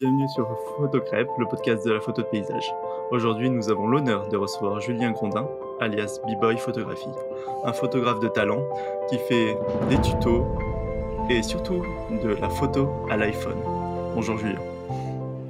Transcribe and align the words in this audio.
Bienvenue 0.00 0.28
sur 0.28 0.46
Photocrêpe, 0.76 1.26
le 1.40 1.46
podcast 1.46 1.84
de 1.84 1.90
la 1.90 2.00
photo 2.00 2.22
de 2.22 2.28
paysage. 2.28 2.72
Aujourd'hui, 3.10 3.50
nous 3.50 3.68
avons 3.68 3.88
l'honneur 3.88 4.28
de 4.28 4.36
recevoir 4.36 4.80
Julien 4.80 5.10
Grondin, 5.10 5.48
alias 5.80 6.20
B-Boy 6.24 6.56
Photographie, 6.56 7.10
un 7.64 7.72
photographe 7.72 8.20
de 8.20 8.28
talent 8.28 8.62
qui 9.10 9.18
fait 9.18 9.56
des 9.90 10.00
tutos 10.00 10.46
et 11.28 11.42
surtout 11.42 11.82
de 12.22 12.28
la 12.28 12.48
photo 12.48 12.88
à 13.10 13.16
l'iPhone. 13.16 13.58
Bonjour 14.14 14.38
Julien. 14.38 14.62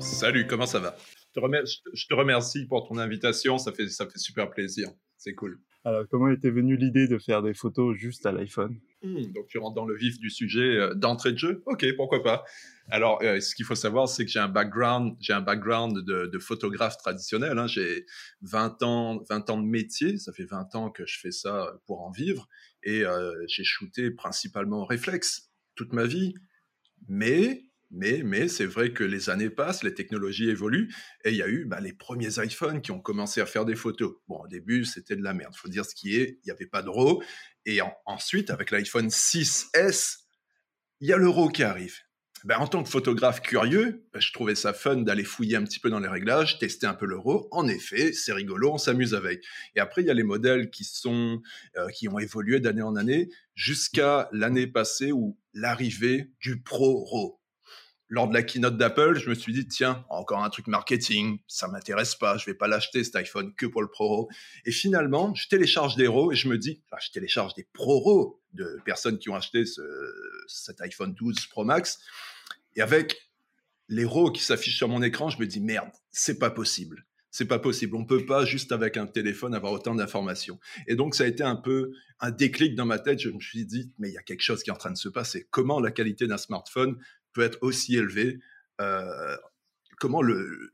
Salut, 0.01 0.47
comment 0.47 0.65
ça 0.65 0.79
va? 0.79 0.97
Je 1.37 2.07
te, 2.09 2.15
remercie, 2.15 2.65
pour 2.65 2.89
ton 2.89 2.97
invitation, 2.97 3.59
ça 3.59 3.71
fait, 3.73 3.89
ça 3.89 4.07
fait 4.07 4.19
super 4.19 4.49
plaisir, 4.49 4.89
c'est 5.19 5.35
cool. 5.35 5.61
Alors, 5.85 6.05
comment 6.11 6.29
était 6.31 6.51
venue 6.51 6.77
l'idée 6.77 7.09
de 7.09 7.19
faire 7.19 7.43
des 7.43 7.55
photos 7.55 7.97
juste 7.97 8.27
à 8.27 8.33
l'iPhone? 8.33 8.79
Hmm, 9.03 9.33
Donc, 9.33 9.47
tu 9.49 9.59
rentres 9.59 9.77
dans 9.77 9.87
le 9.87 9.97
vif 9.97 10.19
du 10.19 10.29
sujet 10.29 10.77
euh, 10.77 10.95
d'entrée 10.95 11.33
de 11.33 11.39
jeu? 11.39 11.63
Ok, 11.67 11.87
pourquoi 11.97 12.23
pas 12.23 12.45
alors, 12.91 13.21
euh, 13.23 13.39
ce 13.41 13.55
qu'il 13.55 13.67
faut 13.67 13.75
savoir, 13.75 14.09
c'est 14.09 14.25
que 14.25 14.31
j'ai 14.31 14.39
un 14.39 14.49
background, 14.49 15.15
j'ai 15.21 15.35
un 15.35 15.43
background 15.43 15.99
de, 16.05 16.39
photographe 16.39 16.97
traditionnel. 16.97 17.59
Hein. 17.59 17.67
J'ai 17.67 18.07
20 18.43 18.83
ans, 18.83 19.23
20 19.29 19.51
ans 19.51 19.59
de 19.59 19.67
métier. 19.67 20.17
Ça 20.17 20.33
fait 20.33 20.47
20 20.47 20.75
ans 20.75 20.91
que 20.91 21.05
je 21.07 21.19
fais 21.21 21.31
ça 21.31 21.75
pour 21.87 22.01
en 22.01 22.11
vivre. 22.11 22.49
Et 22.83 23.05
euh, 23.05 23.35
j'ai 23.47 23.65
shooté 23.65 24.11
principalement 24.11 24.87
réflexe 24.87 25.51
toute 25.75 25.93
ma 25.93 26.07
vie. 26.07 26.33
Mais, 27.09 27.68
mais, 27.91 28.23
mais, 28.23 28.49
c'est 28.49 28.67
vrai 28.67 28.93
que 28.93 29.03
les 29.03 29.31
années 29.31 29.49
passent, 29.49 29.83
les 29.83 29.95
technologies 29.95 30.51
évoluent, 30.51 30.93
et 31.25 31.31
il 31.31 31.37
y 31.37 31.43
a 31.43 31.49
eu 31.49 31.65
bah, 31.65 31.81
les 31.81 31.95
premiers 31.95 32.39
iPhones 32.39 32.83
qui 32.83 32.91
ont 32.91 33.01
commencé 33.01 33.41
à 33.41 33.47
faire 33.47 33.65
des 33.65 33.77
photos. 33.77 34.17
Bon, 34.29 34.41
au 34.41 34.49
début, 34.49 34.85
c'était 34.85 35.17
de 35.17 35.23
la 35.23 35.33
merde. 35.33 35.55
Faut 35.57 35.69
dire 35.69 35.85
ce 35.85 35.95
qui 35.95 36.17
est. 36.17 36.39
Il 36.43 36.47
n'y 36.47 36.51
avait 36.51 36.67
pas 36.67 36.83
de 36.83 36.91
RAW. 36.91 37.23
Et 37.65 37.81
ensuite, 38.05 38.51
avec 38.51 38.71
l'iPhone 38.71 39.09
6S, 39.09 40.19
il 41.01 41.09
y 41.09 41.13
a 41.13 41.17
le 41.17 41.29
RAW 41.29 41.49
qui 41.49 41.63
arrive. 41.63 41.97
Ben, 42.45 42.59
en 42.59 42.69
tant 42.69 42.85
que 42.85 42.89
photographe 42.89 43.41
curieux, 43.41 44.07
ben, 44.13 44.21
je 44.21 44.33
trouvais 44.33 44.55
ça 44.55 44.73
fun 44.73 44.99
d'aller 44.99 45.25
fouiller 45.25 45.57
un 45.57 45.65
petit 45.65 45.81
peu 45.81 45.91
dans 45.91 45.99
les 45.99 46.09
réglages, 46.09 46.59
tester 46.59 46.87
un 46.87 46.95
peu 46.95 47.07
l'euro. 47.07 47.49
En 47.51 47.67
effet, 47.67 48.13
c'est 48.13 48.33
rigolo, 48.33 48.75
on 48.75 48.79
s'amuse 48.79 49.15
avec. 49.15 49.43
Et 49.75 49.81
après, 49.81 50.03
il 50.03 50.07
y 50.07 50.11
a 50.11 50.15
les 50.15 50.23
modèles 50.23 50.71
qui 50.71 50.87
euh, 51.07 51.89
qui 51.89 52.09
ont 52.09 52.19
évolué 52.19 52.61
d'année 52.61 52.83
en 52.83 52.97
année 52.97 53.29
jusqu'à 53.55 54.29
l'année 54.33 54.67
passée 54.67 55.11
où 55.11 55.37
l'arrivée 55.53 56.31
du 56.41 56.63
Pro 56.63 57.05
RAW 57.05 57.41
lors 58.09 58.27
de 58.29 58.35
la 58.35 58.43
keynote 58.43 58.77
d'Apple, 58.77 59.19
je 59.19 59.29
me 59.29 59.35
suis 59.35 59.53
dit, 59.53 59.69
tiens, 59.69 60.05
encore 60.09 60.43
un 60.43 60.49
truc 60.49 60.67
marketing, 60.67 61.39
ça 61.47 61.69
m'intéresse 61.69 62.15
pas, 62.15 62.39
je 62.39 62.47
vais 62.47 62.55
pas 62.55 62.67
l'acheter 62.67 63.05
cet 63.05 63.17
iPhone 63.17 63.55
que 63.55 63.67
pour 63.67 63.83
le 63.83 63.89
Pro 63.89 64.31
Et 64.65 64.73
finalement, 64.73 65.35
je 65.35 65.47
télécharge 65.49 65.97
des 65.97 66.07
RAW 66.07 66.33
et 66.33 66.37
je 66.37 66.49
me 66.49 66.57
dis, 66.57 66.83
enfin, 66.87 66.97
je 67.05 67.11
télécharge 67.11 67.55
des 67.55 67.67
Pro 67.73 68.41
de 68.55 68.81
personnes 68.85 69.19
qui 69.19 69.29
ont 69.29 69.35
acheté 69.35 69.67
ce, 69.67 69.83
cet 70.47 70.81
iPhone 70.81 71.13
12 71.15 71.47
Pro 71.47 71.65
Max. 71.65 72.01
Et 72.77 72.81
avec 72.81 73.31
les 73.89 74.07
RAW 74.07 74.33
qui 74.33 74.43
s'affichent 74.43 74.77
sur 74.77 74.89
mon 74.89 75.03
écran, 75.03 75.29
je 75.29 75.39
me 75.39 75.47
dis, 75.47 75.61
merde, 75.61 75.91
c'est 76.11 76.39
pas 76.39 76.51
possible. 76.51 77.05
C'est 77.31 77.45
pas 77.45 77.59
possible. 77.59 77.95
On 77.95 78.07
peut 78.07 78.25
pas 78.25 78.47
juste 78.47 78.73
avec 78.73 78.97
un 78.97 79.07
téléphone 79.07 79.55
avoir 79.55 79.73
autant 79.73 79.95
d'informations. 79.95 80.59
Et 80.87 80.97
donc 80.97 81.15
ça 81.15 81.25
a 81.25 81.27
été 81.27 81.43
un 81.43 81.57
peu 81.57 81.93
un 82.21 82.31
déclic 82.31 82.75
dans 82.75 82.87
ma 82.87 82.99
tête. 82.99 83.21
Je 83.21 83.29
me 83.29 83.39
suis 83.39 83.67
dit, 83.67 83.93
mais 83.99 84.09
il 84.09 84.15
y 84.15 84.19
a 84.19 84.23
quelque 84.23 84.41
chose 84.41 84.63
qui 84.63 84.71
est 84.71 84.73
en 84.73 84.79
train 84.79 84.91
de 84.91 84.97
se 84.97 85.11
passer. 85.11 85.47
Comment 85.51 85.79
la 85.79 85.91
qualité 85.91 86.27
d'un 86.27 86.39
smartphone 86.39 86.97
peut 87.33 87.43
être 87.43 87.59
aussi 87.63 87.97
élevé 87.97 88.39
euh, 88.81 89.37
Comment 90.01 90.23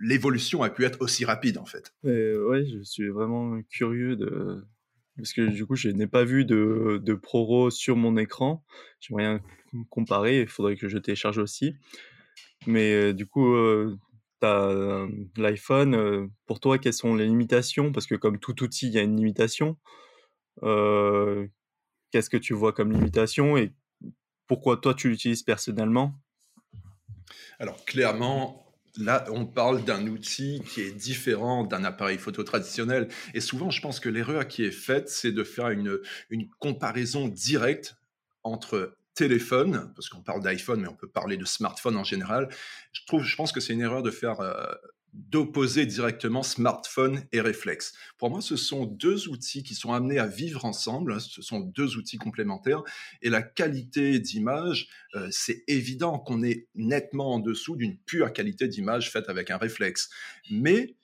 l'évolution 0.00 0.62
a 0.62 0.68
pu 0.68 0.84
être 0.84 1.00
aussi 1.00 1.24
rapide 1.24 1.56
en 1.56 1.64
fait 1.64 1.94
Oui, 2.02 2.70
je 2.70 2.82
suis 2.82 3.08
vraiment 3.08 3.58
curieux 3.70 4.16
de 4.16 4.62
parce 5.16 5.32
que 5.32 5.48
du 5.48 5.64
coup 5.64 5.76
je 5.76 5.88
n'ai 5.88 6.06
pas 6.06 6.24
vu 6.24 6.44
de, 6.44 7.14
ProRAW 7.22 7.70
sur 7.70 7.96
mon 7.96 8.18
écran. 8.18 8.64
J'aimerais 9.00 9.26
rien 9.26 9.40
comparer, 9.88 10.42
il 10.42 10.46
faudrait 10.46 10.76
que 10.76 10.88
je 10.88 10.98
télécharge 10.98 11.38
aussi. 11.38 11.74
Mais 12.66 12.92
euh, 12.92 13.12
du 13.14 13.26
coup, 13.26 13.54
euh, 13.54 13.96
as 14.42 15.06
l'iPhone. 15.38 16.28
pour 16.46 16.60
toi, 16.60 16.78
quelles 16.78 16.92
sont 16.92 17.14
les 17.14 17.26
limitations? 17.26 17.92
Parce 17.92 18.06
que 18.06 18.14
comme 18.14 18.38
tout 18.38 18.62
outil, 18.62 18.88
il 18.88 18.92
y 18.92 18.98
a 18.98 19.02
une 19.02 19.16
limitation. 19.16 19.78
Qu'est-ce 22.10 22.28
que 22.28 22.36
tu 22.36 22.52
vois 22.52 22.72
comme 22.74 22.92
limitation 22.92 23.56
et 23.56 23.72
pourquoi 24.46 24.76
toi 24.76 24.92
tu 24.92 25.08
l'utilises 25.08 25.42
personnellement? 25.42 26.14
Alors 27.58 27.84
clairement, 27.84 28.64
là, 28.96 29.24
on 29.30 29.46
parle 29.46 29.84
d'un 29.84 30.06
outil 30.06 30.62
qui 30.68 30.80
est 30.82 30.92
différent 30.92 31.64
d'un 31.64 31.84
appareil 31.84 32.18
photo 32.18 32.42
traditionnel. 32.42 33.08
Et 33.34 33.40
souvent, 33.40 33.70
je 33.70 33.80
pense 33.80 34.00
que 34.00 34.08
l'erreur 34.08 34.46
qui 34.46 34.64
est 34.64 34.70
faite, 34.70 35.08
c'est 35.08 35.32
de 35.32 35.44
faire 35.44 35.70
une, 35.70 35.98
une 36.30 36.48
comparaison 36.58 37.28
directe 37.28 37.96
entre 38.42 38.94
téléphone, 39.14 39.92
parce 39.94 40.08
qu'on 40.08 40.22
parle 40.22 40.42
d'iPhone, 40.42 40.80
mais 40.80 40.88
on 40.88 40.94
peut 40.94 41.08
parler 41.08 41.36
de 41.36 41.44
smartphone 41.44 41.96
en 41.96 42.04
général. 42.04 42.48
Je 42.92 43.02
trouve, 43.06 43.22
je 43.22 43.36
pense 43.36 43.52
que 43.52 43.60
c'est 43.60 43.72
une 43.72 43.80
erreur 43.80 44.02
de 44.02 44.10
faire 44.10 44.40
euh, 44.40 44.64
d'opposer 45.14 45.86
directement 45.86 46.42
smartphone 46.42 47.24
et 47.32 47.40
réflexe. 47.40 47.94
Pour 48.18 48.30
moi, 48.30 48.40
ce 48.40 48.56
sont 48.56 48.84
deux 48.84 49.28
outils 49.28 49.62
qui 49.62 49.74
sont 49.74 49.92
amenés 49.92 50.18
à 50.18 50.26
vivre 50.26 50.64
ensemble, 50.64 51.20
ce 51.20 51.40
sont 51.40 51.60
deux 51.60 51.96
outils 51.96 52.18
complémentaires, 52.18 52.82
et 53.22 53.30
la 53.30 53.42
qualité 53.42 54.18
d'image, 54.18 54.88
euh, 55.14 55.28
c'est 55.30 55.62
évident 55.68 56.18
qu'on 56.18 56.42
est 56.42 56.68
nettement 56.74 57.34
en 57.34 57.38
dessous 57.38 57.76
d'une 57.76 57.96
pure 57.96 58.32
qualité 58.32 58.66
d'image 58.66 59.10
faite 59.10 59.28
avec 59.28 59.50
un 59.50 59.56
réflexe. 59.56 60.10
Mais 60.50 60.96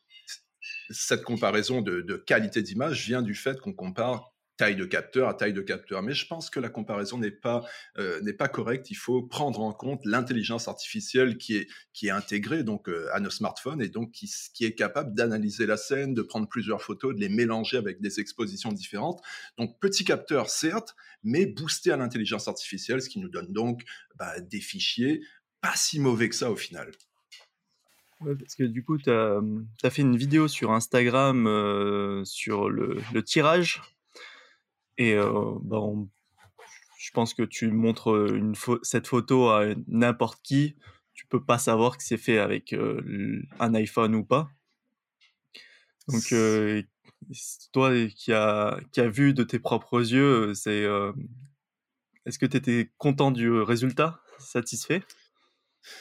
cette 0.90 1.22
comparaison 1.22 1.80
de 1.80 2.16
qualité 2.16 2.62
d'image 2.62 3.06
vient 3.06 3.22
du 3.22 3.34
fait 3.34 3.60
qu'on 3.60 3.72
compare 3.72 4.29
taille 4.60 4.76
de 4.76 4.84
capteur 4.84 5.26
à 5.26 5.32
taille 5.32 5.54
de 5.54 5.62
capteur. 5.62 6.02
Mais 6.02 6.12
je 6.12 6.26
pense 6.26 6.50
que 6.50 6.60
la 6.60 6.68
comparaison 6.68 7.16
n'est 7.16 7.30
pas, 7.30 7.64
euh, 7.96 8.20
pas 8.38 8.48
correcte. 8.48 8.90
Il 8.90 8.94
faut 8.94 9.22
prendre 9.22 9.60
en 9.62 9.72
compte 9.72 10.02
l'intelligence 10.04 10.68
artificielle 10.68 11.38
qui 11.38 11.56
est, 11.56 11.68
qui 11.94 12.08
est 12.08 12.10
intégrée 12.10 12.62
donc, 12.62 12.86
euh, 12.90 13.08
à 13.14 13.20
nos 13.20 13.30
smartphones 13.30 13.80
et 13.80 13.88
donc 13.88 14.12
qui, 14.12 14.28
est 14.60 14.74
capable 14.74 15.14
d'analyser 15.14 15.64
la 15.64 15.78
scène, 15.78 16.12
de 16.12 16.20
prendre 16.20 16.46
plusieurs 16.46 16.82
photos, 16.82 17.14
de 17.14 17.20
les 17.20 17.30
mélanger 17.30 17.78
avec 17.78 18.02
des 18.02 18.20
expositions 18.20 18.70
différentes. 18.70 19.22
Donc 19.56 19.80
petit 19.80 20.04
capteur, 20.04 20.50
certes, 20.50 20.94
mais 21.22 21.46
boosté 21.46 21.90
à 21.90 21.96
l'intelligence 21.96 22.46
artificielle, 22.46 23.00
ce 23.00 23.08
qui 23.08 23.18
nous 23.18 23.30
donne 23.30 23.54
donc 23.54 23.80
bah, 24.16 24.40
des 24.40 24.60
fichiers 24.60 25.22
pas 25.62 25.74
si 25.74 26.00
mauvais 26.00 26.28
que 26.28 26.34
ça 26.34 26.50
au 26.50 26.56
final. 26.56 26.92
Ouais, 28.20 28.34
parce 28.34 28.54
que 28.54 28.64
du 28.64 28.84
coup, 28.84 28.98
tu 28.98 29.10
as, 29.10 29.40
fait 29.88 30.02
une 30.02 30.18
vidéo 30.18 30.48
sur 30.48 30.72
Instagram 30.72 31.46
euh, 31.46 32.22
sur 32.26 32.68
le 32.68 33.22
tirage 33.24 33.80
et 35.00 35.14
euh, 35.14 35.54
bah, 35.62 35.80
je 36.98 37.10
pense 37.12 37.32
que 37.32 37.42
tu 37.42 37.70
montres 37.70 38.10
euh, 38.10 38.36
une 38.36 38.54
cette 38.82 39.06
photo 39.06 39.48
à 39.48 39.64
n'importe 39.88 40.42
qui, 40.42 40.76
tu 41.14 41.26
peux 41.26 41.42
pas 41.42 41.56
savoir 41.56 41.96
que 41.96 42.02
c'est 42.02 42.18
fait 42.18 42.38
avec 42.38 42.74
euh, 42.74 43.42
un 43.58 43.74
iPhone 43.74 44.14
ou 44.14 44.24
pas. 44.24 44.50
Donc, 46.06 46.34
toi 47.72 47.92
qui 48.14 48.32
as 48.34 48.78
qui 48.92 49.00
a 49.00 49.08
vu 49.08 49.32
de 49.32 49.42
tes 49.42 49.58
propres 49.58 50.00
yeux, 50.00 50.52
c'est 50.52 50.86
est-ce 52.26 52.38
que 52.38 52.46
tu 52.46 52.58
étais 52.58 52.90
content 52.98 53.30
du 53.30 53.50
résultat, 53.50 54.20
satisfait? 54.38 55.02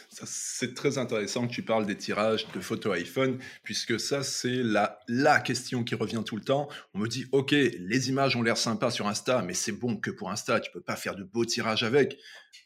C'est 0.10 0.74
très 0.74 0.98
intéressant 0.98 1.48
que 1.48 1.54
tu 1.54 1.64
parles 1.64 1.86
des 1.86 1.96
tirages 1.96 2.46
de 2.54 2.60
photos 2.60 2.98
iPhone, 2.98 3.40
puisque 3.64 4.00
ça, 4.00 4.24
c'est 4.24 4.64
la, 4.64 5.00
la 5.08 5.40
question 5.40 5.84
qui 5.84 5.96
revient 5.96 6.24
tout 6.26 6.36
le 6.36 6.44
temps. 6.44 6.68
On 6.94 7.00
me 7.00 7.08
dit, 7.08 7.26
OK, 7.32 7.52
les 7.52 8.10
images 8.10 8.36
ont 8.36 8.42
l'air 8.42 8.58
sympas 8.58 8.92
sur 8.92 9.08
Insta, 9.08 9.42
mais 9.42 9.54
c'est 9.54 9.72
bon 9.72 9.98
que 9.98 10.12
pour 10.12 10.30
Insta, 10.32 10.60
tu 10.60 10.72
peux 10.72 10.82
pas 10.82 10.96
faire 10.96 11.16
de 11.16 11.24
beaux 11.24 11.46
tirages 11.46 11.84
avec. 11.84 12.18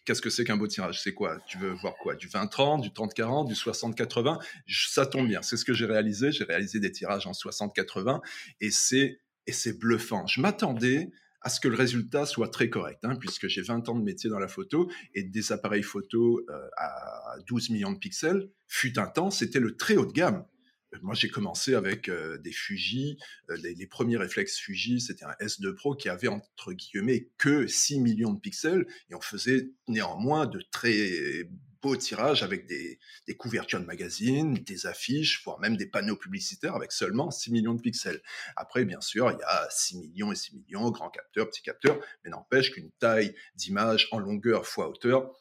Qu'est-ce 0.06 0.22
que 0.22 0.29
c'est 0.29 0.44
qu'un 0.44 0.57
beau 0.57 0.68
tirage? 0.68 1.02
C'est 1.02 1.13
quoi? 1.13 1.38
Tu 1.47 1.57
veux 1.57 1.73
voir 1.73 1.96
quoi? 1.96 2.16
Du 2.16 2.28
20-30, 2.28 2.81
du 2.81 2.90
30-40, 2.90 3.47
du 3.47 3.53
60-80 3.53 4.40
Ça 4.68 5.06
tombe 5.06 5.28
bien, 5.28 5.41
c'est 5.41 5.57
ce 5.57 5.66
que 5.66 5.73
j'ai 5.73 5.85
réalisé. 5.85 6.31
J'ai 6.31 6.46
réalisé 6.46 6.79
des 6.79 6.91
tirages 6.91 7.28
en 7.28 7.31
60-80, 7.31 8.22
et 8.59 8.72
c'est 8.72 9.19
et 9.46 9.52
c'est 9.52 9.78
bluffant. 9.78 10.25
Je 10.25 10.40
m'attendais 10.40 11.12
à 11.44 11.50
ce 11.50 11.59
que 11.59 11.68
le 11.68 11.76
résultat 11.76 12.26
soit 12.26 12.48
très 12.48 12.70
correct, 12.70 13.00
hein, 13.04 13.16
puisque 13.16 13.48
j'ai 13.48 13.62
20 13.62 13.90
ans 13.90 13.96
de 13.96 14.04
métier 14.04 14.30
dans 14.30 14.40
la 14.40 14.48
photo 14.48 14.90
et 15.14 15.24
des 15.24 15.52
appareils 15.52 15.84
photo 15.84 16.42
euh, 16.50 16.68
à 16.78 17.36
12 17.48 17.70
millions 17.70 17.92
de 17.92 18.00
pixels, 18.00 18.50
fut 18.68 18.98
un 18.98 19.08
temps, 19.08 19.30
c'était 19.30 19.59
le 19.59 19.76
très 19.76 19.98
haut 19.98 20.06
de 20.06 20.14
gamme. 20.14 20.46
Euh, 20.94 20.97
moi, 21.02 21.14
j'ai 21.14 21.29
commencé 21.29 21.76
avec 21.76 22.08
euh, 22.08 22.38
des 22.38 22.53
Fuji, 22.53 23.17
les, 23.62 23.76
les, 23.76 23.88
premiers 23.88 24.17
réflexes 24.17 24.58
Fuji, 24.58 25.02
c'était 25.02 25.26
un 25.26 25.35
S2 25.41 25.73
Pro 25.76 25.96
qui 25.96 26.08
avait 26.08 26.29
entre 26.29 26.72
guillemets 26.72 27.29
que 27.38 27.67
6 27.67 28.00
millions 28.00 28.34
de 28.34 28.40
pixels 28.40 28.88
et 29.09 29.16
on 29.16 29.22
faisait 29.22 29.70
néanmoins 29.88 30.46
de 30.46 30.62
très 30.72 31.47
beau 31.84 31.97
tirage 31.97 32.41
avec 32.44 32.66
des, 32.66 32.97
couvertures 33.38 33.82
de 33.82 33.85
magazines, 33.85 34.53
des 34.53 34.88
affiches, 34.88 35.44
voire 35.44 35.59
même 35.59 35.76
des 35.76 35.85
panneaux 35.85 36.16
publicitaires 36.16 36.76
avec 36.76 36.94
seulement 36.94 37.30
6 37.30 37.52
millions 37.52 37.74
de 37.74 37.82
pixels. 37.82 38.22
Après, 38.56 38.85
bien 38.85 39.02
sûr, 39.02 39.30
il 39.30 39.38
y 39.38 39.44
a 39.44 39.68
6 39.70 39.97
millions 39.97 40.32
et 40.32 40.35
6 40.35 40.56
millions, 40.56 40.90
grand 40.91 41.09
capteur, 41.09 41.47
petit 41.50 41.62
capteur, 41.62 42.00
mais 42.24 42.32
n'empêche 42.32 42.72
qu'une 42.72 42.90
taille 43.00 43.35
d'image 43.56 44.08
en 44.12 44.20
longueur 44.20 44.66
fois 44.66 44.90
hauteur, 44.90 45.34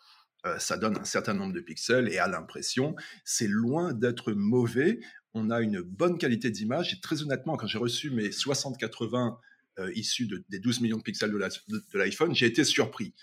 euh, 0.44 0.58
ça 0.58 0.76
donne 0.76 0.98
un 0.98 1.04
certain 1.04 1.34
nombre 1.34 1.52
de 1.52 1.60
pixels 1.60 2.08
et 2.08 2.18
à 2.18 2.26
l'impression, 2.26 2.96
c'est 3.24 3.46
loin 3.46 3.92
d'être 3.92 4.32
mauvais. 4.32 4.98
On 5.34 5.50
a 5.50 5.60
une 5.60 5.80
bonne 5.80 6.18
qualité 6.18 6.50
d'image 6.50 6.92
et 6.92 7.00
très 7.00 7.22
honnêtement, 7.22 7.56
quand 7.56 7.68
j'ai 7.68 7.78
reçu 7.78 8.10
mes 8.10 8.30
60-80 8.30 9.38
issus 9.94 10.28
des 10.48 10.58
12 10.58 10.80
millions 10.80 10.98
de 10.98 11.02
pixels 11.02 11.30
de 11.30 11.98
l'iPhone, 11.98 12.34
j'ai 12.34 12.46
été 12.46 12.64
surpris. 12.64 13.14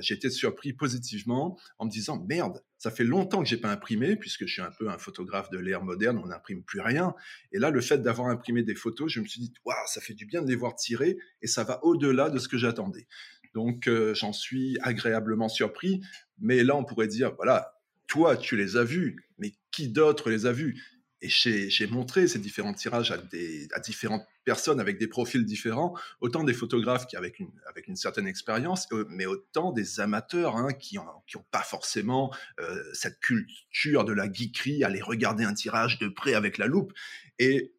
j'ai 0.00 0.14
été 0.14 0.30
surpris 0.30 0.72
positivement 0.72 1.58
en 1.78 1.86
me 1.86 1.90
disant 1.90 2.24
merde, 2.28 2.62
ça 2.78 2.90
fait 2.90 3.04
longtemps 3.04 3.42
que 3.42 3.48
j'ai 3.48 3.56
pas 3.56 3.70
imprimé 3.70 4.16
puisque 4.16 4.46
je 4.46 4.52
suis 4.52 4.62
un 4.62 4.70
peu 4.70 4.88
un 4.88 4.98
photographe 4.98 5.50
de 5.50 5.58
l'ère 5.58 5.82
moderne, 5.82 6.18
on 6.22 6.26
n'imprime 6.26 6.62
plus 6.62 6.80
rien. 6.80 7.14
Et 7.52 7.58
là, 7.58 7.70
le 7.70 7.80
fait 7.80 7.98
d'avoir 7.98 8.28
imprimé 8.28 8.62
des 8.62 8.74
photos, 8.74 9.12
je 9.12 9.20
me 9.20 9.26
suis 9.26 9.40
dit 9.40 9.52
waouh, 9.64 9.76
ça 9.86 10.00
fait 10.00 10.14
du 10.14 10.26
bien 10.26 10.42
de 10.42 10.48
les 10.48 10.56
voir 10.56 10.74
tirer 10.74 11.18
et 11.42 11.46
ça 11.46 11.64
va 11.64 11.84
au-delà 11.84 12.30
de 12.30 12.38
ce 12.38 12.48
que 12.48 12.58
j'attendais. 12.58 13.06
Donc 13.54 13.88
j'en 14.14 14.32
suis 14.32 14.78
agréablement 14.82 15.48
surpris. 15.48 16.02
Mais 16.38 16.62
là, 16.64 16.76
on 16.76 16.84
pourrait 16.84 17.08
dire 17.08 17.34
voilà, 17.36 17.80
toi, 18.06 18.36
tu 18.36 18.56
les 18.56 18.76
as 18.76 18.84
vus, 18.84 19.24
mais 19.38 19.52
qui 19.70 19.88
d'autre 19.88 20.30
les 20.30 20.46
a 20.46 20.52
vus? 20.52 20.82
Et 21.22 21.28
j'ai 21.30 21.86
montré 21.86 22.28
ces 22.28 22.38
différents 22.38 22.74
tirages 22.74 23.10
à, 23.10 23.80
différentes 23.80 24.26
personnes 24.44 24.80
avec 24.80 24.98
des 24.98 25.06
profils 25.06 25.44
différents, 25.44 25.94
autant 26.20 26.44
des 26.44 26.52
photographes 26.52 27.06
qui 27.06 27.16
avec 27.16 27.38
une, 27.40 27.50
avec 27.66 27.88
une 27.88 27.96
certaine 27.96 28.26
expérience, 28.26 28.86
euh, 28.92 29.06
mais 29.08 29.24
autant 29.24 29.72
des 29.72 29.98
amateurs 30.00 30.56
hein, 30.56 30.72
qui 30.72 30.96
n'ont 30.96 31.04
qui 31.26 31.38
ont 31.38 31.46
pas 31.50 31.62
forcément 31.62 32.34
euh, 32.60 32.82
cette 32.92 33.18
culture 33.20 34.04
de 34.04 34.12
la 34.12 34.30
geekerie, 34.30 34.84
aller 34.84 35.00
regarder 35.00 35.44
un 35.44 35.54
tirage 35.54 35.98
de 35.98 36.08
près 36.08 36.34
avec 36.34 36.58
la 36.58 36.66
loupe. 36.66 36.92
Et 37.38 37.74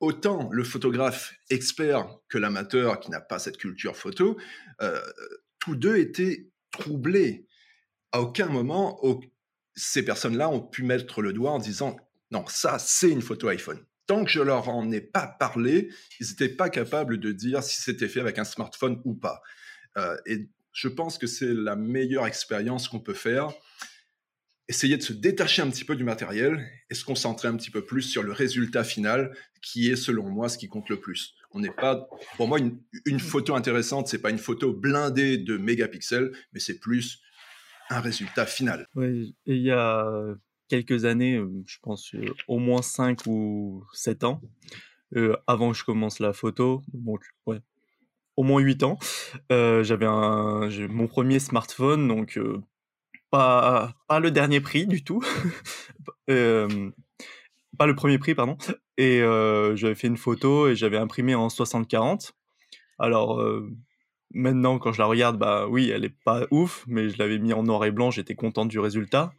autant 0.00 0.48
le 0.50 0.64
photographe 0.64 1.34
expert 1.50 2.08
que 2.28 2.38
l'amateur 2.38 3.00
qui 3.00 3.10
n'a 3.10 3.20
pas 3.20 3.38
cette 3.38 3.58
culture 3.58 3.96
photo, 3.96 4.38
euh, 4.80 5.00
tous 5.58 5.76
deux 5.76 5.98
étaient 5.98 6.48
troublés. 6.70 7.46
À 8.12 8.22
aucun 8.22 8.46
moment, 8.46 9.00
ces 9.74 10.04
personnes-là 10.04 10.48
ont 10.48 10.60
pu 10.60 10.82
mettre 10.82 11.22
le 11.22 11.32
doigt 11.32 11.52
en 11.52 11.58
disant 11.58 11.96
non, 12.32 12.44
ça, 12.48 12.78
c'est 12.78 13.10
une 13.10 13.20
photo 13.20 13.48
iPhone. 13.48 13.78
Tant 14.06 14.24
que 14.24 14.30
je 14.30 14.40
leur 14.40 14.70
en 14.70 14.90
ai 14.90 15.02
pas 15.02 15.26
parlé, 15.26 15.90
ils 16.18 16.26
n'étaient 16.26 16.48
pas 16.48 16.70
capables 16.70 17.20
de 17.20 17.30
dire 17.30 17.62
si 17.62 17.82
c'était 17.82 18.08
fait 18.08 18.20
avec 18.20 18.38
un 18.38 18.44
smartphone 18.44 19.00
ou 19.04 19.14
pas. 19.14 19.42
Euh, 19.98 20.16
et 20.24 20.48
je 20.72 20.88
pense 20.88 21.18
que 21.18 21.26
c'est 21.26 21.52
la 21.52 21.76
meilleure 21.76 22.26
expérience 22.26 22.88
qu'on 22.88 23.00
peut 23.00 23.14
faire. 23.14 23.52
Essayer 24.66 24.96
de 24.96 25.02
se 25.02 25.12
détacher 25.12 25.60
un 25.60 25.68
petit 25.68 25.84
peu 25.84 25.94
du 25.94 26.04
matériel 26.04 26.66
et 26.88 26.94
se 26.94 27.04
concentrer 27.04 27.48
un 27.48 27.56
petit 27.56 27.70
peu 27.70 27.84
plus 27.84 28.02
sur 28.02 28.22
le 28.22 28.32
résultat 28.32 28.82
final, 28.82 29.36
qui 29.60 29.90
est 29.90 29.96
selon 29.96 30.30
moi 30.30 30.48
ce 30.48 30.56
qui 30.56 30.68
compte 30.68 30.88
le 30.88 30.98
plus. 30.98 31.34
On 31.50 31.60
n'est 31.60 31.70
pas, 31.70 32.08
pour 32.38 32.48
moi, 32.48 32.58
une, 32.58 32.80
une 33.04 33.20
photo 33.20 33.54
intéressante, 33.54 34.08
c'est 34.08 34.22
pas 34.22 34.30
une 34.30 34.38
photo 34.38 34.72
blindée 34.72 35.36
de 35.36 35.58
mégapixels, 35.58 36.32
mais 36.54 36.60
c'est 36.60 36.78
plus 36.78 37.20
un 37.90 38.00
résultat 38.00 38.46
final. 38.46 38.86
Oui, 38.94 39.36
et 39.44 39.56
il 39.56 39.62
y 39.62 39.70
a 39.70 40.34
quelques 40.72 41.04
années, 41.04 41.38
je 41.66 41.76
pense 41.82 42.16
au 42.48 42.58
moins 42.58 42.80
5 42.80 43.26
ou 43.26 43.84
7 43.92 44.24
ans, 44.24 44.40
avant 45.46 45.72
que 45.72 45.76
je 45.76 45.84
commence 45.84 46.18
la 46.18 46.32
photo, 46.32 46.80
donc 46.94 47.20
ouais, 47.44 47.60
au 48.38 48.42
moins 48.42 48.62
8 48.62 48.82
ans, 48.84 48.98
j'avais 49.50 50.06
un, 50.06 50.70
mon 50.88 51.06
premier 51.08 51.40
smartphone, 51.40 52.08
donc 52.08 52.40
pas, 53.30 53.92
pas 54.08 54.18
le 54.18 54.30
dernier 54.30 54.62
prix 54.62 54.86
du 54.86 55.04
tout, 55.04 55.20
pas 56.26 57.86
le 57.86 57.94
premier 57.94 58.16
prix, 58.16 58.34
pardon, 58.34 58.56
et 58.96 59.18
j'avais 59.74 59.94
fait 59.94 60.08
une 60.08 60.16
photo 60.16 60.68
et 60.68 60.74
j'avais 60.74 60.96
imprimé 60.96 61.34
en 61.34 61.48
60-40. 61.48 62.30
Alors, 62.98 63.44
maintenant, 64.32 64.78
quand 64.78 64.92
je 64.92 65.00
la 65.00 65.06
regarde, 65.06 65.38
bah 65.38 65.66
oui, 65.68 65.90
elle 65.90 66.06
est 66.06 66.16
pas 66.24 66.46
ouf, 66.50 66.84
mais 66.86 67.10
je 67.10 67.18
l'avais 67.18 67.38
mis 67.38 67.52
en 67.52 67.62
noir 67.62 67.84
et 67.84 67.90
blanc, 67.90 68.10
j'étais 68.10 68.34
content 68.34 68.64
du 68.64 68.78
résultat. 68.78 69.34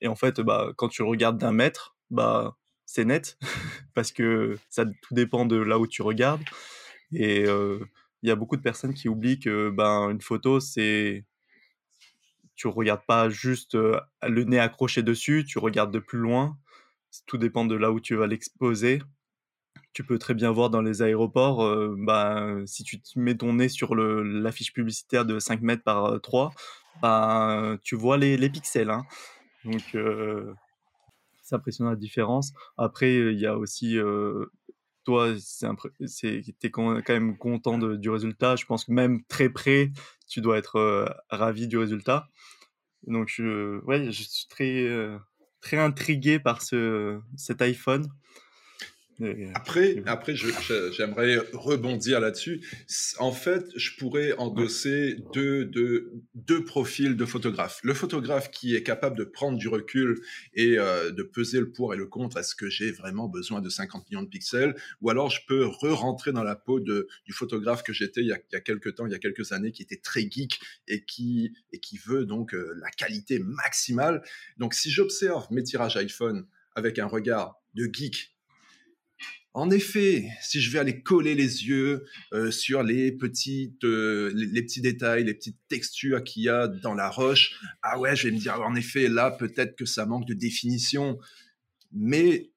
Et 0.00 0.08
en 0.08 0.16
fait, 0.16 0.40
bah, 0.40 0.72
quand 0.76 0.88
tu 0.88 1.02
regardes 1.02 1.38
d'un 1.38 1.52
mètre, 1.52 1.96
bah, 2.10 2.56
c'est 2.86 3.04
net, 3.04 3.38
parce 3.94 4.12
que 4.12 4.56
ça 4.70 4.84
tout 4.86 5.14
dépend 5.14 5.44
de 5.44 5.56
là 5.56 5.78
où 5.78 5.86
tu 5.86 6.02
regardes. 6.02 6.42
Et 7.12 7.44
il 7.44 8.28
y 8.28 8.30
a 8.30 8.36
beaucoup 8.36 8.56
de 8.56 8.62
personnes 8.62 8.94
qui 8.94 9.08
oublient 9.08 9.40
que 9.40 9.70
ben, 9.70 10.10
une 10.10 10.20
photo, 10.20 10.60
c'est. 10.60 11.24
Tu 12.56 12.66
regardes 12.66 13.06
pas 13.06 13.28
juste 13.28 13.74
le 13.74 14.44
nez 14.44 14.58
accroché 14.58 15.02
dessus, 15.02 15.44
tu 15.46 15.58
regardes 15.58 15.92
de 15.92 16.00
plus 16.00 16.18
loin. 16.18 16.58
Tout 17.26 17.38
dépend 17.38 17.64
de 17.64 17.76
là 17.76 17.92
où 17.92 18.00
tu 18.00 18.16
vas 18.16 18.26
l'exposer. 18.26 19.00
Tu 19.92 20.04
peux 20.04 20.18
très 20.18 20.34
bien 20.34 20.50
voir 20.50 20.68
dans 20.68 20.82
les 20.82 21.00
aéroports, 21.02 21.64
ben, 21.96 22.64
si 22.66 22.84
tu 22.84 23.00
mets 23.16 23.36
ton 23.36 23.54
nez 23.54 23.68
sur 23.68 23.94
l'affiche 23.94 24.72
publicitaire 24.72 25.24
de 25.24 25.38
5 25.38 25.62
mètres 25.62 25.82
par 25.82 26.20
3, 26.20 26.52
ben, 27.00 27.78
tu 27.82 27.96
vois 27.96 28.16
les, 28.16 28.50
pixels. 28.50 28.90
Hein. 28.90 29.04
Donc, 29.68 29.94
euh, 29.94 30.54
c'est 31.42 31.54
impressionnant 31.54 31.90
la 31.90 31.96
différence. 31.96 32.52
Après, 32.76 33.14
il 33.14 33.38
y 33.38 33.46
a 33.46 33.56
aussi, 33.56 33.98
euh, 33.98 34.46
toi, 35.04 35.34
tu 35.34 36.44
es 36.62 36.70
quand 36.70 37.02
même 37.08 37.36
content 37.36 37.78
du 37.78 38.10
résultat. 38.10 38.56
Je 38.56 38.64
pense 38.64 38.84
que 38.86 38.92
même 38.92 39.22
très 39.24 39.50
près, 39.50 39.92
tu 40.26 40.40
dois 40.40 40.58
être 40.58 40.76
euh, 40.76 41.06
ravi 41.28 41.68
du 41.68 41.76
résultat. 41.76 42.28
Donc, 43.06 43.28
je, 43.28 43.80
je 43.88 44.22
suis 44.22 44.46
très, 44.48 44.88
très 45.60 45.78
intrigué 45.78 46.38
par 46.38 46.62
ce, 46.62 47.20
cet 47.36 47.62
iPhone. 47.62 48.08
Après, 49.54 50.02
après 50.06 50.34
j'aimerais 50.36 51.38
rebondir 51.52 52.20
là-dessus. 52.20 52.64
En 53.18 53.32
fait, 53.32 53.66
je 53.74 53.96
pourrais 53.96 54.32
endosser 54.34 55.16
deux, 55.32 55.64
deux, 55.64 56.12
deux 56.34 56.64
profils 56.64 57.16
de 57.16 57.24
photographes. 57.24 57.80
Le 57.82 57.94
photographe 57.94 58.50
qui 58.50 58.76
est 58.76 58.82
capable 58.82 59.16
de 59.16 59.24
prendre 59.24 59.58
du 59.58 59.66
recul 59.66 60.20
et 60.54 60.78
euh, 60.78 61.10
de 61.10 61.22
peser 61.22 61.58
le 61.58 61.72
pour 61.72 61.94
et 61.94 61.96
le 61.96 62.06
contre. 62.06 62.36
Est-ce 62.36 62.54
que 62.54 62.70
j'ai 62.70 62.92
vraiment 62.92 63.28
besoin 63.28 63.60
de 63.60 63.68
50 63.68 64.08
millions 64.10 64.22
de 64.22 64.28
pixels? 64.28 64.76
Ou 65.00 65.10
alors 65.10 65.30
je 65.30 65.40
peux 65.48 65.66
re-rentrer 65.66 66.32
dans 66.32 66.44
la 66.44 66.54
peau 66.54 66.78
de, 66.78 67.08
du 67.24 67.32
photographe 67.32 67.82
que 67.82 67.92
j'étais 67.92 68.20
il, 68.20 68.28
y 68.28 68.32
a, 68.32 68.38
il 68.38 68.54
y 68.54 68.56
a 68.56 68.60
quelques 68.60 68.94
temps, 68.94 69.06
il 69.06 69.12
y 69.12 69.16
a 69.16 69.18
quelques 69.18 69.52
années, 69.52 69.72
qui 69.72 69.82
était 69.82 69.96
très 69.96 70.30
geek 70.30 70.60
et 70.86 71.04
qui, 71.04 71.52
et 71.72 71.80
qui 71.80 71.98
veut 71.98 72.24
donc 72.24 72.54
euh, 72.54 72.74
la 72.80 72.90
qualité 72.90 73.40
maximale. 73.40 74.22
Donc 74.58 74.74
si 74.74 74.90
j'observe 74.90 75.46
mes 75.50 75.62
tirages 75.64 75.96
iPhone 75.96 76.46
avec 76.74 76.98
un 76.98 77.06
regard 77.06 77.60
de 77.74 77.88
geek 77.92 78.37
en 79.54 79.70
effet, 79.70 80.28
si 80.42 80.60
je 80.60 80.70
vais 80.70 80.78
aller 80.78 81.02
coller 81.02 81.34
les 81.34 81.66
yeux 81.66 82.04
euh, 82.32 82.50
sur 82.50 82.82
les 82.82 83.12
petites, 83.12 83.82
euh, 83.84 84.30
les, 84.34 84.62
petits 84.62 84.80
détails, 84.80 85.24
les 85.24 85.34
petites 85.34 85.58
textures 85.68 86.22
qu'il 86.22 86.44
y 86.44 86.48
a 86.48 86.68
dans 86.68 86.94
la 86.94 87.08
roche, 87.08 87.58
ah 87.82 87.98
ouais, 87.98 88.14
je 88.14 88.28
vais 88.28 88.34
me 88.34 88.38
dire, 88.38 88.60
en 88.60 88.74
effet, 88.74 89.08
là, 89.08 89.30
peut-être 89.30 89.74
que 89.74 89.84
ça 89.84 90.06
manque 90.06 90.26
de 90.26 90.34
définition. 90.34 91.18
Mais 91.92 92.50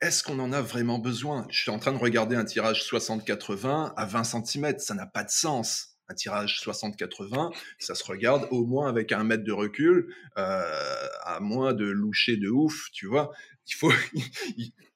est-ce 0.00 0.22
qu'on 0.22 0.38
en 0.38 0.52
a 0.52 0.62
vraiment 0.62 0.98
besoin? 0.98 1.46
Je 1.50 1.60
suis 1.60 1.70
en 1.70 1.78
train 1.78 1.92
de 1.92 1.98
regarder 1.98 2.36
un 2.36 2.44
tirage 2.44 2.82
60-80 2.82 3.92
à 3.96 4.06
20 4.06 4.24
cm, 4.24 4.78
ça 4.78 4.94
n'a 4.94 5.06
pas 5.06 5.24
de 5.24 5.30
sens. 5.30 5.98
Un 6.08 6.14
tirage 6.14 6.62
60-80, 6.64 7.54
ça 7.78 7.94
se 7.94 8.02
regarde 8.04 8.48
au 8.50 8.64
moins 8.64 8.88
avec 8.88 9.12
un 9.12 9.24
mètre 9.24 9.44
de 9.44 9.52
recul, 9.52 10.14
euh, 10.38 11.06
à 11.22 11.38
moins 11.40 11.74
de 11.74 11.84
loucher 11.84 12.38
de 12.38 12.48
ouf, 12.48 12.90
tu 12.92 13.06
vois. 13.06 13.30
Il 13.66 13.74
faut, 13.74 13.92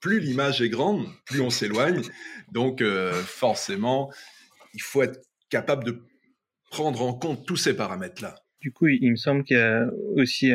plus 0.00 0.20
l'image 0.20 0.62
est 0.62 0.70
grande, 0.70 1.06
plus 1.26 1.40
on 1.40 1.50
s'éloigne. 1.50 2.02
Donc, 2.52 2.80
euh, 2.80 3.12
forcément, 3.12 4.10
il 4.74 4.82
faut 4.82 5.02
être 5.02 5.20
capable 5.50 5.84
de 5.84 6.02
prendre 6.70 7.02
en 7.02 7.12
compte 7.12 7.46
tous 7.46 7.56
ces 7.56 7.76
paramètres-là. 7.76 8.36
Du 8.60 8.72
coup, 8.72 8.88
il 8.88 9.10
me 9.10 9.16
semble 9.16 9.44
qu'il 9.44 9.56
y 9.56 9.60
a 9.60 9.86
aussi 10.16 10.52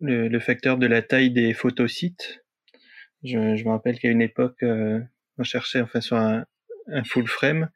le, 0.00 0.38
facteur 0.38 0.78
de 0.78 0.86
la 0.86 1.02
taille 1.02 1.30
des 1.30 1.54
photosites. 1.54 2.44
Je, 3.22 3.38
me 3.38 3.70
rappelle 3.70 3.98
qu'à 3.98 4.08
une 4.08 4.22
époque, 4.22 4.62
euh, 4.62 5.00
on 5.38 5.44
cherchait 5.44 5.80
enfin 5.80 6.00
sur 6.00 6.16
un, 6.16 6.44
full 7.04 7.26
frame. 7.26 7.70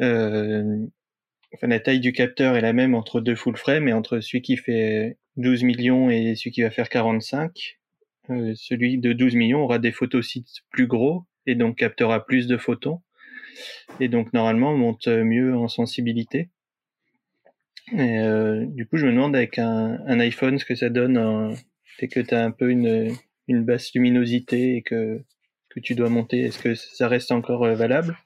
Euh, 0.00 0.86
enfin, 1.54 1.66
la 1.66 1.80
taille 1.80 2.00
du 2.00 2.12
capteur 2.12 2.56
est 2.56 2.60
la 2.60 2.72
même 2.72 2.94
entre 2.94 3.20
deux 3.20 3.34
full 3.34 3.56
frame 3.56 3.88
et 3.88 3.92
entre 3.92 4.20
celui 4.20 4.42
qui 4.42 4.56
fait 4.56 5.18
12 5.36 5.64
millions 5.64 6.08
et 6.08 6.36
celui 6.36 6.52
qui 6.52 6.62
va 6.62 6.70
faire 6.70 6.88
45. 6.88 7.78
Euh, 8.30 8.52
celui 8.56 8.98
de 8.98 9.12
12 9.12 9.34
millions 9.34 9.62
aura 9.62 9.78
des 9.78 9.92
photosites 9.92 10.62
plus 10.70 10.86
gros 10.86 11.24
et 11.46 11.54
donc 11.54 11.76
captera 11.76 12.24
plus 12.24 12.46
de 12.48 12.56
photons 12.56 13.00
et 14.00 14.08
donc 14.08 14.32
normalement 14.32 14.76
monte 14.76 15.06
mieux 15.06 15.56
en 15.56 15.68
sensibilité. 15.68 16.50
Et 17.92 18.18
euh, 18.18 18.66
du 18.66 18.86
coup, 18.86 18.96
je 18.96 19.06
me 19.06 19.12
demande 19.12 19.36
avec 19.36 19.58
un, 19.58 20.18
iPhone 20.18 20.58
ce 20.58 20.64
que 20.64 20.74
ça 20.74 20.88
donne 20.88 21.54
dès 22.00 22.08
que 22.08 22.20
tu 22.20 22.34
as 22.34 22.44
un 22.44 22.50
peu 22.50 22.70
une, 22.70 23.14
une 23.48 23.64
basse 23.64 23.94
luminosité 23.94 24.76
et 24.76 24.82
que, 24.82 25.22
que 25.68 25.80
tu 25.80 25.94
dois 25.94 26.10
monter. 26.10 26.40
Est-ce 26.40 26.58
que 26.58 26.74
ça 26.74 27.08
reste 27.08 27.30
encore 27.32 27.64
euh, 27.64 27.74
valable? 27.74 28.16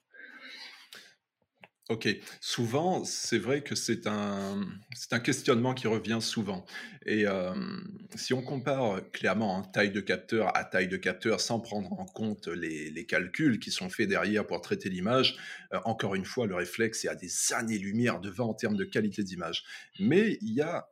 Ok, 1.90 2.08
souvent, 2.40 3.02
c'est 3.02 3.40
vrai 3.40 3.62
que 3.62 3.74
c'est 3.74 4.06
un, 4.06 4.64
c'est 4.94 5.12
un 5.12 5.18
questionnement 5.18 5.74
qui 5.74 5.88
revient 5.88 6.18
souvent. 6.20 6.64
Et 7.04 7.26
euh, 7.26 7.52
si 8.14 8.32
on 8.32 8.42
compare 8.42 9.00
clairement 9.10 9.56
en 9.56 9.62
taille 9.62 9.90
de 9.90 10.00
capteur 10.00 10.56
à 10.56 10.62
taille 10.62 10.86
de 10.86 10.96
capteur 10.96 11.40
sans 11.40 11.58
prendre 11.58 11.92
en 11.94 12.04
compte 12.04 12.46
les, 12.46 12.92
les 12.92 13.06
calculs 13.06 13.58
qui 13.58 13.72
sont 13.72 13.88
faits 13.88 14.08
derrière 14.08 14.46
pour 14.46 14.60
traiter 14.60 14.88
l'image, 14.88 15.36
euh, 15.74 15.80
encore 15.84 16.14
une 16.14 16.24
fois, 16.24 16.46
le 16.46 16.54
réflexe 16.54 17.04
est 17.06 17.08
à 17.08 17.16
des 17.16 17.52
années-lumière 17.54 18.20
devant 18.20 18.50
en 18.50 18.54
termes 18.54 18.76
de 18.76 18.84
qualité 18.84 19.24
d'image. 19.24 19.64
Mais 19.98 20.38
il 20.42 20.54
y 20.54 20.60
a 20.60 20.86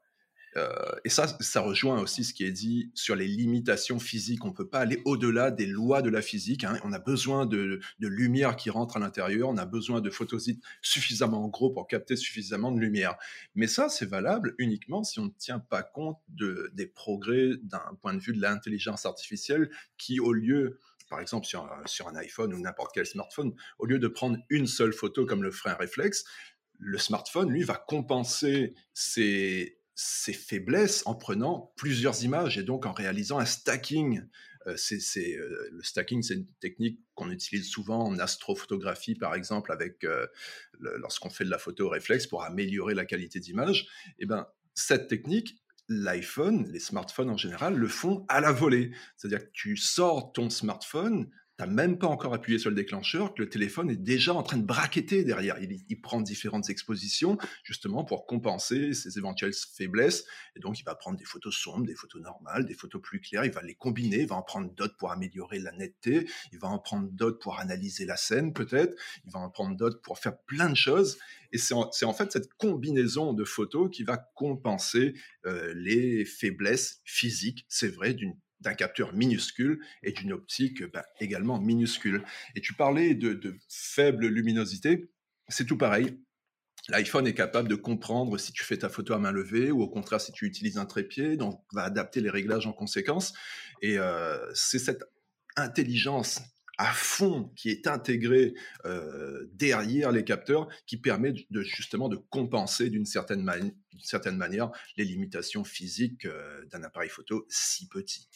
Euh, 0.59 0.69
et 1.05 1.09
ça, 1.09 1.27
ça 1.41 1.61
rejoint 1.61 2.01
aussi 2.01 2.25
ce 2.25 2.35
qui 2.35 2.45
est 2.45 2.53
dit 2.53 2.91
sur 2.95 3.15
les 3.15 3.29
limitations 3.29 3.99
physiques. 3.99 4.45
On 4.45 4.49
ne 4.49 4.55
peut 4.55 4.69
pas 4.69 4.81
aller 4.81 5.01
au-delà 5.05 5.51
des 5.51 5.67
lois 5.67 6.03
de 6.03 6.11
la 6.11 6.23
physique. 6.23 6.65
Hein. 6.65 6.79
On 6.85 6.93
a 6.93 6.99
besoin 6.99 7.47
de, 7.47 7.81
lumière 8.01 8.57
qui 8.57 8.71
rentre 8.71 8.97
à 8.97 9.01
l'intérieur. 9.01 9.49
On 9.49 9.57
a 9.57 9.67
besoin 9.67 10.01
de 10.01 10.11
photosites 10.11 10.63
suffisamment 10.83 11.47
gros 11.49 11.71
pour 11.71 11.87
capter 11.87 12.17
suffisamment 12.17 12.73
de 12.73 12.81
lumière. 12.81 13.17
Mais 13.55 13.67
ça, 13.67 13.89
c'est 13.89 14.07
valable 14.07 14.55
uniquement 14.59 15.05
si 15.05 15.21
on 15.21 15.27
ne 15.27 15.31
tient 15.39 15.61
pas 15.61 15.83
compte 15.83 16.19
de, 16.29 16.71
des 16.75 16.87
progrès 16.87 17.53
d'un 17.63 17.97
point 18.01 18.15
de 18.15 18.21
vue 18.21 18.33
de 18.33 18.41
l'intelligence 18.41 19.07
artificielle 19.07 19.71
qui, 19.97 20.21
au 20.21 20.33
lieu 20.33 20.79
par 21.09 21.21
exemple 21.21 21.47
sur, 21.47 21.67
sur 21.87 22.07
un 22.07 22.17
iPhone 22.17 22.53
ou 22.53 22.61
n'importe 22.61 22.91
quel 22.93 23.07
smartphone, 23.07 23.55
au 23.79 23.87
lieu 23.87 23.99
de 23.99 24.09
prendre 24.09 24.37
une 24.51 24.67
seule 24.67 24.93
photo 24.93 25.25
comme 25.25 25.43
le 25.43 25.51
ferait 25.51 25.71
un 25.71 25.77
réflexe, 25.77 26.25
le 26.79 26.99
smartphone, 26.99 27.51
lui, 27.51 27.65
va 27.65 27.75
compenser 27.75 28.75
ses, 28.95 29.78
ses 30.01 30.33
faiblesses 30.33 31.03
en 31.07 31.17
prenant 31.17 31.73
plusieurs 31.75 32.23
images 32.23 32.57
et 32.57 32.63
donc 32.63 32.87
en 32.87 32.93
réalisant 32.93 33.41
un 33.41 33.45
stacking. 33.45 34.23
Euh, 34.69 34.77
c'est, 34.77 35.37
euh, 35.37 35.69
le 35.73 35.83
stacking, 35.83 36.23
c'est 36.23 36.35
une 36.35 36.47
technique 36.61 37.01
qu'on 37.17 37.33
utilise 37.33 37.69
souvent 37.69 38.05
en 38.05 38.17
astrophotographie, 38.21 39.17
par 39.17 39.35
exemple, 39.35 39.73
avec 39.73 40.05
euh, 40.05 40.29
lorsqu'on 40.79 41.31
fait 41.31 41.45
de 41.45 41.51
la 41.51 41.59
photo 41.59 41.89
réflexe 41.89 42.29
pour 42.29 42.45
améliorer 42.45 42.95
la 42.95 43.07
qualité 43.07 43.41
d'image. 43.41 43.89
Eh 44.21 44.27
ben, 44.27 44.47
cette 44.73 45.09
technique, 45.09 45.61
l'iPhone, 45.89 46.71
les 46.71 46.79
smartphones 46.79 47.31
en 47.31 47.37
général, 47.37 47.75
le 47.75 47.89
font 47.89 48.25
à 48.29 48.41
la 48.41 48.53
volée. 48.53 48.93
C'est-à-dire 49.17 49.41
que 49.41 49.53
tu 49.53 49.77
sors 49.77 50.33
ton 50.33 50.49
smartphone, 50.49 51.29
tu 51.59 51.65
n'as 51.65 51.71
même 51.71 51.99
pas 51.99 52.07
encore 52.07 52.35
appuyé 52.35 52.59
sur 52.61 52.71
le 52.71 52.77
déclencheur, 52.77 53.35
que 53.35 53.43
le 53.43 53.49
téléphone 53.49 53.91
est 53.91 53.97
déjà 53.97 54.33
en 54.33 54.45
train 54.45 54.59
de 54.59 54.65
braqueter 54.65 55.25
derrière. 55.25 55.57
Il, 55.61 56.01
prend 56.01 56.21
différentes 56.21 56.71
expositions 56.71 57.37
justement 57.65 58.05
pour 58.05 58.27
compenser 58.27 58.95
ses 58.95 59.19
éventuelles 59.19 59.53
faiblesses. 59.53 60.25
Et 60.55 60.61
donc, 60.61 60.79
il 60.79 60.85
va 60.85 60.95
prendre 60.95 61.19
des 61.19 61.25
photos 61.25 61.57
sombres, 61.57 61.85
des 61.85 61.97
photos 61.97 62.23
normales, 62.23 62.65
des 62.65 62.75
photos 62.75 63.03
plus 63.03 63.21
claires. 63.21 63.45
Il 63.45 63.51
va 63.51 63.63
les 63.63 63.75
combiner. 63.75 64.21
Il 64.21 64.29
va 64.29 64.37
en 64.37 64.43
prendre 64.43 64.73
d'autres 64.73 64.97
pour 64.97 65.11
améliorer 65.11 65.59
la 65.59 65.73
netteté. 65.73 66.29
Il 66.53 66.61
va 66.61 66.69
en 66.69 66.79
prendre 66.79 67.09
d'autres 67.11 67.41
pour 67.41 67.59
analyser 67.59 68.05
la 68.05 68.17
scène, 68.17 68.53
peut-être. 68.53 68.97
Il 69.25 69.33
va 69.33 69.41
en 69.41 69.51
prendre 69.51 69.77
d'autres 69.77 70.01
pour 70.01 70.21
faire 70.21 70.39
plein 70.43 70.71
de 70.71 70.77
choses. 70.77 71.19
Et 71.51 71.59
c'est 71.59 71.75
en, 71.75 72.13
fait 72.13 72.31
cette 72.31 72.55
combinaison 72.55 73.33
de 73.33 73.45
photos 73.45 73.91
qui 73.91 74.05
va 74.05 74.17
compenser 74.17 75.15
euh, 75.45 75.73
les 75.75 76.25
faiblesses 76.25 77.01
physiques, 77.05 77.65
c'est 77.69 77.89
vrai, 77.89 78.15
d'une 78.15 78.37
d'un 78.61 78.75
capteur 78.75 79.15
minuscule 79.15 79.81
et 80.03 80.13
d'une 80.13 80.33
optique 80.33 80.85
bah, 80.93 81.05
également 81.21 81.61
minuscule. 81.61 82.25
Et 82.55 82.61
tu 82.61 82.75
parlais 82.75 83.15
de, 83.15 83.57
faible 83.69 84.27
luminosité, 84.27 85.11
c'est 85.49 85.67
tout 85.67 85.79
pareil. 85.79 86.19
L'iPhone 86.89 87.27
est 87.27 87.35
capable 87.35 87.69
de 87.69 87.75
comprendre 87.75 88.39
si 88.39 88.53
tu 88.53 88.65
fais 88.65 88.79
ta 88.79 88.89
photo 88.89 89.13
à 89.13 89.19
main 89.19 89.33
levée 89.33 89.71
ou 89.71 89.83
au 89.83 89.89
contraire 89.89 90.21
si 90.21 90.33
tu 90.33 90.47
utilises 90.47 90.79
un 90.79 90.87
trépied, 90.87 91.37
donc 91.37 91.63
va 91.73 91.83
adapter 91.83 92.21
les 92.21 92.31
réglages 92.31 92.67
en 92.67 92.73
conséquence. 92.73 93.35
Et 93.83 93.99
euh, 93.99 94.39
c'est 94.55 94.79
cette 94.79 95.05
intelligence 95.57 96.41
à 96.79 96.93
fond 96.93 97.53
qui 97.57 97.71
est 97.71 97.89
intégrée 97.89 98.55
euh, 98.87 99.47
derrière 99.53 100.13
les 100.13 100.25
capteurs 100.25 100.69
qui 100.87 100.97
permet 100.97 101.35
justement 101.51 102.09
de 102.09 102.17
compenser 102.17 102.89
d'une 102.89 103.05
certaine, 103.05 103.75
certaine, 104.01 104.37
manière 104.37 104.71
les 104.97 105.05
limitations 105.05 105.65
physiques 105.65 106.25
euh, 106.25 106.65
d'un 106.67 106.85
appareil 106.85 107.11
photo 107.11 107.45
si 107.49 107.89
petit 107.89 108.29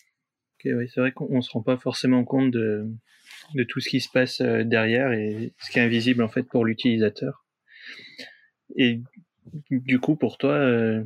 c'est 0.63 1.01
vrai 1.01 1.13
qu'on 1.13 1.41
se 1.43 1.51
rend 1.51 1.63
pas 1.63 1.77
forcément 1.77 2.25
compte 2.25 2.51
de, 2.51 2.87
tout 3.69 3.81
ce 3.81 3.89
qui 3.89 4.01
se 4.01 4.09
passe 4.09 4.41
euh, 4.41 4.65
derrière 4.65 5.13
et 5.13 5.53
ce 5.59 5.71
qui 5.71 5.79
est 5.79 5.83
invisible 5.83 6.23
en 6.23 6.29
fait 6.29 6.45
pour 6.45 6.65
l'utilisateur. 6.65 7.45
Et 8.77 9.01
du 9.71 10.01
coup, 10.01 10.17
pour 10.17 10.39
toi, 10.39 10.55
euh, 10.55 11.05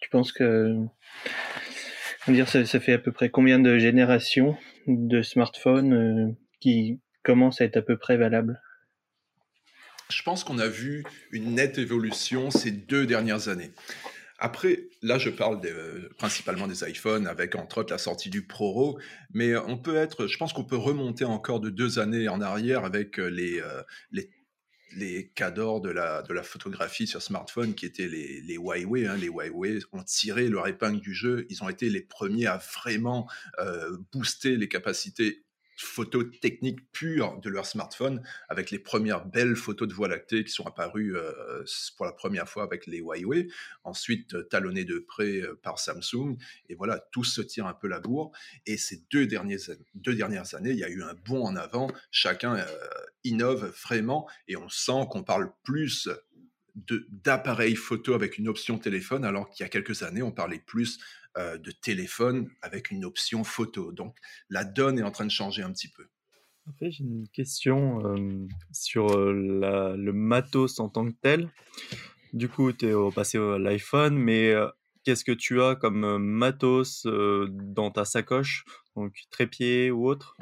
tu 0.00 0.08
penses 0.10 0.32
que 0.32 0.76
dire 2.28 2.48
ça, 2.48 2.64
fait 2.80 2.92
à 2.92 2.98
peu 2.98 3.12
près 3.12 3.30
combien 3.30 3.58
de 3.58 3.78
générations 3.78 4.56
de 4.86 5.22
smartphones 5.22 5.92
euh, 5.92 6.32
qui 6.60 7.00
commencent 7.22 7.60
à 7.60 7.64
être 7.64 7.76
à 7.76 7.82
peu 7.82 7.96
près 7.96 8.16
valables? 8.16 8.60
Je 10.10 10.22
pense 10.22 10.44
qu'on 10.44 10.58
a 10.58 10.68
vu 10.68 11.04
une 11.30 11.54
nette 11.54 11.78
évolution 11.78 12.50
ces 12.50 12.70
deux 12.70 13.06
dernières 13.06 13.48
années. 13.48 13.70
Après, 14.44 14.88
là, 15.02 15.18
je 15.20 15.30
parle 15.30 15.60
euh, 15.66 16.08
principalement 16.18 16.66
des 16.66 16.82
iPhones, 16.90 17.28
avec 17.28 17.54
entre 17.54 17.78
autres 17.78 17.92
la 17.92 17.98
sortie 17.98 18.28
du 18.28 18.44
ProRo, 18.44 18.98
mais 19.32 19.56
on 19.56 19.78
peut 19.78 19.94
être, 19.94 20.26
je 20.26 20.36
pense 20.36 20.52
qu'on 20.52 20.64
peut 20.64 20.76
remonter 20.76 21.24
encore 21.24 21.60
de 21.60 21.70
deux 21.70 22.00
années 22.00 22.28
en 22.28 22.40
arrière 22.40 22.84
avec 22.84 23.20
euh, 23.20 23.28
les, 23.28 23.60
euh, 23.60 23.82
les 24.10 24.30
les 24.96 25.30
cadors 25.30 25.80
de 25.80 25.88
la, 25.88 26.22
de 26.22 26.34
la 26.34 26.42
photographie 26.42 27.06
sur 27.06 27.22
smartphone 27.22 27.74
qui 27.74 27.86
étaient 27.86 28.08
les, 28.08 28.42
les 28.42 28.56
Huawei. 28.56 29.06
Hein. 29.06 29.16
Les 29.16 29.28
Huawei 29.28 29.78
ont 29.92 30.02
tiré 30.02 30.48
leur 30.48 30.66
épingle 30.66 31.00
du 31.00 31.14
jeu. 31.14 31.46
Ils 31.48 31.62
ont 31.62 31.70
été 31.70 31.88
les 31.88 32.02
premiers 32.02 32.44
à 32.44 32.58
vraiment 32.58 33.26
booster 34.12 34.56
les 34.58 34.68
capacités 34.68 35.46
photos 35.82 36.24
techniques 36.40 36.90
pures 36.92 37.38
de 37.40 37.50
leur 37.50 37.66
smartphone, 37.66 38.22
avec 38.48 38.70
les 38.70 38.78
premières 38.78 39.24
belles 39.24 39.56
photos 39.56 39.88
de 39.88 39.94
Voie 39.94 40.08
lactée 40.08 40.44
qui 40.44 40.52
sont 40.52 40.66
apparues 40.66 41.16
euh, 41.16 41.64
pour 41.96 42.06
la 42.06 42.12
première 42.12 42.48
fois 42.48 42.62
avec 42.62 42.86
les 42.86 42.98
Huawei, 42.98 43.48
ensuite 43.84 44.34
euh, 44.34 44.42
talonnées 44.44 44.84
de 44.84 44.98
près 44.98 45.40
euh, 45.40 45.58
par 45.62 45.78
Samsung, 45.78 46.36
et 46.68 46.74
voilà, 46.74 46.98
tout 47.12 47.24
se 47.24 47.42
tire 47.42 47.66
un 47.66 47.74
peu 47.74 47.88
la 47.88 48.00
bourre. 48.00 48.32
Et 48.66 48.76
ces 48.76 49.04
deux 49.10 49.26
dernières, 49.26 49.58
deux 49.94 50.14
dernières 50.14 50.54
années, 50.54 50.70
il 50.70 50.78
y 50.78 50.84
a 50.84 50.88
eu 50.88 51.02
un 51.02 51.14
bond 51.14 51.44
en 51.44 51.56
avant, 51.56 51.90
chacun 52.10 52.64
innove 53.24 53.72
vraiment, 53.84 54.28
et 54.48 54.56
on 54.56 54.68
sent 54.68 55.06
qu'on 55.10 55.22
parle 55.22 55.52
plus 55.64 56.08
d'appareils 56.74 57.76
photo 57.76 58.14
avec 58.14 58.38
une 58.38 58.48
option 58.48 58.78
téléphone, 58.78 59.24
alors 59.24 59.50
qu'il 59.50 59.64
y 59.64 59.66
a 59.66 59.68
quelques 59.68 60.02
années, 60.02 60.22
on 60.22 60.32
parlait 60.32 60.62
plus 60.64 60.98
euh, 61.38 61.58
de 61.58 61.70
téléphone 61.70 62.50
avec 62.60 62.90
une 62.90 63.04
option 63.04 63.44
photo. 63.44 63.92
Donc 63.92 64.16
la 64.50 64.64
donne 64.64 64.98
est 64.98 65.02
en 65.02 65.10
train 65.10 65.24
de 65.24 65.30
changer 65.30 65.62
un 65.62 65.72
petit 65.72 65.88
peu. 65.88 66.06
fait, 66.78 66.90
j'ai 66.90 67.04
une 67.04 67.26
question 67.28 68.04
euh, 68.06 68.46
sur 68.70 69.16
euh, 69.16 69.96
le 69.96 70.12
matos 70.12 70.78
en 70.78 70.88
tant 70.88 71.06
que 71.06 71.16
tel. 71.20 71.50
Du 72.32 72.48
coup, 72.48 72.72
tu 72.72 72.86
es 72.86 72.92
passé 73.14 73.38
à 73.38 73.58
l'iPhone, 73.58 74.16
mais 74.16 74.54
qu'est-ce 75.04 75.24
que 75.24 75.32
tu 75.32 75.60
as 75.60 75.74
comme 75.74 76.18
matos 76.18 77.06
dans 77.06 77.90
ta 77.90 78.04
sacoche, 78.06 78.64
donc 78.96 79.14
trépied 79.30 79.90
ou 79.90 80.06
autre? 80.06 80.36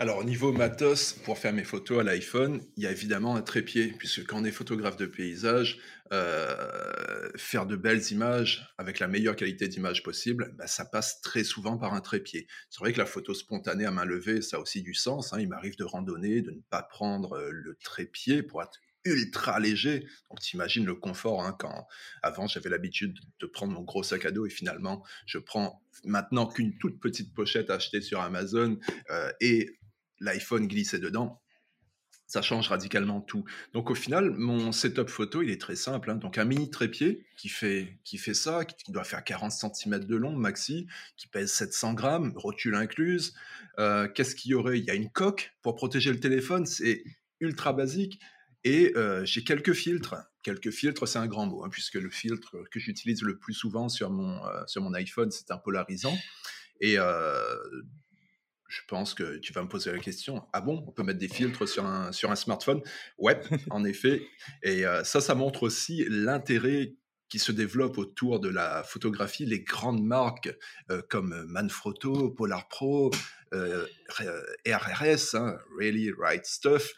Alors, 0.00 0.18
au 0.18 0.24
niveau 0.24 0.52
matos, 0.52 1.12
pour 1.12 1.38
faire 1.38 1.52
mes 1.52 1.64
photos 1.64 1.98
à 1.98 2.02
l'iPhone, 2.04 2.62
il 2.76 2.84
y 2.84 2.86
a 2.86 2.92
évidemment 2.92 3.34
un 3.34 3.42
trépied, 3.42 3.88
puisque 3.98 4.24
quand 4.24 4.40
on 4.40 4.44
est 4.44 4.52
photographe 4.52 4.96
de 4.96 5.06
paysage, 5.06 5.80
euh, 6.12 7.28
faire 7.34 7.66
de 7.66 7.74
belles 7.74 8.12
images 8.12 8.72
avec 8.78 9.00
la 9.00 9.08
meilleure 9.08 9.34
qualité 9.34 9.66
d'image 9.66 10.04
possible, 10.04 10.54
bah, 10.56 10.68
ça 10.68 10.84
passe 10.84 11.20
très 11.20 11.42
souvent 11.42 11.78
par 11.78 11.94
un 11.94 12.00
trépied. 12.00 12.46
C'est 12.70 12.78
vrai 12.78 12.92
que 12.92 12.98
la 12.98 13.06
photo 13.06 13.34
spontanée 13.34 13.86
à 13.86 13.90
main 13.90 14.04
levée, 14.04 14.40
ça 14.40 14.58
a 14.58 14.60
aussi 14.60 14.82
du 14.82 14.94
sens. 14.94 15.32
Hein. 15.32 15.40
Il 15.40 15.48
m'arrive 15.48 15.76
de 15.76 15.82
randonner, 15.84 16.42
de 16.42 16.52
ne 16.52 16.60
pas 16.70 16.84
prendre 16.84 17.32
euh, 17.32 17.50
le 17.50 17.76
trépied 17.82 18.44
pour 18.44 18.62
être 18.62 18.78
ultra 19.04 19.58
léger. 19.58 20.06
Donc, 20.30 20.40
t'imagines 20.40 20.84
le 20.84 20.94
confort, 20.94 21.44
hein, 21.44 21.56
quand 21.58 21.86
avant 22.22 22.46
j'avais 22.46 22.70
l'habitude 22.70 23.18
de 23.40 23.46
prendre 23.46 23.72
mon 23.72 23.82
gros 23.82 24.02
sac 24.02 24.24
à 24.26 24.30
dos 24.30 24.46
et 24.46 24.50
finalement 24.50 25.04
je 25.26 25.38
prends 25.38 25.82
maintenant 26.04 26.46
qu'une 26.46 26.76
toute 26.78 27.00
petite 27.00 27.34
pochette 27.34 27.70
achetée 27.70 28.00
sur 28.00 28.20
Amazon 28.20 28.78
euh, 29.10 29.32
et 29.40 29.77
l'iPhone 30.20 30.66
glissait 30.66 30.98
dedans, 30.98 31.40
ça 32.28 32.42
change 32.42 32.68
radicalement 32.68 33.22
tout. 33.22 33.44
Donc 33.72 33.90
au 33.90 33.94
final, 33.94 34.30
mon 34.30 34.70
setup 34.70 35.08
photo, 35.08 35.40
il 35.40 35.50
est 35.50 35.60
très 35.60 35.76
simple. 35.76 36.10
Hein. 36.10 36.16
Donc 36.16 36.36
un 36.36 36.44
mini 36.44 36.70
trépied 36.70 37.24
qui 37.38 37.48
fait, 37.48 37.98
qui 38.04 38.18
fait 38.18 38.34
ça, 38.34 38.66
qui 38.66 38.92
doit 38.92 39.04
faire 39.04 39.24
40 39.24 39.50
cm 39.50 40.04
de 40.04 40.14
long 40.14 40.36
maxi, 40.36 40.86
qui 41.16 41.26
pèse 41.26 41.50
700 41.50 41.94
grammes, 41.94 42.32
rotule 42.36 42.74
incluse. 42.74 43.34
Euh, 43.78 44.08
qu'est-ce 44.08 44.34
qu'il 44.34 44.50
y 44.50 44.54
aurait? 44.54 44.78
Il 44.78 44.84
y 44.84 44.90
a 44.90 44.94
une 44.94 45.10
coque 45.10 45.54
pour 45.62 45.74
protéger 45.74 46.12
le 46.12 46.20
téléphone, 46.20 46.66
c'est 46.66 47.02
ultra 47.40 47.72
basique. 47.72 48.20
Et 48.62 48.92
euh, 48.96 49.24
j'ai 49.24 49.42
quelques 49.42 49.72
filtres. 49.72 50.16
Quelques 50.42 50.70
filtres, 50.70 51.08
c'est 51.08 51.18
un 51.18 51.26
grand 51.26 51.46
mot, 51.46 51.64
hein, 51.64 51.68
puisque 51.70 51.94
le 51.94 52.10
filtre 52.10 52.56
que 52.70 52.78
j'utilise 52.78 53.22
le 53.22 53.38
plus 53.38 53.54
souvent 53.54 53.88
sur 53.88 54.10
mon, 54.10 54.44
euh, 54.44 54.62
sur 54.66 54.82
mon 54.82 54.92
iPhone, 54.92 55.30
c'est 55.30 55.50
un 55.50 55.58
polarisant. 55.58 56.16
Et 56.80 56.96
je 58.68 58.82
pense 58.86 59.14
que 59.14 59.38
tu 59.38 59.52
vas 59.54 59.62
me 59.62 59.68
poser 59.68 59.90
la 59.90 59.98
question. 59.98 60.46
Ah 60.52 60.60
bon, 60.60 60.84
on 60.86 60.92
peut 60.92 61.02
mettre 61.02 61.18
des 61.18 61.28
filtres 61.28 61.66
sur 61.66 61.86
un, 61.86 62.12
sur 62.12 62.30
un 62.30 62.36
smartphone? 62.36 62.82
Ouais, 63.16 63.40
en 63.70 63.82
effet. 63.84 64.22
Et 64.62 64.86
euh, 64.86 65.02
ça, 65.04 65.20
ça 65.20 65.34
montre 65.34 65.62
aussi 65.62 66.04
l'intérêt 66.08 66.94
qui 67.30 67.38
se 67.38 67.50
développe 67.50 67.98
autour 67.98 68.40
de 68.40 68.48
la 68.48 68.82
photographie. 68.84 69.46
Les 69.46 69.60
grandes 69.60 70.04
marques 70.04 70.54
euh, 70.90 71.02
comme 71.08 71.46
Manfrotto, 71.48 72.30
Polar 72.30 72.68
Pro, 72.68 73.10
euh, 73.54 73.86
RRS, 74.66 75.34
hein, 75.34 75.58
Really 75.78 76.12
Right 76.12 76.44
Stuff, 76.44 76.92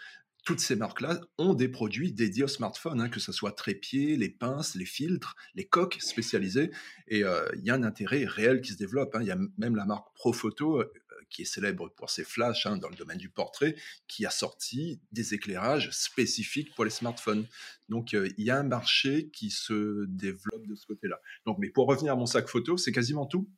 toutes 0.44 0.60
ces 0.60 0.74
marques-là 0.74 1.20
ont 1.38 1.54
des 1.54 1.68
produits 1.68 2.12
dédiés 2.12 2.44
au 2.44 2.48
smartphone, 2.48 3.00
hein, 3.00 3.08
que 3.08 3.20
ce 3.20 3.30
soit 3.30 3.52
trépied, 3.52 4.16
les 4.16 4.30
pinces, 4.30 4.74
les 4.74 4.86
filtres, 4.86 5.36
les 5.54 5.66
coques 5.66 5.98
spécialisées. 6.00 6.70
Et 7.08 7.20
il 7.20 7.62
y 7.62 7.70
a 7.70 7.74
un 7.74 7.82
intérêt 7.82 8.24
réel 8.24 8.62
qui 8.62 8.72
se 8.72 8.78
développe. 8.78 9.14
Hein. 9.14 9.20
Il 9.20 9.26
y 9.28 9.32
a 9.32 9.38
même 9.58 9.76
la 9.76 9.84
marque 9.84 10.06
Profoto 10.14 10.82
qui 11.30 11.42
est 11.42 11.46
célèbre 11.46 11.88
pour 11.88 12.10
ses 12.10 12.24
flashs 12.24 12.66
hein, 12.66 12.76
dans 12.76 12.88
le 12.88 12.96
domaine 12.96 13.18
du 13.18 13.30
portrait, 13.30 13.76
qui 14.08 14.26
a 14.26 14.30
sorti 14.30 15.00
des 15.12 15.34
éclairages 15.34 15.90
spécifiques 15.92 16.74
pour 16.74 16.84
les 16.84 16.90
smartphones. 16.90 17.46
Donc 17.88 18.12
il 18.12 18.44
y 18.44 18.50
a 18.50 18.58
un 18.58 18.64
marché 18.64 19.30
qui 19.30 19.50
se 19.50 20.04
développe 20.06 20.66
de 20.66 20.74
ce 20.74 20.86
côté-là. 20.86 21.20
Donc, 21.46 21.58
mais 21.58 21.70
pour 21.70 21.86
revenir 21.86 22.12
à 22.12 22.16
mon 22.16 22.26
sac 22.26 22.48
photo, 22.48 22.76
c'est 22.76 22.92
quasiment 22.92 23.26
tout. 23.26 23.48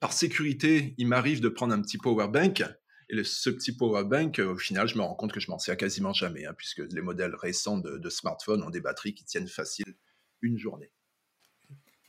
Par 0.00 0.12
sécurité, 0.12 0.94
il 0.98 1.06
m'arrive 1.06 1.40
de 1.40 1.48
prendre 1.48 1.72
un 1.72 1.80
petit 1.80 1.98
power 1.98 2.28
bank. 2.28 2.62
Et 3.10 3.22
ce 3.22 3.50
petit 3.50 3.76
power 3.76 4.04
bank, 4.04 4.38
au 4.38 4.56
final, 4.56 4.88
je 4.88 4.96
me 4.96 5.02
rends 5.02 5.14
compte 5.14 5.32
que 5.32 5.40
je 5.40 5.50
m'en 5.50 5.58
sers 5.58 5.76
quasiment 5.76 6.12
jamais, 6.12 6.46
hein, 6.46 6.54
puisque 6.56 6.82
les 6.90 7.02
modèles 7.02 7.34
récents 7.34 7.78
de, 7.78 7.98
de 7.98 8.10
smartphones 8.10 8.62
ont 8.62 8.70
des 8.70 8.80
batteries 8.80 9.14
qui 9.14 9.24
tiennent 9.24 9.48
facile 9.48 9.94
une 10.42 10.58
journée. 10.58 10.90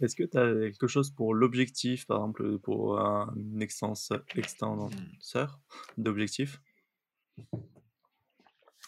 Est-ce 0.02 0.16
que 0.16 0.24
tu 0.24 0.38
as 0.38 0.72
quelque 0.72 0.88
chose 0.88 1.12
pour 1.12 1.34
l'objectif, 1.34 2.06
par 2.06 2.18
exemple, 2.18 2.60
pour 2.60 3.00
un 3.00 3.34
extenseur, 3.60 4.24
d'objectif? 5.98 6.62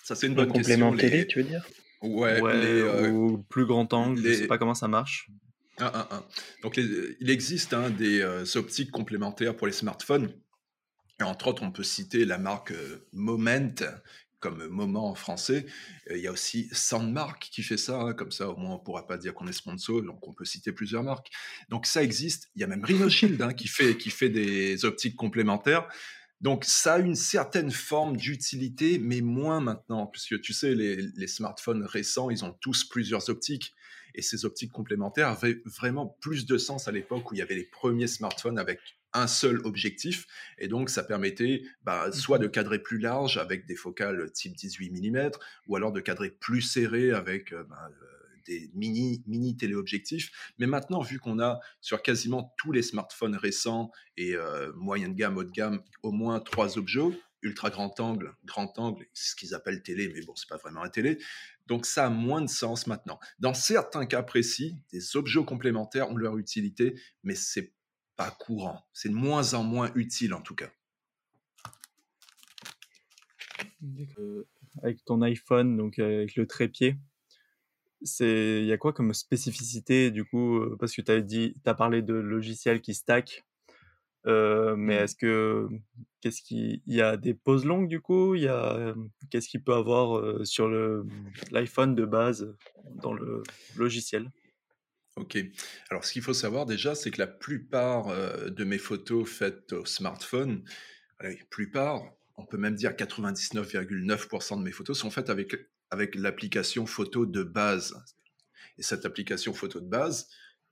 Ça, 0.03 0.15
c'est 0.15 0.27
une 0.27 0.35
bonne 0.35 0.51
question. 0.51 0.89
Complément 0.89 0.95
télé, 0.95 1.27
tu 1.27 1.41
veux 1.41 1.47
dire? 1.47 1.65
Ouais, 2.01 2.39
euh, 2.41 3.09
ou 3.09 3.39
plus 3.49 3.65
grand 3.65 3.91
angle, 3.93 4.21
je 4.21 4.33
sais 4.33 4.47
pas 4.47 4.57
comment 4.57 4.75
ça 4.75 4.87
marche. 4.87 5.29
Donc, 6.61 6.77
il 6.77 7.29
existe 7.29 7.73
hein, 7.73 7.89
des 7.89 8.21
euh, 8.21 8.45
optiques 8.55 8.91
complémentaires 8.91 9.55
pour 9.55 9.67
les 9.67 9.73
smartphones. 9.73 10.31
Et 11.19 11.23
entre 11.23 11.47
autres, 11.47 11.63
on 11.63 11.71
peut 11.71 11.83
citer 11.83 12.25
la 12.25 12.37
marque 12.37 12.71
euh, 12.71 13.07
Moment, 13.11 13.73
comme 14.39 14.67
moment 14.67 15.09
en 15.09 15.15
français. 15.15 15.65
Il 16.09 16.17
y 16.17 16.27
a 16.27 16.31
aussi 16.31 16.69
Sandmark 16.71 17.49
qui 17.51 17.63
fait 17.63 17.77
ça, 17.77 17.99
hein, 17.99 18.13
comme 18.13 18.31
ça 18.31 18.49
au 18.49 18.55
moins 18.55 18.75
on 18.75 18.79
pourra 18.79 19.07
pas 19.07 19.17
dire 19.17 19.33
qu'on 19.33 19.47
est 19.47 19.53
sponsor, 19.53 20.01
donc 20.03 20.27
on 20.27 20.33
peut 20.33 20.45
citer 20.45 20.71
plusieurs 20.71 21.03
marques. 21.03 21.29
Donc 21.69 21.85
ça 21.85 22.03
existe. 22.03 22.49
Il 22.55 22.61
y 22.61 22.63
a 22.63 22.67
même 22.67 22.83
Rhinoshield 22.83 23.41
hein, 23.41 23.53
qui 23.53 23.67
fait 23.67 23.97
qui 23.97 24.09
fait 24.09 24.29
des 24.29 24.85
optiques 24.85 25.15
complémentaires. 25.15 25.87
Donc 26.39 26.65
ça 26.65 26.95
a 26.95 26.99
une 26.99 27.15
certaine 27.15 27.71
forme 27.71 28.15
d'utilité, 28.15 28.99
mais 28.99 29.21
moins 29.21 29.59
maintenant, 29.59 30.05
puisque 30.05 30.39
tu 30.41 30.53
sais 30.53 30.75
les 30.75 31.27
smartphones 31.27 31.83
récents, 31.83 32.29
ils 32.29 32.45
ont 32.45 32.53
tous 32.61 32.83
plusieurs 32.83 33.29
optiques. 33.29 33.73
Et 34.17 34.23
ces 34.23 34.45
optiques 34.45 34.71
complémentaires 34.71 35.27
avaient 35.27 35.61
vraiment 35.65 36.17
plus 36.21 36.47
de 36.47 36.57
sens 36.57 36.87
à 36.87 36.91
l'époque 36.91 37.31
où 37.31 37.35
il 37.35 37.37
y 37.37 37.41
avait 37.41 37.55
les 37.55 37.65
premiers 37.65 38.07
smartphones 38.07 38.57
avec 38.57 38.79
un 39.13 39.27
seul 39.27 39.59
objectif. 39.65 40.25
Et 40.57 40.67
donc, 40.67 40.89
ça 40.89 41.03
permettait 41.03 41.63
bah, 41.83 42.11
soit 42.11 42.39
de 42.39 42.47
cadrer 42.47 42.79
plus 42.79 42.99
large 42.99 43.37
avec 43.37 43.65
des 43.65 43.75
focales 43.75 44.31
type 44.31 44.55
18 44.55 44.91
mm, 44.91 45.31
ou 45.67 45.75
alors 45.75 45.91
de 45.91 45.99
cadrer 45.99 46.29
plus 46.29 46.61
serré 46.61 47.11
avec 47.11 47.53
euh, 47.53 47.63
bah, 47.63 47.89
euh, 47.89 48.05
des 48.45 48.71
mini, 48.73 49.23
mini 49.27 49.57
téléobjectifs. 49.57 50.53
Mais 50.57 50.67
maintenant, 50.67 51.01
vu 51.01 51.19
qu'on 51.19 51.39
a 51.39 51.59
sur 51.81 52.01
quasiment 52.01 52.53
tous 52.57 52.71
les 52.71 52.81
smartphones 52.81 53.35
récents 53.35 53.91
et 54.15 54.35
euh, 54.35 54.71
moyenne 54.75 55.15
gamme, 55.15 55.37
haut 55.37 55.43
de 55.43 55.51
gamme, 55.51 55.81
au 56.03 56.11
moins 56.11 56.39
trois 56.39 56.77
objets, 56.77 57.01
ultra 57.41 57.69
grand 57.69 57.99
angle, 57.99 58.33
grand 58.45 58.77
angle, 58.79 59.05
ce 59.13 59.35
qu'ils 59.35 59.53
appellent 59.53 59.83
télé, 59.83 60.11
mais 60.13 60.21
bon, 60.21 60.35
c'est 60.35 60.49
pas 60.49 60.57
vraiment 60.57 60.83
un 60.83 60.89
télé. 60.89 61.19
Donc 61.67 61.85
ça 61.85 62.07
a 62.07 62.09
moins 62.09 62.41
de 62.41 62.49
sens 62.49 62.87
maintenant. 62.87 63.19
Dans 63.39 63.53
certains 63.53 64.05
cas 64.05 64.23
précis, 64.23 64.77
des 64.91 65.15
objets 65.15 65.43
complémentaires 65.43 66.09
ont 66.09 66.15
leur 66.15 66.37
utilité, 66.37 66.99
mais 67.23 67.35
c'est 67.35 67.73
pas 68.17 68.31
courant. 68.31 68.85
C'est 68.93 69.09
de 69.09 69.13
moins 69.13 69.53
en 69.53 69.63
moins 69.63 69.91
utile 69.95 70.33
en 70.33 70.41
tout 70.41 70.55
cas. 70.55 70.69
avec 74.83 75.03
ton 75.05 75.21
iPhone, 75.21 75.77
donc 75.77 75.99
avec 75.99 76.35
le 76.35 76.45
trépied, 76.47 76.97
c'est 78.01 78.61
il 78.61 78.65
y 78.65 78.73
a 78.73 78.77
quoi 78.77 78.93
comme 78.93 79.13
spécificité 79.13 80.11
du 80.11 80.23
coup 80.25 80.57
euh, 80.57 80.77
parce 80.79 80.95
que 80.95 81.01
tu 81.01 81.11
as 81.11 81.21
dit 81.21 81.53
tu 81.63 81.69
as 81.69 81.73
parlé 81.73 82.01
de 82.01 82.13
logiciels 82.13 82.81
qui 82.81 82.93
stack 82.93 83.45
euh, 84.27 84.75
mais 84.75 84.99
mmh. 84.99 85.03
est-ce 85.03 85.15
que 85.15 85.67
qu'est-ce 86.21 86.41
qu'il 86.41 86.81
y 86.85 87.01
a 87.01 87.17
des 87.17 87.33
pauses 87.33 87.65
longues 87.65 87.87
du 87.87 88.01
coup? 88.01 88.35
Il 88.35 88.41
y 88.41 88.47
a 88.47 88.93
qu'est-ce 89.31 89.47
qu'il 89.47 89.63
peut 89.63 89.73
avoir 89.73 90.17
euh, 90.17 90.43
sur 90.43 90.67
le 90.67 91.05
l'iPhone 91.51 91.95
de 91.95 92.05
base 92.05 92.53
dans 92.95 93.13
le 93.13 93.43
logiciel? 93.77 94.29
Ok. 95.17 95.35
Alors, 95.89 96.05
ce 96.05 96.13
qu'il 96.13 96.21
faut 96.21 96.33
savoir 96.33 96.67
déjà, 96.67 96.93
c'est 96.93 97.09
que 97.09 97.19
la 97.19 97.27
plupart 97.27 98.09
euh, 98.09 98.49
de 98.49 98.63
mes 98.63 98.77
photos 98.77 99.27
faites 99.27 99.73
au 99.73 99.83
smartphone, 99.83 100.63
la 101.19 101.31
plupart, 101.49 102.03
on 102.35 102.45
peut 102.45 102.57
même 102.57 102.75
dire 102.75 102.91
99,9% 102.91 104.59
de 104.59 104.63
mes 104.63 104.71
photos 104.71 104.99
sont 104.99 105.09
faites 105.09 105.31
avec, 105.31 105.55
avec 105.89 106.13
l'application 106.13 106.85
photo 106.85 107.25
de 107.25 107.41
base. 107.41 107.95
Et 108.77 108.83
cette 108.83 109.07
application 109.07 109.55
photo 109.55 109.79
de 109.79 109.87
base, 109.87 110.27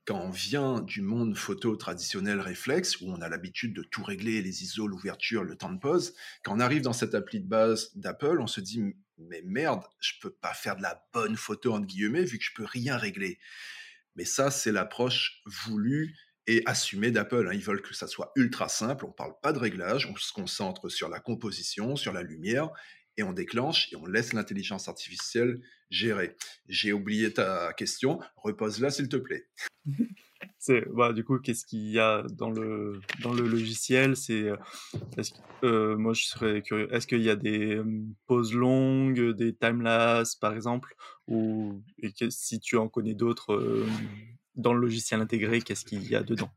quand 0.06 0.20
on 0.20 0.30
vient 0.30 0.80
du 0.80 1.02
monde 1.02 1.36
photo 1.36 1.74
traditionnel 1.74 2.40
réflexe, 2.40 3.00
où 3.00 3.10
on 3.10 3.20
a 3.20 3.28
l'habitude 3.28 3.74
de 3.74 3.82
tout 3.82 4.04
régler, 4.04 4.42
les 4.42 4.62
ISO, 4.62 4.86
l'ouverture, 4.86 5.42
le 5.42 5.56
temps 5.56 5.72
de 5.72 5.80
pause, 5.80 6.14
quand 6.44 6.54
on 6.54 6.60
arrive 6.60 6.82
dans 6.82 6.92
cette 6.92 7.16
appli 7.16 7.40
de 7.40 7.48
base 7.48 7.90
d'Apple, 7.96 8.40
on 8.40 8.46
se 8.46 8.60
dit, 8.60 8.80
mais 9.18 9.42
merde, 9.44 9.82
je 9.98 10.12
peux 10.20 10.30
pas 10.30 10.54
faire 10.54 10.76
de 10.76 10.82
la 10.82 11.04
bonne 11.12 11.36
photo, 11.36 11.72
entre 11.72 11.86
guillemets, 11.86 12.22
vu 12.22 12.38
que 12.38 12.44
je 12.44 12.54
peux 12.54 12.64
rien 12.64 12.96
régler. 12.96 13.40
Mais 14.16 14.24
ça, 14.24 14.50
c'est 14.50 14.72
l'approche 14.72 15.42
voulue 15.46 16.16
et 16.46 16.62
assumée 16.66 17.10
d'Apple. 17.10 17.48
Hein. 17.48 17.54
Ils 17.54 17.62
veulent 17.62 17.82
que 17.82 17.94
ça 17.94 18.06
soit 18.06 18.32
ultra 18.36 18.68
simple. 18.68 19.04
On 19.04 19.08
ne 19.08 19.14
parle 19.14 19.34
pas 19.42 19.52
de 19.52 19.58
réglage. 19.58 20.06
On 20.06 20.16
se 20.16 20.32
concentre 20.32 20.88
sur 20.88 21.08
la 21.08 21.20
composition, 21.20 21.96
sur 21.96 22.12
la 22.12 22.22
lumière, 22.22 22.70
et 23.16 23.22
on 23.22 23.32
déclenche 23.32 23.92
et 23.92 23.96
on 23.96 24.06
laisse 24.06 24.32
l'intelligence 24.32 24.88
artificielle 24.88 25.60
gérer. 25.90 26.36
J'ai 26.68 26.92
oublié 26.92 27.32
ta 27.32 27.72
question. 27.72 28.20
Repose-la, 28.36 28.90
s'il 28.90 29.08
te 29.08 29.16
plaît. 29.16 29.48
Bah, 30.94 31.12
du 31.12 31.22
coup 31.22 31.38
qu'est-ce 31.38 31.64
qu'il 31.64 31.88
y 31.90 32.00
a 32.00 32.24
dans 32.32 32.50
le 32.50 33.00
dans 33.22 33.32
le 33.32 33.46
logiciel? 33.46 34.16
C'est 34.16 34.48
euh, 34.48 34.56
euh, 35.62 35.96
moi 35.96 36.12
je 36.12 36.24
serais 36.24 36.60
curieux 36.62 36.92
est-ce 36.92 37.06
qu'il 37.06 37.22
y 37.22 37.30
a 37.30 37.36
des 37.36 37.80
pauses 38.26 38.52
longues 38.52 39.36
des 39.36 39.54
timelapse 39.54 40.34
par 40.34 40.54
exemple? 40.54 40.96
Ou 41.28 41.82
si 42.30 42.60
tu 42.60 42.76
en 42.76 42.88
connais 42.88 43.14
d'autres 43.14 43.86
dans 44.54 44.72
le 44.72 44.80
logiciel 44.80 45.20
intégré 45.20 45.60
qu'est-ce 45.60 45.84
qu'il 45.84 46.08
y 46.08 46.14
a 46.16 46.22
dedans? 46.22 46.50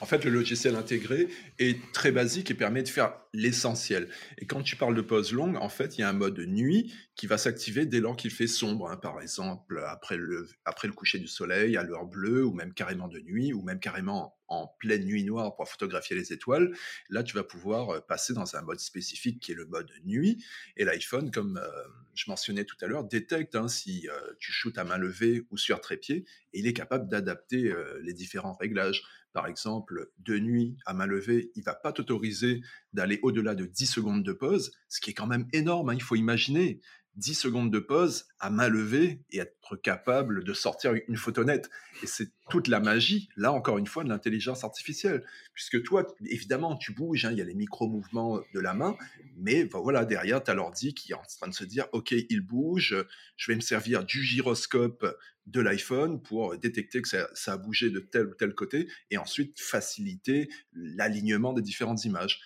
En 0.00 0.06
fait, 0.06 0.24
le 0.24 0.30
logiciel 0.30 0.76
intégré 0.76 1.28
est 1.58 1.78
très 1.92 2.12
basique 2.12 2.50
et 2.50 2.54
permet 2.54 2.82
de 2.82 2.88
faire 2.88 3.14
l'essentiel. 3.32 4.08
Et 4.38 4.46
quand 4.46 4.62
tu 4.62 4.76
parles 4.76 4.94
de 4.94 5.00
pause 5.00 5.32
longue, 5.32 5.56
en 5.56 5.68
fait, 5.68 5.98
il 5.98 6.02
y 6.02 6.04
a 6.04 6.08
un 6.08 6.14
mode 6.14 6.38
nuit 6.38 6.94
qui 7.16 7.26
va 7.26 7.38
s'activer 7.38 7.86
dès 7.86 8.00
lors 8.00 8.16
qu'il 8.16 8.30
fait 8.30 8.46
sombre. 8.46 8.90
Hein. 8.90 8.96
Par 8.96 9.20
exemple, 9.20 9.82
après 9.86 10.16
le, 10.16 10.48
après 10.64 10.88
le 10.88 10.94
coucher 10.94 11.18
du 11.18 11.28
soleil, 11.28 11.76
à 11.76 11.82
l'heure 11.82 12.06
bleue, 12.06 12.44
ou 12.44 12.52
même 12.52 12.72
carrément 12.74 13.08
de 13.08 13.20
nuit, 13.20 13.52
ou 13.52 13.62
même 13.62 13.80
carrément 13.80 14.36
en 14.48 14.68
pleine 14.78 15.04
nuit 15.04 15.24
noire 15.24 15.54
pour 15.56 15.68
photographier 15.68 16.16
les 16.16 16.32
étoiles. 16.32 16.76
Là, 17.08 17.22
tu 17.22 17.34
vas 17.34 17.44
pouvoir 17.44 17.90
euh, 17.90 18.00
passer 18.00 18.34
dans 18.34 18.56
un 18.56 18.62
mode 18.62 18.80
spécifique 18.80 19.40
qui 19.40 19.52
est 19.52 19.54
le 19.54 19.66
mode 19.66 19.90
nuit. 20.04 20.44
Et 20.76 20.84
l'iPhone, 20.84 21.30
comme 21.30 21.58
euh, 21.58 21.68
je 22.14 22.24
mentionnais 22.28 22.64
tout 22.64 22.76
à 22.82 22.86
l'heure, 22.86 23.04
détecte 23.04 23.56
hein, 23.56 23.68
si 23.68 24.08
euh, 24.08 24.32
tu 24.38 24.52
shootes 24.52 24.78
à 24.78 24.84
main 24.84 24.98
levée 24.98 25.46
ou 25.50 25.56
sur 25.56 25.80
trépied, 25.80 26.24
et 26.52 26.58
il 26.58 26.66
est 26.66 26.72
capable 26.72 27.08
d'adapter 27.08 27.74
les 28.02 28.12
différents 28.12 28.52
réglages 28.54 29.02
par 29.34 29.48
exemple, 29.48 30.12
de 30.20 30.38
nuit 30.38 30.78
à 30.86 30.94
main 30.94 31.06
levée, 31.06 31.50
il 31.56 31.64
va 31.64 31.74
pas 31.74 31.92
t'autoriser 31.92 32.62
d'aller 32.92 33.18
au-delà 33.22 33.56
de 33.56 33.66
10 33.66 33.86
secondes 33.86 34.22
de 34.22 34.32
pause, 34.32 34.72
ce 34.88 35.00
qui 35.00 35.10
est 35.10 35.14
quand 35.14 35.26
même 35.26 35.48
énorme. 35.52 35.90
Hein, 35.90 35.94
il 35.94 36.02
faut 36.02 36.14
imaginer 36.14 36.80
10 37.16 37.34
secondes 37.34 37.72
de 37.72 37.78
pause 37.78 38.26
à 38.40 38.50
main 38.50 38.68
levée 38.68 39.20
et 39.30 39.38
être 39.38 39.76
capable 39.76 40.44
de 40.44 40.52
sortir 40.52 40.94
une 41.08 41.16
photo 41.16 41.44
nette. 41.44 41.70
Et 42.02 42.06
c'est 42.06 42.30
toute 42.50 42.68
la 42.68 42.80
magie, 42.80 43.28
là 43.36 43.52
encore 43.52 43.78
une 43.78 43.86
fois, 43.86 44.04
de 44.04 44.08
l'intelligence 44.08 44.64
artificielle. 44.64 45.24
Puisque 45.54 45.82
toi, 45.82 46.06
évidemment, 46.26 46.76
tu 46.76 46.92
bouges, 46.92 47.24
hein, 47.24 47.30
il 47.32 47.38
y 47.38 47.40
a 47.40 47.44
les 47.44 47.54
micro-mouvements 47.54 48.40
de 48.52 48.60
la 48.60 48.74
main, 48.74 48.96
mais 49.36 49.64
ben 49.64 49.78
voilà, 49.80 50.04
derrière, 50.04 50.42
tu 50.42 50.50
as 50.50 50.54
l'ordi 50.54 50.94
qui 50.94 51.12
est 51.12 51.14
en 51.14 51.22
train 51.22 51.48
de 51.48 51.54
se 51.54 51.64
dire, 51.64 51.86
OK, 51.92 52.12
il 52.12 52.40
bouge, 52.40 52.96
je 53.36 53.52
vais 53.52 53.56
me 53.56 53.60
servir 53.60 54.04
du 54.04 54.22
gyroscope 54.22 55.06
de 55.46 55.60
l'iPhone 55.60 56.22
pour 56.22 56.56
détecter 56.56 57.02
que 57.02 57.08
ça, 57.08 57.28
ça 57.34 57.52
a 57.52 57.56
bougé 57.58 57.90
de 57.90 58.00
tel 58.00 58.26
ou 58.26 58.34
tel 58.34 58.54
côté, 58.54 58.88
et 59.10 59.18
ensuite 59.18 59.60
faciliter 59.60 60.48
l'alignement 60.72 61.52
des 61.52 61.62
différentes 61.62 62.04
images. 62.04 62.40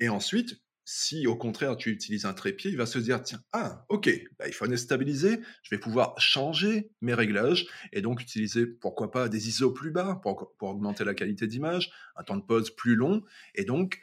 Et 0.00 0.08
ensuite, 0.08 0.60
si 0.92 1.28
au 1.28 1.36
contraire 1.36 1.76
tu 1.76 1.92
utilises 1.92 2.24
un 2.24 2.34
trépied, 2.34 2.68
il 2.68 2.76
va 2.76 2.84
se 2.84 2.98
dire 2.98 3.22
tiens, 3.22 3.40
ah, 3.52 3.86
ok, 3.90 4.10
l'iPhone 4.40 4.72
est 4.72 4.76
stabilisé, 4.76 5.38
je 5.62 5.72
vais 5.72 5.78
pouvoir 5.78 6.18
changer 6.18 6.90
mes 7.00 7.14
réglages 7.14 7.68
et 7.92 8.02
donc 8.02 8.20
utiliser 8.20 8.66
pourquoi 8.66 9.12
pas 9.12 9.28
des 9.28 9.48
ISO 9.48 9.70
plus 9.70 9.92
bas 9.92 10.18
pour, 10.20 10.52
pour 10.58 10.70
augmenter 10.70 11.04
la 11.04 11.14
qualité 11.14 11.46
d'image, 11.46 11.92
un 12.16 12.24
temps 12.24 12.36
de 12.36 12.42
pause 12.42 12.74
plus 12.74 12.96
long 12.96 13.22
et 13.54 13.64
donc 13.64 14.00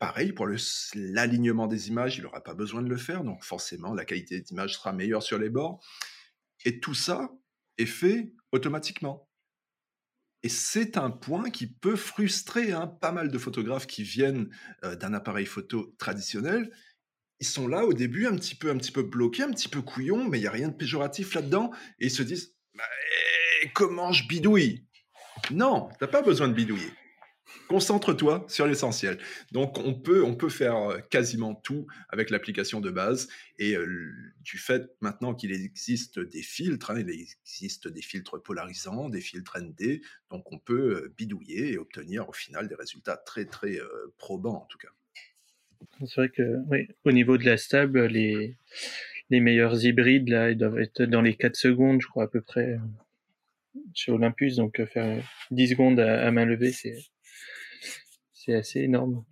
pareil 0.00 0.32
pour 0.32 0.48
l'alignement 0.96 1.68
des 1.68 1.90
images, 1.90 2.18
il 2.18 2.24
n'aura 2.24 2.42
pas 2.42 2.54
besoin 2.54 2.82
de 2.82 2.88
le 2.88 2.96
faire 2.96 3.22
donc 3.22 3.44
forcément 3.44 3.94
la 3.94 4.04
qualité 4.04 4.40
d'image 4.40 4.74
sera 4.74 4.92
meilleure 4.92 5.22
sur 5.22 5.38
les 5.38 5.48
bords 5.48 5.78
et 6.64 6.80
tout 6.80 6.94
ça 6.94 7.30
est 7.78 7.86
fait 7.86 8.32
automatiquement. 8.50 9.25
Et 10.46 10.48
c'est 10.48 10.96
un 10.96 11.10
point 11.10 11.50
qui 11.50 11.66
peut 11.66 11.96
frustrer 11.96 12.70
hein, 12.70 12.86
pas 12.86 13.10
mal 13.10 13.32
de 13.32 13.36
photographes 13.36 13.88
qui 13.88 14.04
viennent 14.04 14.48
euh, 14.84 14.94
d'un 14.94 15.12
appareil 15.12 15.44
photo 15.44 15.92
traditionnel. 15.98 16.70
Ils 17.40 17.48
sont 17.48 17.66
là 17.66 17.84
au 17.84 17.92
début 17.92 18.28
un 18.28 18.36
petit 18.36 18.54
peu, 18.54 18.70
un 18.70 18.76
petit 18.76 18.92
peu 18.92 19.02
bloqués, 19.02 19.42
un 19.42 19.50
petit 19.50 19.66
peu 19.66 19.82
couillons, 19.82 20.22
mais 20.28 20.38
il 20.38 20.42
n'y 20.42 20.46
a 20.46 20.52
rien 20.52 20.68
de 20.68 20.76
péjoratif 20.76 21.34
là-dedans. 21.34 21.72
Et 21.98 22.06
ils 22.06 22.10
se 22.12 22.22
disent 22.22 22.54
comment 23.74 24.12
je 24.12 24.28
bidouille? 24.28 24.86
Non, 25.50 25.88
tu 25.98 26.04
n'as 26.04 26.10
pas 26.12 26.22
besoin 26.22 26.46
de 26.46 26.54
bidouiller. 26.54 26.92
Concentre-toi 27.68 28.44
sur 28.48 28.66
l'essentiel. 28.66 29.18
Donc, 29.52 29.78
on 29.78 29.94
peut, 29.94 30.24
on 30.24 30.34
peut 30.34 30.48
faire 30.48 30.76
euh, 30.76 30.98
quasiment 31.10 31.54
tout 31.54 31.86
avec 32.08 32.30
l'application 32.30 32.80
de 32.80 32.90
base. 32.90 33.28
Et 33.58 33.76
euh, 33.76 34.12
du 34.42 34.58
fait 34.58 34.90
maintenant 35.00 35.34
qu'il 35.34 35.52
existe 35.52 36.18
des 36.18 36.42
filtres, 36.42 36.90
hein, 36.90 37.00
il 37.00 37.10
existe 37.10 37.88
des 37.88 38.02
filtres 38.02 38.42
polarisants, 38.42 39.08
des 39.08 39.20
filtres 39.20 39.58
ND, 39.58 40.00
donc 40.30 40.50
on 40.52 40.58
peut 40.58 41.04
euh, 41.04 41.14
bidouiller 41.16 41.72
et 41.72 41.78
obtenir 41.78 42.28
au 42.28 42.32
final 42.32 42.68
des 42.68 42.74
résultats 42.74 43.16
très, 43.16 43.46
très 43.46 43.78
probants 44.18 44.62
en 44.62 44.66
tout 44.66 44.78
cas. 44.78 44.88
C'est 46.00 46.14
vrai 46.16 46.28
que, 46.28 46.42
oui, 46.68 46.88
au 47.04 47.12
niveau 47.12 47.38
de 47.38 47.44
la 47.44 47.56
stable, 47.56 48.06
les, 48.06 48.56
les 49.30 49.40
meilleurs 49.40 49.84
hybrides, 49.84 50.28
là, 50.28 50.50
ils 50.50 50.58
doivent 50.58 50.78
être 50.78 51.02
dans 51.02 51.22
les 51.22 51.34
4 51.34 51.56
secondes, 51.56 52.00
je 52.00 52.06
crois, 52.06 52.24
à 52.24 52.28
peu 52.28 52.40
près, 52.40 52.78
chez 53.94 54.12
Olympus. 54.12 54.56
Donc, 54.56 54.84
faire 54.86 55.22
10 55.50 55.68
secondes 55.68 56.00
à 56.00 56.30
main 56.30 56.44
levée, 56.44 56.72
c'est 56.72 56.96
c'est 58.46 58.54
assez 58.54 58.80
énorme. 58.80 59.24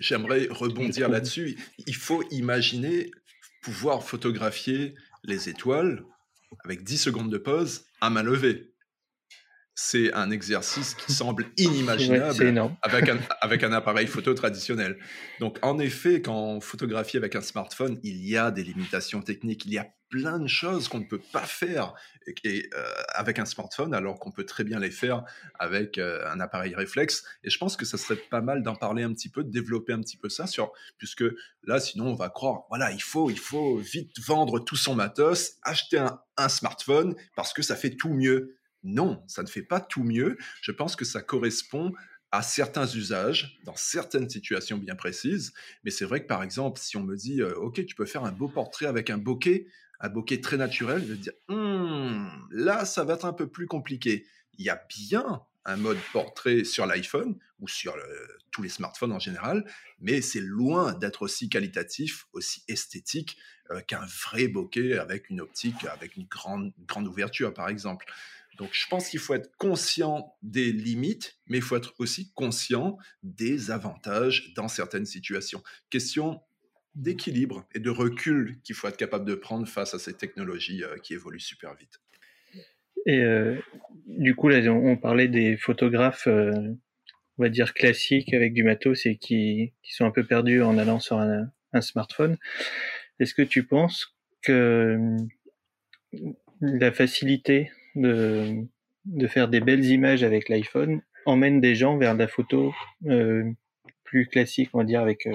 J'aimerais 0.00 0.48
rebondir 0.50 1.08
là-dessus. 1.08 1.58
Il 1.86 1.94
faut 1.94 2.22
imaginer 2.30 3.10
pouvoir 3.62 4.02
photographier 4.02 4.94
les 5.24 5.48
étoiles 5.48 6.04
avec 6.64 6.82
10 6.82 6.98
secondes 6.98 7.30
de 7.30 7.38
pause 7.38 7.84
à 8.00 8.10
main 8.10 8.22
levée 8.22 8.72
c'est 9.78 10.12
un 10.14 10.30
exercice 10.30 10.94
qui 10.94 11.12
semble 11.12 11.46
inimaginable 11.58 12.72
avec, 12.82 13.08
un, 13.08 13.18
avec 13.40 13.62
un 13.62 13.72
appareil 13.72 14.06
photo 14.06 14.34
traditionnel. 14.34 14.98
Donc, 15.38 15.58
en 15.62 15.78
effet, 15.78 16.22
quand 16.22 16.34
on 16.34 16.60
photographie 16.60 17.18
avec 17.18 17.36
un 17.36 17.42
smartphone, 17.42 18.00
il 18.02 18.26
y 18.26 18.36
a 18.36 18.50
des 18.50 18.64
limitations 18.64 19.22
techniques, 19.22 19.66
il 19.66 19.74
y 19.74 19.78
a 19.78 19.86
plein 20.08 20.38
de 20.38 20.46
choses 20.46 20.88
qu'on 20.88 21.00
ne 21.00 21.04
peut 21.04 21.20
pas 21.32 21.44
faire 21.44 21.94
et, 22.44 22.68
euh, 22.74 22.84
avec 23.14 23.38
un 23.38 23.44
smartphone, 23.44 23.94
alors 23.94 24.18
qu'on 24.18 24.30
peut 24.30 24.44
très 24.44 24.64
bien 24.64 24.78
les 24.78 24.90
faire 24.90 25.24
avec 25.58 25.98
euh, 25.98 26.28
un 26.30 26.40
appareil 26.40 26.74
réflexe. 26.74 27.24
Et 27.44 27.50
je 27.50 27.58
pense 27.58 27.76
que 27.76 27.84
ça 27.84 27.98
serait 27.98 28.16
pas 28.16 28.40
mal 28.40 28.62
d'en 28.62 28.74
parler 28.74 29.02
un 29.02 29.12
petit 29.12 29.28
peu, 29.28 29.44
de 29.44 29.50
développer 29.50 29.92
un 29.92 30.00
petit 30.00 30.16
peu 30.16 30.28
ça, 30.28 30.46
sur, 30.46 30.72
puisque 30.98 31.24
là, 31.64 31.80
sinon, 31.80 32.08
on 32.08 32.14
va 32.14 32.28
croire, 32.28 32.64
voilà, 32.68 32.92
il 32.92 33.02
faut, 33.02 33.30
il 33.30 33.38
faut 33.38 33.76
vite 33.76 34.18
vendre 34.20 34.60
tout 34.60 34.76
son 34.76 34.94
matos, 34.94 35.54
acheter 35.62 35.98
un, 35.98 36.20
un 36.36 36.48
smartphone 36.48 37.14
parce 37.34 37.52
que 37.52 37.62
ça 37.62 37.76
fait 37.76 37.96
tout 37.96 38.12
mieux. 38.12 38.56
Non, 38.82 39.24
ça 39.26 39.42
ne 39.42 39.48
fait 39.48 39.62
pas 39.62 39.80
tout 39.80 40.04
mieux. 40.04 40.36
Je 40.62 40.70
pense 40.70 40.94
que 40.94 41.04
ça 41.04 41.20
correspond 41.20 41.92
à 42.32 42.42
certains 42.42 42.86
usages, 42.86 43.58
dans 43.64 43.76
certaines 43.76 44.28
situations 44.28 44.78
bien 44.78 44.94
précises. 44.94 45.52
Mais 45.84 45.90
c'est 45.90 46.04
vrai 46.04 46.22
que 46.22 46.26
par 46.26 46.42
exemple, 46.42 46.80
si 46.80 46.96
on 46.96 47.02
me 47.02 47.16
dit, 47.16 47.40
euh, 47.40 47.54
OK, 47.54 47.84
tu 47.84 47.94
peux 47.94 48.06
faire 48.06 48.24
un 48.24 48.32
beau 48.32 48.48
portrait 48.48 48.86
avec 48.86 49.10
un 49.10 49.18
bokeh, 49.18 49.66
un 50.00 50.08
bokeh 50.08 50.40
très 50.40 50.56
naturel, 50.56 51.02
vais 51.02 51.16
dire, 51.16 51.32
hmm, 51.48 52.26
là, 52.50 52.84
ça 52.84 53.04
va 53.04 53.14
être 53.14 53.24
un 53.24 53.32
peu 53.32 53.48
plus 53.48 53.66
compliqué. 53.66 54.26
Il 54.58 54.64
y 54.64 54.70
a 54.70 54.80
bien 54.88 55.42
un 55.66 55.76
mode 55.76 55.98
portrait 56.12 56.64
sur 56.64 56.86
l'iPhone 56.86 57.38
ou 57.60 57.68
sur 57.68 57.96
tous 58.52 58.62
les 58.62 58.68
smartphones 58.68 59.12
en 59.12 59.18
général, 59.18 59.64
mais 60.00 60.22
c'est 60.22 60.40
loin 60.40 60.94
d'être 60.94 61.22
aussi 61.22 61.48
qualitatif, 61.48 62.26
aussi 62.32 62.62
esthétique 62.68 63.36
euh, 63.70 63.80
qu'un 63.80 64.06
vrai 64.24 64.48
bokeh 64.48 64.98
avec 64.98 65.28
une 65.28 65.40
optique, 65.40 65.84
avec 65.86 66.16
une 66.16 66.26
grande, 66.26 66.72
grande 66.86 67.08
ouverture, 67.08 67.52
par 67.52 67.68
exemple. 67.68 68.06
Donc, 68.58 68.70
je 68.72 68.86
pense 68.86 69.08
qu'il 69.08 69.20
faut 69.20 69.34
être 69.34 69.54
conscient 69.58 70.34
des 70.42 70.72
limites, 70.72 71.38
mais 71.46 71.58
il 71.58 71.62
faut 71.62 71.76
être 71.76 71.94
aussi 71.98 72.32
conscient 72.32 72.96
des 73.22 73.70
avantages 73.70 74.54
dans 74.54 74.68
certaines 74.68 75.04
situations. 75.04 75.62
Question 75.90 76.40
d'équilibre 76.96 77.66
et 77.74 77.78
de 77.78 77.90
recul 77.90 78.56
qu'il 78.64 78.74
faut 78.74 78.88
être 78.88 78.96
capable 78.96 79.26
de 79.26 79.34
prendre 79.34 79.68
face 79.68 79.94
à 79.94 79.98
ces 79.98 80.14
technologies 80.14 80.82
euh, 80.82 80.96
qui 80.98 81.12
évoluent 81.12 81.38
super 81.38 81.74
vite. 81.74 82.00
Et 83.04 83.20
euh, 83.20 83.56
du 84.06 84.34
coup, 84.34 84.48
là, 84.48 84.58
on, 84.72 84.96
parlait 84.96 85.28
des 85.28 85.56
photographes, 85.56 86.26
euh, 86.26 86.52
on 87.38 87.42
va 87.42 87.50
dire 87.50 87.74
classiques 87.74 88.32
avec 88.34 88.54
du 88.54 88.64
matos 88.64 89.06
et 89.06 89.16
qui, 89.16 89.74
sont 89.84 90.06
un 90.06 90.10
peu 90.10 90.24
perdus 90.24 90.62
en 90.62 90.78
allant 90.78 90.98
sur 90.98 91.18
un, 91.18 91.50
smartphone. 91.82 92.38
Est-ce 93.20 93.34
que 93.34 93.42
tu 93.42 93.64
penses 93.64 94.16
que 94.40 94.98
la 96.62 96.90
facilité 96.90 97.70
de, 97.94 98.64
faire 99.28 99.48
des 99.48 99.60
belles 99.60 99.84
images 99.84 100.24
avec 100.24 100.48
l'iPhone 100.48 101.02
emmène 101.26 101.60
des 101.60 101.74
gens 101.74 101.98
vers 101.98 102.14
la 102.14 102.28
photo 102.28 102.74
plus 104.04 104.26
classique, 104.26 104.70
on 104.72 104.78
va 104.78 104.84
dire, 104.84 105.02
avec, 105.02 105.28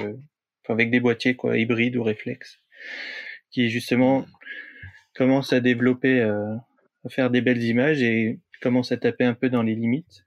avec 0.68 0.92
des 0.92 1.00
boîtiers 1.00 1.36
quoi, 1.36 1.58
hybrides 1.58 1.96
ou 1.96 2.04
réflexes, 2.04 2.60
qui 3.52 3.70
justement 3.70 4.26
commencent 5.16 5.54
à 5.54 5.60
développer, 5.60 6.22
euh, 6.22 6.56
à 7.06 7.10
faire 7.10 7.30
des 7.30 7.42
belles 7.42 7.64
images 7.64 8.02
et 8.02 8.40
commencent 8.62 8.92
à 8.92 8.98
taper 8.98 9.26
un 9.26 9.34
peu 9.34 9.50
dans 9.50 9.64
les 9.64 9.76
limites. 9.76 10.26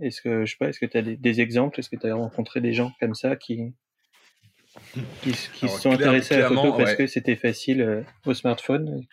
Est-ce 0.00 0.20
que, 0.20 0.44
je 0.44 0.50
sais 0.50 0.56
pas, 0.58 0.68
est-ce 0.68 0.78
que 0.78 0.86
tu 0.86 0.98
as 0.98 1.02
des, 1.02 1.40
exemples? 1.40 1.80
Est-ce 1.80 1.88
que 1.88 1.96
tu 1.96 2.06
as 2.06 2.14
rencontré 2.14 2.60
des 2.60 2.74
gens 2.74 2.92
comme 3.00 3.14
ça 3.14 3.34
qui, 3.34 3.72
qui, 5.22 5.32
se 5.32 5.66
sont 5.68 5.92
intéressés 5.92 6.34
à 6.34 6.40
la 6.40 6.48
photo 6.48 6.74
parce 6.74 6.94
que 6.94 7.06
c'était 7.06 7.36
facile 7.36 7.80
euh, 7.80 8.02
au 8.26 8.34
smartphone? 8.34 9.06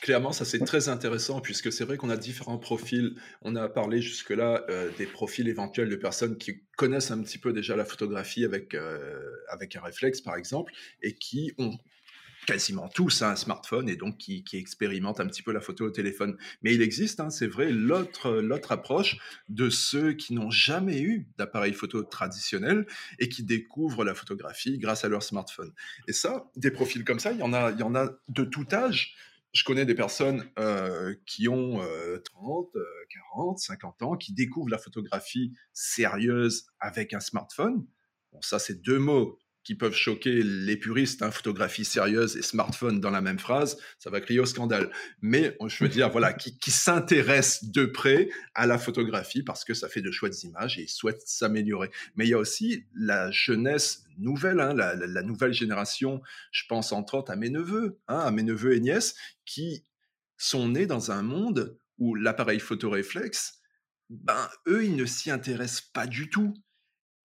Clairement, 0.00 0.32
ça 0.32 0.44
c'est 0.44 0.60
très 0.60 0.88
intéressant 0.88 1.40
puisque 1.40 1.72
c'est 1.72 1.84
vrai 1.84 1.96
qu'on 1.96 2.10
a 2.10 2.16
différents 2.16 2.58
profils. 2.58 3.14
On 3.42 3.56
a 3.56 3.68
parlé 3.68 4.00
jusque-là 4.00 4.64
euh, 4.70 4.90
des 4.96 5.06
profils 5.06 5.48
éventuels 5.48 5.88
de 5.88 5.96
personnes 5.96 6.38
qui 6.38 6.62
connaissent 6.76 7.10
un 7.10 7.20
petit 7.22 7.38
peu 7.38 7.52
déjà 7.52 7.74
la 7.74 7.84
photographie 7.84 8.44
avec, 8.44 8.74
euh, 8.74 9.18
avec 9.48 9.74
un 9.76 9.80
réflexe 9.80 10.20
par 10.20 10.36
exemple 10.36 10.72
et 11.02 11.14
qui 11.14 11.52
ont 11.58 11.76
quasiment 12.46 12.88
tous 12.88 13.20
un 13.20 13.36
smartphone 13.36 13.90
et 13.90 13.96
donc 13.96 14.16
qui, 14.16 14.42
qui, 14.42 14.56
expérimentent 14.56 15.20
un 15.20 15.26
petit 15.26 15.42
peu 15.42 15.52
la 15.52 15.60
photo 15.60 15.84
au 15.84 15.90
téléphone. 15.90 16.38
Mais 16.62 16.72
il 16.72 16.80
existe, 16.80 17.20
hein, 17.20 17.28
c'est 17.28 17.46
vrai, 17.46 17.70
l'autre, 17.70 18.30
l'autre 18.30 18.72
approche 18.72 19.18
de 19.50 19.68
ceux 19.68 20.14
qui 20.14 20.32
n'ont 20.32 20.50
jamais 20.50 20.98
eu 20.98 21.26
d'appareil 21.36 21.74
photo 21.74 22.02
traditionnel 22.02 22.86
et 23.18 23.28
qui 23.28 23.42
découvrent 23.42 24.02
la 24.02 24.14
photographie 24.14 24.78
grâce 24.78 25.04
à 25.04 25.08
leur 25.08 25.22
smartphone. 25.22 25.74
Et 26.06 26.14
ça, 26.14 26.50
des 26.56 26.70
profils 26.70 27.04
comme 27.04 27.18
ça, 27.18 27.32
il 27.32 27.38
y 27.38 27.42
en 27.42 27.52
a, 27.52 27.70
il 27.70 27.80
y 27.80 27.82
en 27.82 27.94
a 27.94 28.08
de 28.28 28.44
tout 28.44 28.66
âge 28.72 29.14
je 29.52 29.64
connais 29.64 29.86
des 29.86 29.94
personnes 29.94 30.50
euh, 30.58 31.14
qui 31.26 31.48
ont 31.48 31.80
30, 32.24 32.68
40, 33.34 33.58
50 33.58 34.02
ans, 34.02 34.16
qui 34.16 34.32
découvrent 34.32 34.70
la 34.70 34.78
photographie 34.78 35.54
sérieuse 35.72 36.66
avec 36.80 37.14
un 37.14 37.20
smartphone. 37.20 37.86
Bon, 38.32 38.40
ça, 38.42 38.58
c'est 38.58 38.82
deux 38.82 38.98
mots 38.98 39.38
qui 39.68 39.74
peuvent 39.74 39.94
choquer 39.94 40.42
les 40.42 40.78
puristes, 40.78 41.20
hein, 41.20 41.30
photographie 41.30 41.84
sérieuse 41.84 42.38
et 42.38 42.42
smartphone 42.42 43.00
dans 43.00 43.10
la 43.10 43.20
même 43.20 43.38
phrase, 43.38 43.76
ça 43.98 44.08
va 44.08 44.22
crier 44.22 44.40
au 44.40 44.46
scandale. 44.46 44.90
Mais 45.20 45.58
je 45.66 45.84
veux 45.84 45.90
dire, 45.90 46.08
voilà, 46.08 46.32
qui, 46.32 46.70
s'intéressent 46.70 47.70
de 47.70 47.84
près 47.84 48.30
à 48.54 48.66
la 48.66 48.78
photographie 48.78 49.42
parce 49.42 49.66
que 49.66 49.74
ça 49.74 49.90
fait 49.90 50.00
de 50.00 50.10
chouettes 50.10 50.42
images 50.42 50.78
et 50.78 50.84
ils 50.84 50.88
souhaitent 50.88 51.20
s'améliorer. 51.20 51.90
Mais 52.16 52.24
il 52.24 52.30
y 52.30 52.32
a 52.32 52.38
aussi 52.38 52.86
la 52.94 53.30
jeunesse 53.30 54.04
nouvelle, 54.16 54.60
hein, 54.60 54.72
la, 54.72 54.94
la, 54.94 55.22
nouvelle 55.22 55.52
génération. 55.52 56.22
Je 56.50 56.64
pense 56.66 56.90
entre 56.92 57.18
autres 57.18 57.30
à 57.30 57.36
mes 57.36 57.50
neveux, 57.50 57.98
hein, 58.08 58.20
à 58.20 58.30
mes 58.30 58.44
neveux 58.44 58.74
et 58.74 58.80
nièces, 58.80 59.16
qui 59.44 59.84
sont 60.38 60.70
nés 60.70 60.86
dans 60.86 61.10
un 61.10 61.20
monde 61.20 61.76
où 61.98 62.14
l'appareil 62.14 62.58
photoréflexe, 62.58 63.60
ben 64.08 64.48
eux, 64.66 64.86
ils 64.86 64.96
ne 64.96 65.04
s'y 65.04 65.30
intéressent 65.30 65.90
pas 65.92 66.06
du 66.06 66.30
tout. 66.30 66.54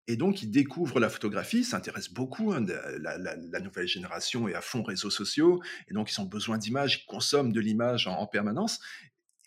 Et 0.09 0.15
donc, 0.15 0.41
ils 0.41 0.49
découvrent 0.49 0.99
la 0.99 1.07
photographie, 1.07 1.63
s'intéressent 1.63 2.15
beaucoup. 2.15 2.51
Hein, 2.51 2.65
la, 2.97 3.59
nouvelle 3.59 3.87
génération 3.87 4.47
est 4.47 4.55
à 4.55 4.61
fond 4.61 4.81
réseaux 4.81 5.11
sociaux, 5.11 5.61
et 5.87 5.93
donc 5.93 6.11
ils 6.11 6.19
ont 6.19 6.25
besoin 6.25 6.57
d'images, 6.57 7.03
ils 7.03 7.05
consomment 7.05 7.53
de 7.53 7.59
l'image 7.59 8.07
en, 8.07 8.25
permanence. 8.25 8.79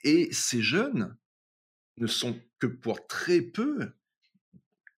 Et 0.05 0.29
ces 0.33 0.63
jeunes 0.63 1.17
ne 1.97 2.07
sont 2.07 2.41
que 2.61 2.69
pour 2.69 3.09
très 3.09 3.41
peu, 3.41 3.93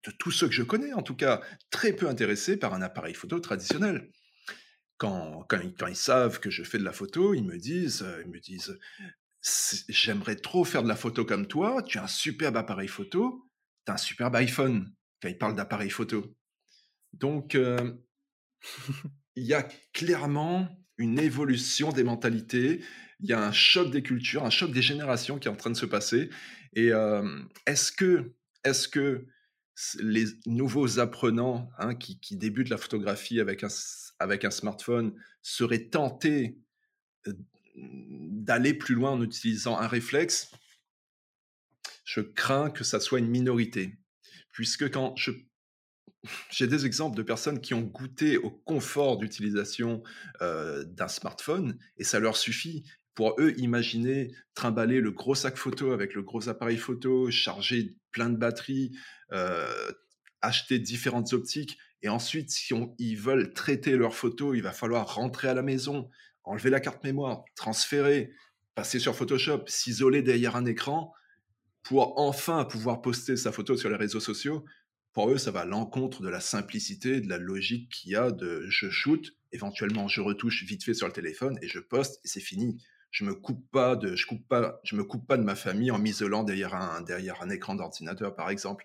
de 0.05 0.11
tous 0.11 0.31
ceux 0.31 0.49
que 0.49 0.53
je 0.53 0.63
connais 0.63 0.93
en 0.93 1.01
tout 1.01 1.17
cas, 1.17 1.41
très 1.71 1.95
peu 1.95 2.11
intéressés 2.11 2.59
par 2.59 2.75
un 2.75 2.83
appareil 2.83 3.15
photo 3.15 3.41
traditionnel. 3.41 4.11
Quand, 4.99 5.47
quand, 5.49 5.63
quand 5.79 5.87
ils 5.87 5.97
savent 5.97 6.41
que 6.41 6.51
je 6.51 6.63
fais 6.63 6.77
de 6.77 6.85
la 6.85 6.93
photo, 6.93 7.33
ils 7.33 7.43
me 7.43 7.57
disent, 7.57 8.03
euh, 8.03 8.23
ils 8.23 8.31
me 8.31 8.39
disent, 8.39 8.79
j'aimerais 9.89 10.37
trop 10.37 10.67
faire 10.67 10.83
de 10.83 10.89
la 10.89 10.97
photo 10.97 11.25
comme 11.25 11.47
toi, 11.47 11.83
tu 11.83 11.97
as 11.97 12.05
un 12.05 12.09
superbe 12.09 12.59
appareil 12.59 12.89
photo, 12.89 13.49
tu 13.87 13.93
as 13.93 13.95
un 13.95 13.99
superbe 13.99 14.37
iPhone 14.37 14.95
il 15.31 15.39
parle 15.39 15.55
d'appareil 15.55 15.91
photo. 15.91 16.35
Donc, 17.13 17.55
euh, 17.55 17.93
il 19.37 19.45
y 19.45 19.55
a 19.55 19.63
clairement 19.93 20.69
une 20.99 21.19
évolution 21.19 21.93
des 21.93 22.05
mentalités, 22.05 22.83
il 23.21 23.29
y 23.29 23.33
a 23.33 23.45
un 23.45 23.53
choc 23.53 23.91
des 23.91 24.03
cultures, 24.03 24.45
un 24.45 24.51
choc 24.51 24.71
des 24.71 24.83
générations 24.83 25.39
qui 25.39 25.49
est 25.49 25.51
en 25.51 25.57
train 25.57 25.71
de 25.71 25.77
se 25.77 25.87
passer. 25.87 26.31
Et 26.75 26.93
euh, 26.93 27.41
est-ce 27.67 27.93
que, 27.93 28.35
est 28.65 28.91
que 28.91 29.27
les 30.01 30.27
nouveaux 30.47 30.99
apprenants 31.01 31.71
hein, 31.79 31.95
qui, 31.95 32.37
débutent 32.37 32.69
la 32.69 32.77
photographie 32.77 33.41
avec 33.41 33.65
un, 33.65 33.69
avec 34.19 34.45
un 34.45 34.51
smartphone 34.51 35.15
seraient 35.43 35.89
tentés 35.89 36.59
euh, 37.27 37.33
d'aller 37.77 38.75
plus 38.75 38.95
loin 38.95 39.11
en 39.11 39.23
utilisant 39.23 39.79
un 39.79 39.89
réflexe? 39.89 40.51
Je 42.05 42.21
crains 42.21 42.71
que 42.71 42.85
ça 42.85 43.01
soit 43.01 43.19
une 43.19 43.29
minorité 43.29 43.99
puisque 44.55 44.91
quand 44.91 45.15
j'ai 46.51 46.67
des 46.67 46.87
exemples 46.87 47.17
de 47.17 47.23
personnes 47.23 47.61
qui 47.61 47.75
ont 47.75 47.83
goûté 47.83 48.39
au 48.39 48.51
confort 48.51 49.19
d'utilisation 49.19 50.03
d'un 50.41 51.09
smartphone 51.09 51.79
et 51.99 52.05
ça 52.05 52.19
leur 52.19 52.39
suffit. 52.39 52.85
pour 53.15 53.37
eux, 53.39 53.53
imaginer 53.59 54.35
trimballer 54.55 55.01
le 55.01 55.13
gros 55.13 55.35
sac 55.35 55.57
photo 55.57 55.93
avec 55.93 56.15
le 56.15 56.23
gros 56.23 56.49
appareil 56.49 56.79
photo, 56.79 57.31
charger 57.31 57.95
plein 58.11 58.31
de 58.31 58.37
batteries, 58.37 58.97
acheter 60.41 60.79
différentes 60.79 61.33
optiques, 61.33 61.79
et 62.05 62.11
ensuite, 62.11 62.51
si 62.51 62.75
ils 62.99 63.17
veulent 63.17 63.55
traiter 63.55 63.97
leurs 63.97 64.15
photos, 64.15 64.55
il 64.55 64.63
va 64.63 64.73
falloir 64.73 65.15
rentrer 65.15 65.49
à 65.49 65.55
la 65.55 65.63
maison, 65.63 66.11
enlever 66.45 66.69
la 66.69 66.79
carte 66.79 67.03
mémoire, 67.03 67.45
transférer, 67.57 68.31
passer 68.75 68.99
sur 68.99 69.17
Photoshop, 69.17 69.65
s'isoler 69.69 70.21
derrière 70.21 70.55
un 70.55 70.67
écran 70.67 71.15
pour 71.85 72.19
enfin 72.19 72.65
pouvoir 72.65 73.01
poster 73.01 73.37
sa 73.37 73.53
photo 73.53 73.77
sur 73.77 73.89
les 73.89 73.97
réseaux 73.97 74.21
sociaux. 74.21 74.65
Pour 75.13 75.31
eux, 75.31 75.39
ça 75.39 75.53
va 75.53 75.61
à 75.61 75.65
l'encontre 75.65 76.23
de 76.23 76.29
la 76.29 76.41
simplicité, 76.41 77.21
de 77.21 77.29
la 77.29 77.39
logique 77.39 77.89
qu'il 77.91 78.11
y 78.11 78.17
a 78.17 78.33
de 78.33 78.67
je 78.69 78.91
shoot, 78.91 79.37
éventuellement 79.53 80.09
je 80.09 80.21
retouche 80.21 80.65
vite 80.65 80.83
fait 80.83 80.95
sur 80.95 81.07
le 81.07 81.13
téléphone 81.13 81.57
et 81.63 81.69
je 81.69 81.79
poste 81.79 82.21
et 82.25 82.29
c'est 82.29 82.41
fini 82.41 82.77
je 83.15 83.25
me 83.25 83.33
coupe 83.33 83.71
pas 83.71 83.95
de, 83.95 84.17
je 84.17 84.27
coupe 84.27 84.47
pas, 84.49 84.81
je 84.83 84.97
me 84.97 85.05
coupe 85.05 85.25
pas 85.25 85.37
de 85.37 85.45
ma 85.45 85.55
famille 85.55 85.93
en 85.93 86.01
m'isolant 86.01 86.43
derrière 86.43 86.75
un, 86.75 87.01
derrière 87.01 87.41
un 87.43 87.49
écran 87.49 87.77
d'ordinateur, 87.77 88.35
par 88.35 88.51
exemple. 88.51 88.85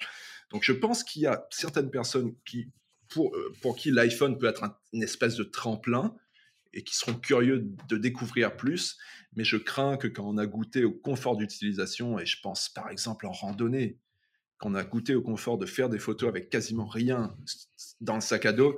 Donc, 0.52 0.64
je 0.64 0.72
pense 0.72 1.04
qu'il 1.04 1.24
y 1.24 1.26
a 1.26 1.48
certaines 1.50 1.90
personnes 1.90 2.36
qui, 2.46 2.70
pour, 3.10 3.36
euh, 3.36 3.52
pour 3.64 3.76
qui 3.76 3.90
l'iPhone 3.90 4.38
peut 4.38 4.46
être 4.46 4.80
une 4.94 5.02
espèce 5.02 5.36
de 5.36 5.44
tremplin 5.44 6.16
et 6.74 6.84
qui 6.84 6.96
seront 6.96 7.16
curieux 7.16 7.66
de 7.88 7.98
découvrir 7.98 8.56
plus. 8.56 9.00
Mais 9.36 9.44
je 9.44 9.58
crains 9.58 9.98
que 9.98 10.08
quand 10.08 10.28
on 10.28 10.38
a 10.38 10.46
goûté 10.46 10.84
au 10.84 10.92
confort 10.92 11.38
d'utilisation, 11.38 12.20
et 12.20 12.26
je 12.26 12.40
pense 12.42 12.70
par 12.70 12.90
exemple 12.90 13.28
en 13.28 13.32
randonnée, 13.32 13.98
quand 14.58 14.72
on 14.72 14.76
a 14.76 14.84
goûté 14.84 15.16
au 15.16 15.22
confort 15.22 15.58
de 15.58 15.66
faire 15.66 15.90
des 15.90 16.00
photos 16.00 16.30
avec 16.30 16.50
quasiment 16.50 16.88
rien 16.88 17.36
dans 18.02 18.16
le 18.16 18.22
sac 18.22 18.46
à 18.46 18.52
dos, 18.52 18.78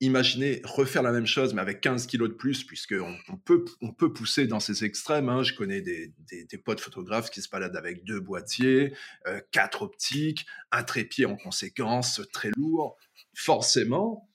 imaginez 0.00 0.60
refaire 0.64 1.02
la 1.02 1.12
même 1.12 1.26
chose, 1.26 1.54
mais 1.54 1.62
avec 1.62 1.80
15 1.80 2.06
kilos 2.06 2.28
de 2.28 2.34
plus, 2.34 2.64
puisqu'on 2.64 3.16
on 3.28 3.36
peut, 3.36 3.64
on 3.80 3.92
peut 3.92 4.12
pousser 4.12 4.46
dans 4.46 4.60
ces 4.60 4.84
extrêmes. 4.84 5.28
Hein. 5.28 5.42
Je 5.42 5.54
connais 5.54 5.80
des, 5.80 6.12
des, 6.28 6.58
potes 6.58 6.80
photographes 6.80 7.30
qui 7.30 7.42
se 7.42 7.48
baladent 7.48 7.76
avec 7.76 8.04
deux 8.04 8.20
boîtiers, 8.20 8.94
euh, 9.26 9.40
quatre 9.50 9.82
optiques, 9.82 10.46
un 10.72 10.82
trépied 10.82 11.26
en 11.26 11.36
conséquence, 11.36 12.20
très 12.32 12.50
lourd. 12.56 12.96
Forcément, 13.34 14.28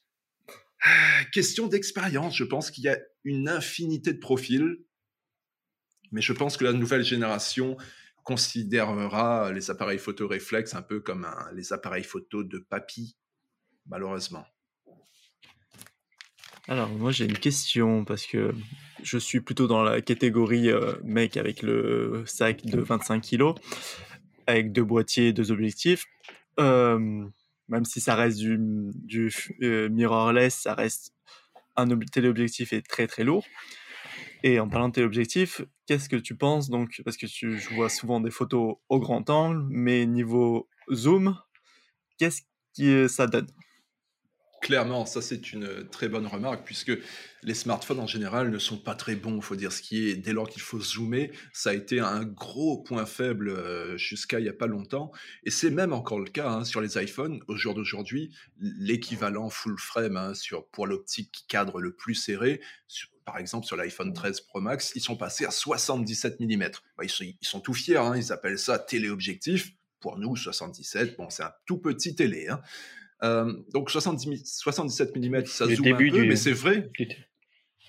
question 1.32 1.68
d'expérience. 1.68 2.36
Je 2.36 2.44
pense 2.44 2.72
qu'il 2.72 2.86
y 2.86 2.90
a 2.90 2.98
une 3.24 3.50
infinité 3.50 4.14
de 4.14 4.20
profils, 4.20 4.78
mais 6.12 6.22
je 6.22 6.34
pense 6.34 6.58
que 6.58 6.64
la 6.64 6.74
nouvelle 6.74 7.04
génération 7.04 7.78
considérera 8.24 9.52
les 9.52 9.72
appareils 9.72 10.00
photo 10.00 10.28
réflexes 10.28 10.76
un 10.76 10.82
peu 10.82 11.00
comme 11.00 11.28
les 11.54 11.74
appareils 11.74 12.04
photo 12.04 12.44
de 12.44 12.60
papy, 12.60 13.18
malheureusement. 13.88 14.46
Alors, 16.68 16.90
moi, 16.90 17.12
j'ai 17.12 17.26
une 17.26 17.40
question 17.40 18.06
parce 18.06 18.28
que 18.28 18.54
je 19.02 19.18
suis 19.18 19.40
plutôt 19.40 19.66
dans 19.66 19.82
la 19.82 20.02
catégorie 20.02 20.70
euh, 20.70 20.94
mec 21.04 21.36
avec 21.36 21.64
le 21.64 22.24
sac 22.28 22.64
de 22.64 22.80
25 22.80 23.28
kg, 23.28 23.56
avec 24.46 24.72
deux 24.72 24.84
boîtiers, 24.84 25.34
deux 25.34 25.52
objectifs. 25.52 26.06
Euh, 26.60 27.26
même 27.70 27.86
si 27.86 28.00
ça 28.00 28.14
reste 28.14 28.38
du, 28.38 28.60
du 28.60 29.34
euh, 29.64 29.90
mirrorless, 29.90 30.54
ça 30.54 30.76
reste 30.76 31.16
un 31.76 31.88
téléobjectif 31.98 32.74
est 32.74 32.86
très 32.88 33.08
très 33.08 33.24
lourd. 33.24 33.46
Et 34.44 34.60
en 34.60 34.70
parlant 34.70 34.88
de 34.88 34.94
téléobjectif, 34.94 35.62
qu'est-ce 35.86 36.08
que 36.08 36.16
tu 36.16 36.36
penses 36.36 36.70
donc? 36.70 37.02
Parce 37.04 37.18
que 37.18 37.26
tu, 37.26 37.58
je 37.58 37.70
vois 37.74 37.90
souvent 37.90 38.22
des 38.22 38.32
photos 38.32 38.78
au 38.88 39.00
grand 39.00 39.30
angle, 39.30 39.66
mais 39.70 40.06
niveau 40.06 40.70
zoom, 40.92 41.38
qu'est-ce 42.18 42.44
que 42.78 43.08
ça 43.08 43.28
donne? 43.28 43.48
Clairement, 44.62 45.06
ça 45.06 45.22
c'est 45.22 45.54
une 45.54 45.88
très 45.90 46.10
bonne 46.10 46.28
remarque, 46.28 46.66
puisque 46.66 46.92
les 47.44 47.54
smartphones 47.54 48.00
en 48.00 48.08
général 48.08 48.52
ne 48.52 48.60
sont 48.60 48.78
pas 48.78 48.94
très 48.94 49.16
bons, 49.16 49.40
faut 49.40 49.56
dire 49.56 49.72
ce 49.72 49.82
qui 49.82 50.10
est. 50.10 50.16
Dès 50.16 50.34
lors 50.34 50.50
qu'il 50.50 50.62
faut 50.62 50.82
zoomer, 50.82 51.32
ça 51.54 51.70
a 51.70 51.74
été 51.74 52.00
un 52.00 52.26
gros 52.26 52.78
point 52.78 53.06
faible 53.06 53.50
euh, 53.50 53.98
jusqu'à 53.98 54.40
il 54.40 54.44
n'y 54.44 54.50
a 54.50 54.54
pas 54.54 54.68
longtemps. 54.68 55.12
Et 55.46 55.52
c'est 55.52 55.70
même 55.70 55.94
encore 55.94 56.20
le 56.20 56.30
cas 56.30 56.50
hein, 56.50 56.66
sur 56.66 56.82
les 56.82 57.02
iPhones. 57.02 57.40
Au 57.48 57.56
jour 57.56 57.74
d'aujourd'hui, 57.74 58.36
l'équivalent 58.60 59.50
full 59.50 59.78
frame 59.78 60.18
hein, 60.18 60.34
sur, 60.34 60.68
pour 60.68 60.88
l'optique 60.88 61.32
qui 61.32 61.48
cadre 61.48 61.80
le 61.80 61.96
plus 61.96 62.16
serré, 62.16 62.60
par 63.24 63.38
exemple 63.38 63.66
sur 63.66 63.78
l'iPhone 63.78 64.12
13 64.12 64.42
Pro 64.42 64.60
Max, 64.60 64.92
ils 64.96 65.02
sont 65.02 65.16
passés 65.16 65.46
à 65.46 65.52
77 65.52 66.40
mm. 66.40 66.64
ils, 67.04 67.38
sont, 67.42 67.62
tout 67.62 67.74
fiers, 67.74 67.98
hein, 67.98 68.18
ils 68.18 68.34
appellent 68.34 68.60
ça 68.60 68.78
téléobjectif. 68.80 69.72
Pour 70.02 70.18
nous, 70.18 70.38
77, 70.38 71.18
bon, 71.18 71.30
c'est 71.30 71.44
un 71.44 71.52
tout 71.66 71.78
petit 71.78 72.16
télé. 72.16 72.48
Euh, 73.24 73.54
donc 73.74 73.92
70, 73.92 74.44
77 74.46 75.16
mm, 75.16 75.46
ça 75.46 75.66
zoome 75.66 75.88
un 75.88 75.96
peu, 75.96 76.26
mais 76.26 76.36
c'est 76.36 76.54
vrai. 76.54 76.90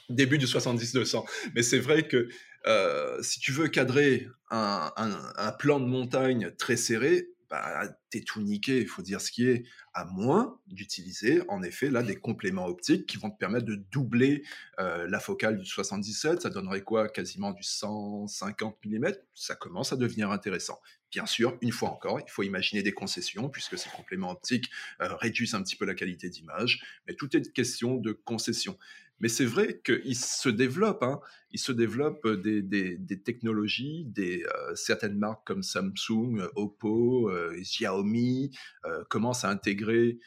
Début 0.09 0.39
du 0.39 0.47
70-200. 0.47 1.25
Mais 1.55 1.63
c'est 1.63 1.79
vrai 1.79 2.07
que 2.09 2.29
euh, 2.67 3.23
si 3.23 3.39
tu 3.39 3.53
veux 3.53 3.69
cadrer 3.69 4.27
un, 4.51 4.91
un, 4.97 5.53
plan 5.53 5.79
de 5.79 5.87
montagne 5.87 6.51
très 6.59 6.77
serré, 6.77 7.29
bah, 7.51 7.83
t'es 8.11 8.21
tout 8.21 8.41
niqué, 8.41 8.81
il 8.81 8.87
faut 8.87 9.03
dire 9.03 9.21
ce 9.21 9.33
qui 9.33 9.49
est, 9.49 9.65
à 9.93 10.05
moins 10.05 10.61
d'utiliser 10.69 11.43
en 11.49 11.65
effet 11.65 11.91
là 11.91 12.05
des 12.05 12.15
compléments 12.15 12.67
optiques 12.67 13.07
qui 13.07 13.17
vont 13.17 13.29
te 13.29 13.37
permettre 13.37 13.67
de 13.67 13.75
doubler 13.75 14.45
euh, 14.79 15.09
la 15.09 15.19
focale 15.19 15.59
du 15.59 15.67
77, 15.67 16.43
ça 16.43 16.51
donnerait 16.51 16.83
quoi? 16.83 17.09
Quasiment 17.09 17.51
du 17.51 17.65
150 17.65 18.79
mm, 18.85 19.07
ça 19.35 19.57
commence 19.57 19.93
à 19.93 19.97
devenir 19.97 20.31
intéressant. 20.31 20.81
Bien 21.11 21.27
sûr, 21.27 21.59
une 21.61 21.73
fois 21.73 21.91
encore, 21.91 22.21
il 22.21 22.31
faut 22.31 22.45
imaginer 22.45 22.85
des 22.85 22.93
concessions 22.93 23.49
puisque 23.49 23.77
ces 23.77 23.91
compléments 23.91 24.31
optiques 24.31 24.71
euh, 25.03 25.17
réduisent 25.17 25.55
un 25.55 25.63
petit 25.63 25.75
peu 25.75 25.85
la 25.85 25.95
qualité 25.95 26.31
d'image, 26.31 26.81
mais 27.09 27.15
tout 27.15 27.37
est 27.37 27.53
question 27.53 27.97
de 27.97 28.13
concessions. 28.13 28.79
Mais 29.21 29.29
c'est 29.29 29.45
vrai 29.45 29.81
qu'il 29.85 30.17
se 30.17 30.49
développe, 30.49 31.03
hein, 31.03 31.21
il 31.51 31.59
se 31.59 31.73
développe 31.73 32.27
des, 32.27 32.63
des, 32.63 33.23
technologies, 33.23 34.05
des, 34.07 34.45
euh, 34.45 34.75
certaines 34.75 35.19
marques 35.19 35.47
comme 35.47 35.63
Samsung, 35.63 36.49
Oppo, 36.57 37.29
euh, 37.29 37.55
Xiaomi 37.61 38.51
euh, 38.87 39.05
commencent 39.09 39.45
à 39.45 39.51
intégrer 39.51 40.19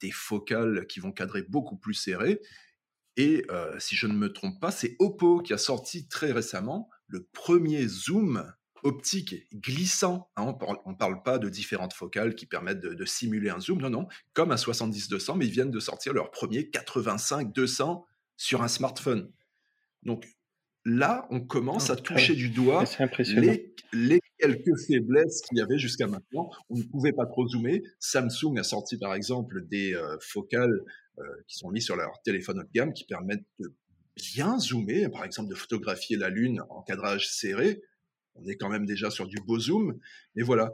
des 0.00 0.10
focales 0.10 0.88
qui 0.88 0.98
vont 0.98 1.12
cadrer 1.12 1.42
beaucoup 1.42 1.76
plus 1.76 1.94
serré. 1.94 2.40
Et 3.16 3.46
si 3.78 3.94
je 3.94 4.08
ne 4.08 4.12
me 4.14 4.32
trompe 4.32 4.60
pas, 4.60 4.72
c'est 4.72 4.96
Oppo 4.98 5.42
qui 5.42 5.52
a 5.52 5.58
sorti 5.58 6.08
très 6.08 6.32
récemment 6.32 6.90
le 7.06 7.22
premier 7.22 7.86
zoom 7.86 8.52
optique 8.88 9.46
glissant. 9.54 10.30
Hein, 10.36 10.56
on 10.84 10.90
ne 10.90 10.96
parle 10.96 11.22
pas 11.22 11.38
de 11.38 11.48
différentes 11.48 11.92
focales 11.92 12.34
qui 12.34 12.46
permettent 12.46 12.80
de, 12.80 13.04
simuler 13.04 13.50
un 13.50 13.60
zoom, 13.60 13.80
non, 13.80 13.90
non, 13.90 14.08
comme 14.32 14.50
un 14.50 14.56
70-200, 14.56 15.36
mais 15.36 15.46
ils 15.46 15.52
viennent 15.52 15.70
de 15.70 15.80
sortir 15.80 16.12
leur 16.12 16.30
premier 16.30 16.62
85-200 16.62 18.04
sur 18.36 18.62
un 18.62 18.68
smartphone. 18.68 19.30
Donc 20.02 20.26
là, 20.84 21.26
on 21.30 21.40
commence 21.40 21.90
à 21.90 21.96
toucher 21.96 22.34
du 22.34 22.48
doigt 22.48 22.84
les, 23.20 23.74
les, 23.92 24.20
quelques 24.38 24.76
faiblesses 24.86 25.42
qu'il 25.42 25.58
y 25.58 25.60
avait 25.60 25.78
jusqu'à 25.78 26.06
maintenant. 26.06 26.50
On 26.70 26.78
ne 26.78 26.82
pouvait 26.82 27.12
pas 27.12 27.26
trop 27.26 27.46
zoomer. 27.46 27.82
Samsung 27.98 28.58
a 28.58 28.62
sorti 28.62 28.96
par 28.96 29.14
exemple 29.14 29.66
des 29.66 29.94
euh, 29.94 30.16
focales 30.20 30.80
euh, 31.18 31.22
qui 31.46 31.58
sont 31.58 31.70
mises 31.70 31.84
sur 31.84 31.96
leur 31.96 32.22
téléphone 32.24 32.60
haut 32.60 32.64
de 32.64 32.70
gamme 32.72 32.92
qui 32.92 33.04
permettent 33.04 33.44
de 33.58 33.74
bien 34.16 34.58
zoomer, 34.58 35.10
par 35.10 35.24
exemple 35.24 35.50
de 35.50 35.54
photographier 35.54 36.16
la 36.16 36.30
Lune 36.30 36.62
en 36.70 36.82
cadrage 36.82 37.28
serré 37.28 37.82
on 38.40 38.46
est 38.46 38.56
quand 38.56 38.68
même 38.68 38.86
déjà 38.86 39.10
sur 39.10 39.26
du 39.26 39.36
beau 39.38 39.58
zoom. 39.58 39.98
Mais 40.34 40.42
voilà, 40.42 40.72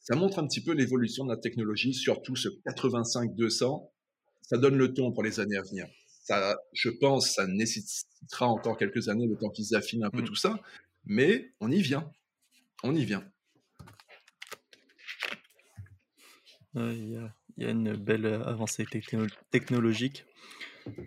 ça 0.00 0.16
montre 0.16 0.38
un 0.38 0.46
petit 0.46 0.62
peu 0.62 0.72
l'évolution 0.72 1.24
de 1.24 1.30
la 1.30 1.36
technologie, 1.36 1.94
surtout 1.94 2.36
ce 2.36 2.48
85-200. 2.66 3.90
Ça 4.42 4.58
donne 4.58 4.76
le 4.76 4.92
ton 4.92 5.12
pour 5.12 5.22
les 5.22 5.40
années 5.40 5.56
à 5.56 5.62
venir. 5.62 5.86
Ça, 6.24 6.58
je 6.72 6.90
pense, 6.90 7.34
ça 7.34 7.46
nécessitera 7.46 8.46
encore 8.46 8.76
quelques 8.76 9.08
années 9.08 9.26
le 9.26 9.36
temps 9.36 9.50
qu'ils 9.50 9.74
affinent 9.74 10.04
un 10.04 10.10
peu 10.10 10.22
mmh. 10.22 10.26
tout 10.26 10.34
ça, 10.34 10.58
mais 11.04 11.52
on 11.60 11.70
y 11.70 11.80
vient. 11.80 12.10
On 12.82 12.94
y 12.94 13.04
vient. 13.04 13.24
Il 16.74 17.28
y, 17.56 17.64
a 17.64 17.70
une 17.70 17.96
belle 17.96 18.26
avancée 18.26 18.86
technologique. 19.50 20.24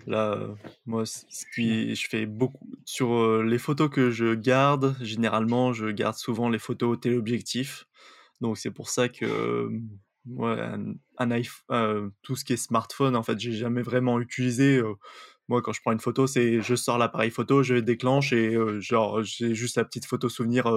Là, 0.08 0.34
euh, 0.34 0.56
moi, 0.86 1.06
ce 1.06 1.46
qui, 1.54 1.96
je 1.96 2.08
fais 2.08 2.26
beaucoup 2.26 2.68
sur 2.86 3.14
euh, 3.14 3.44
les 3.44 3.58
photos 3.58 3.90
que 3.90 4.12
je 4.12 4.34
garde. 4.34 4.96
Généralement, 5.02 5.74
je 5.74 5.88
garde 5.88 6.16
souvent 6.16 6.50
les 6.50 6.60
photos 6.60 7.00
téléobjectifs. 7.00 7.86
Donc, 8.42 8.58
c'est 8.58 8.72
pour 8.72 8.90
ça 8.90 9.10
que 9.10 9.70
ouais, 10.28 10.60
un, 11.18 11.32
iPhone, 11.32 11.64
euh, 11.72 12.10
tout 12.22 12.36
ce 12.36 12.46
qui 12.46 12.54
est 12.54 12.58
smartphone, 12.58 13.16
en 13.16 13.24
fait, 13.24 13.40
j'ai 13.40 13.54
jamais 13.54 13.82
vraiment 13.82 14.20
utilisé. 14.20 14.82
moi, 15.48 15.62
quand 15.62 15.74
je 15.74 15.82
prends 15.82 15.92
une 15.94 16.00
photo, 16.00 16.28
c'est 16.28 16.62
je 16.62 16.76
sors 16.76 16.98
l'appareil 16.98 17.32
photo, 17.32 17.64
je 17.64 17.76
déclenche 17.76 18.34
et 18.34 18.58
genre 18.82 19.24
j'ai 19.24 19.56
juste 19.56 19.78
la 19.78 19.86
petite 19.86 20.06
photo 20.06 20.30
souvenir 20.30 20.72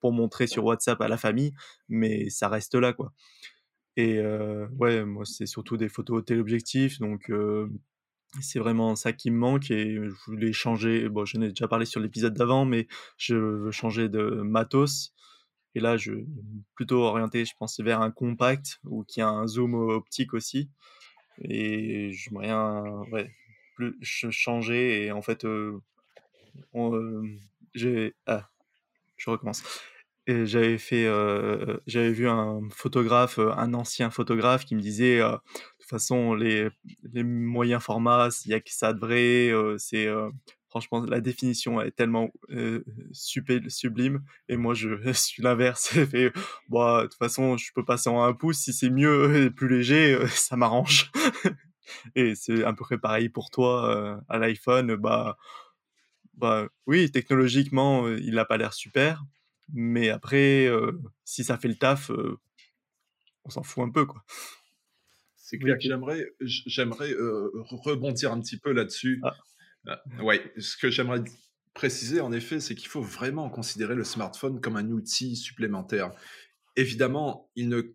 pour 0.00 0.12
montrer 0.12 0.46
sur 0.46 0.64
WhatsApp 0.64 1.00
à 1.00 1.08
la 1.08 1.16
famille, 1.16 1.52
mais 1.88 2.28
ça 2.30 2.48
reste 2.48 2.74
là, 2.74 2.92
quoi. 2.92 3.12
Et 3.96 4.20
ouais, 4.78 5.04
moi, 5.04 5.24
c'est 5.24 5.46
surtout 5.46 5.76
des 5.76 5.88
photos 5.88 6.24
téléobjectifs, 6.24 6.98
donc 6.98 7.30
c'est 8.40 8.58
vraiment 8.58 8.96
ça 8.96 9.12
qui 9.12 9.30
me 9.30 9.38
manque 9.38 9.70
et 9.70 9.94
je 9.94 10.14
voulais 10.26 10.52
changer. 10.52 11.08
Bon, 11.08 11.24
je 11.24 11.38
n'ai 11.38 11.48
déjà 11.48 11.68
parlé 11.68 11.86
sur 11.86 12.00
l'épisode 12.00 12.34
d'avant, 12.34 12.64
mais 12.64 12.86
je 13.16 13.34
veux 13.34 13.70
changer 13.70 14.08
de 14.08 14.22
matos. 14.42 15.14
Et 15.74 15.80
là, 15.80 15.96
je 15.96 16.12
plutôt 16.74 17.02
orienté, 17.02 17.44
je 17.44 17.52
pense, 17.58 17.78
vers 17.80 18.00
un 18.00 18.10
compact 18.10 18.80
ou 18.84 19.04
qui 19.04 19.20
a 19.20 19.28
un 19.28 19.46
zoom 19.46 19.74
optique 19.74 20.34
aussi. 20.34 20.70
Et 21.42 22.12
j'aimerais 22.12 22.46
bien 22.46 22.82
ouais, 23.12 23.30
plus 23.74 23.96
changer 24.30 25.04
et 25.04 25.12
en 25.12 25.22
fait, 25.22 25.44
euh, 25.44 25.78
j'ai 27.74 28.14
ah, 28.26 28.48
je 29.16 29.30
recommence. 29.30 29.62
Et 30.26 30.46
j'avais 30.46 30.78
fait, 30.78 31.04
j'avais 31.86 32.10
vu 32.10 32.28
un 32.28 32.60
photographe, 32.70 33.38
un 33.38 33.74
ancien 33.74 34.10
photographe 34.10 34.64
qui 34.64 34.74
me 34.74 34.80
disait, 34.80 35.20
toute 35.86 35.90
façon 35.90 36.34
les 36.34 36.68
les 37.12 37.22
moyens 37.22 37.82
formats, 37.82 38.28
il 38.44 38.50
y 38.50 38.54
a 38.54 38.60
que 38.60 38.72
ça 38.72 38.92
de 38.92 39.00
vrai, 39.00 39.52
c'est, 39.78 40.08
franchement 40.68 41.04
la 41.04 41.20
définition 41.20 41.80
est 41.80 41.92
tellement 41.92 42.30
super, 43.12 43.60
sublime 43.68 44.22
et 44.48 44.56
moi 44.56 44.74
je 44.74 44.88
suis 45.12 45.42
l'inverse. 45.42 45.88
fait, 45.88 46.32
bah, 46.68 47.02
de 47.02 47.06
toute 47.06 47.18
façon 47.18 47.56
je 47.56 47.72
peux 47.74 47.84
passer 47.84 48.10
en 48.10 48.22
un 48.22 48.32
pouce 48.32 48.58
si 48.58 48.72
c'est 48.72 48.90
mieux 48.90 49.46
et 49.46 49.50
plus 49.50 49.68
léger, 49.68 50.18
ça 50.28 50.56
m'arrange. 50.56 51.10
et 52.16 52.34
c'est 52.34 52.64
un 52.64 52.74
peu 52.74 52.84
près 52.84 52.98
pareil 52.98 53.28
pour 53.28 53.50
toi 53.50 54.20
à 54.28 54.38
l'iPhone, 54.38 54.96
bah 54.96 55.36
bah 56.34 56.68
oui, 56.86 57.10
technologiquement, 57.10 58.08
il 58.08 58.34
n'a 58.34 58.44
pas 58.44 58.58
l'air 58.58 58.74
super, 58.74 59.24
mais 59.72 60.10
après, 60.10 60.70
si 61.24 61.44
ça 61.44 61.56
fait 61.56 61.68
le 61.68 61.76
taf, 61.76 62.10
on 63.44 63.50
s'en 63.50 63.62
fout 63.62 63.84
un 63.84 63.90
peu, 63.90 64.04
quoi. 64.04 64.22
C'est 65.48 65.58
clair 65.58 65.76
que 65.76 65.84
j'aimerais, 65.84 66.34
j'aimerais 66.40 67.12
rebondir 67.54 68.32
un 68.32 68.40
petit 68.40 68.58
peu 68.58 68.72
là-dessus. 68.72 69.20
Ah. 69.22 69.36
Ah, 69.86 70.02
ouais, 70.24 70.42
ce 70.58 70.76
que 70.76 70.90
j'aimerais 70.90 71.22
préciser, 71.72 72.20
en 72.20 72.32
effet, 72.32 72.58
c'est 72.58 72.74
qu'il 72.74 72.88
faut 72.88 73.00
vraiment 73.00 73.48
considérer 73.48 73.94
le 73.94 74.02
smartphone 74.02 74.60
comme 74.60 74.74
un 74.74 74.90
outil 74.90 75.36
supplémentaire. 75.36 76.10
Évidemment, 76.74 77.48
il 77.54 77.68
ne 77.68 77.94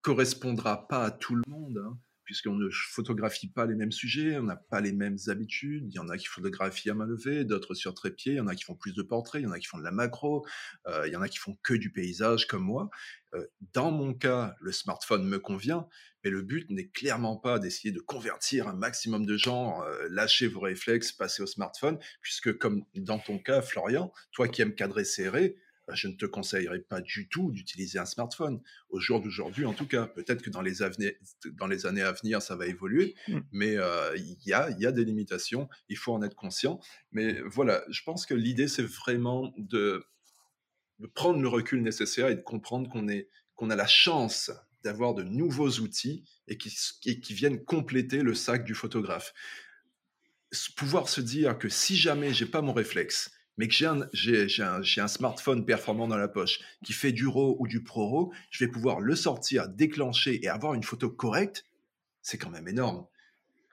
correspondra 0.00 0.88
pas 0.88 1.04
à 1.04 1.10
tout 1.10 1.34
le 1.34 1.42
monde. 1.46 1.84
Hein 1.86 1.98
puisqu'on 2.26 2.56
ne 2.56 2.68
photographie 2.70 3.48
pas 3.48 3.66
les 3.66 3.76
mêmes 3.76 3.92
sujets, 3.92 4.36
on 4.36 4.42
n'a 4.42 4.56
pas 4.56 4.80
les 4.80 4.92
mêmes 4.92 5.16
habitudes. 5.28 5.86
Il 5.88 5.94
y 5.94 5.98
en 6.00 6.08
a 6.08 6.18
qui 6.18 6.26
photographient 6.26 6.90
à 6.90 6.94
main 6.94 7.06
levée, 7.06 7.44
d'autres 7.44 7.74
sur 7.74 7.94
trépied, 7.94 8.32
il 8.32 8.36
y 8.36 8.40
en 8.40 8.48
a 8.48 8.54
qui 8.56 8.64
font 8.64 8.74
plus 8.74 8.92
de 8.92 9.02
portraits, 9.02 9.40
il 9.40 9.44
y 9.44 9.48
en 9.48 9.52
a 9.52 9.58
qui 9.58 9.66
font 9.66 9.78
de 9.78 9.84
la 9.84 9.92
macro, 9.92 10.44
euh, 10.88 11.06
il 11.06 11.12
y 11.12 11.16
en 11.16 11.22
a 11.22 11.28
qui 11.28 11.38
font 11.38 11.56
que 11.62 11.72
du 11.72 11.90
paysage 11.90 12.46
comme 12.48 12.64
moi. 12.64 12.90
Euh, 13.34 13.46
dans 13.72 13.92
mon 13.92 14.12
cas, 14.12 14.56
le 14.60 14.72
smartphone 14.72 15.24
me 15.24 15.38
convient, 15.38 15.88
mais 16.24 16.30
le 16.30 16.42
but 16.42 16.68
n'est 16.70 16.88
clairement 16.88 17.36
pas 17.36 17.60
d'essayer 17.60 17.92
de 17.92 18.00
convertir 18.00 18.66
un 18.66 18.74
maximum 18.74 19.24
de 19.24 19.36
gens, 19.36 19.84
euh, 19.84 20.08
lâcher 20.10 20.48
vos 20.48 20.60
réflexes, 20.60 21.12
passer 21.12 21.44
au 21.44 21.46
smartphone, 21.46 21.98
puisque 22.20 22.58
comme 22.58 22.84
dans 22.96 23.20
ton 23.20 23.38
cas, 23.38 23.62
Florian, 23.62 24.12
toi 24.32 24.48
qui 24.48 24.62
aimes 24.62 24.74
cadrer 24.74 25.04
serré, 25.04 25.56
je 25.94 26.08
ne 26.08 26.14
te 26.14 26.26
conseillerais 26.26 26.80
pas 26.80 27.00
du 27.00 27.28
tout 27.28 27.52
d'utiliser 27.52 27.98
un 27.98 28.06
smartphone. 28.06 28.60
Au 28.90 28.98
jour 28.98 29.20
d'aujourd'hui, 29.20 29.64
en 29.66 29.72
tout 29.72 29.86
cas, 29.86 30.06
peut-être 30.06 30.42
que 30.42 30.50
dans 30.50 30.62
les, 30.62 30.74
dans 31.52 31.66
les, 31.66 31.86
années 31.86 32.02
à 32.02 32.12
venir, 32.12 32.42
ça 32.42 32.56
va 32.56 32.66
évoluer, 32.66 33.14
mmh. 33.28 33.38
mais 33.52 33.76
euh, 33.76 34.16
il 34.16 34.36
y, 34.46 34.52
a, 34.52 34.70
y, 34.78 34.86
a, 34.86 34.92
des 34.92 35.04
limitations, 35.04 35.68
il 35.88 35.96
faut 35.96 36.12
en 36.12 36.22
être 36.22 36.34
conscient. 36.34 36.80
Mais 37.12 37.40
voilà, 37.42 37.84
je 37.88 38.02
pense 38.02 38.26
que 38.26 38.34
l'idée, 38.34 38.68
c'est 38.68 38.82
vraiment 38.82 39.52
de, 39.58 40.04
prendre 41.14 41.40
le 41.40 41.48
recul 41.48 41.82
nécessaire 41.82 42.28
et 42.28 42.36
de 42.36 42.42
comprendre 42.42 42.90
qu'on 42.90 43.06
qu'on 43.54 43.70
a 43.70 43.76
la 43.76 43.86
chance 43.86 44.50
d'avoir 44.84 45.14
de 45.14 45.22
nouveaux 45.22 45.70
outils 45.80 46.24
et 46.46 46.58
qui, 46.58 46.76
et 47.06 47.20
qui 47.20 47.34
viennent 47.34 47.64
compléter 47.64 48.22
le 48.22 48.34
sac 48.34 48.64
du 48.64 48.74
photographe. 48.74 49.32
Pouvoir 50.76 51.08
se 51.08 51.20
dire 51.20 51.58
que 51.58 51.68
si 51.68 51.96
jamais 51.96 52.32
j'ai 52.32 52.46
pas 52.46 52.60
mon 52.60 52.72
réflexe, 52.72 53.30
mais 53.56 53.68
que 53.68 53.74
j'ai 53.74 54.62
un, 54.62 55.08
smartphone 55.08 55.64
performant 55.64 56.08
dans 56.08 56.16
la 56.16 56.28
poche 56.28 56.60
qui 56.84 56.92
fait 56.92 57.12
du 57.12 57.26
RAW 57.26 57.56
ou 57.58 57.66
du 57.66 57.82
ProRAW, 57.82 58.32
je 58.50 58.64
vais 58.64 58.70
pouvoir 58.70 59.00
le 59.00 59.14
sortir, 59.14 59.68
déclencher 59.68 60.44
et 60.44 60.48
avoir 60.48 60.74
une 60.74 60.82
photo 60.82 61.10
correcte, 61.10 61.64
c'est 62.22 62.38
quand 62.38 62.50
même 62.50 62.68
énorme. 62.68 63.06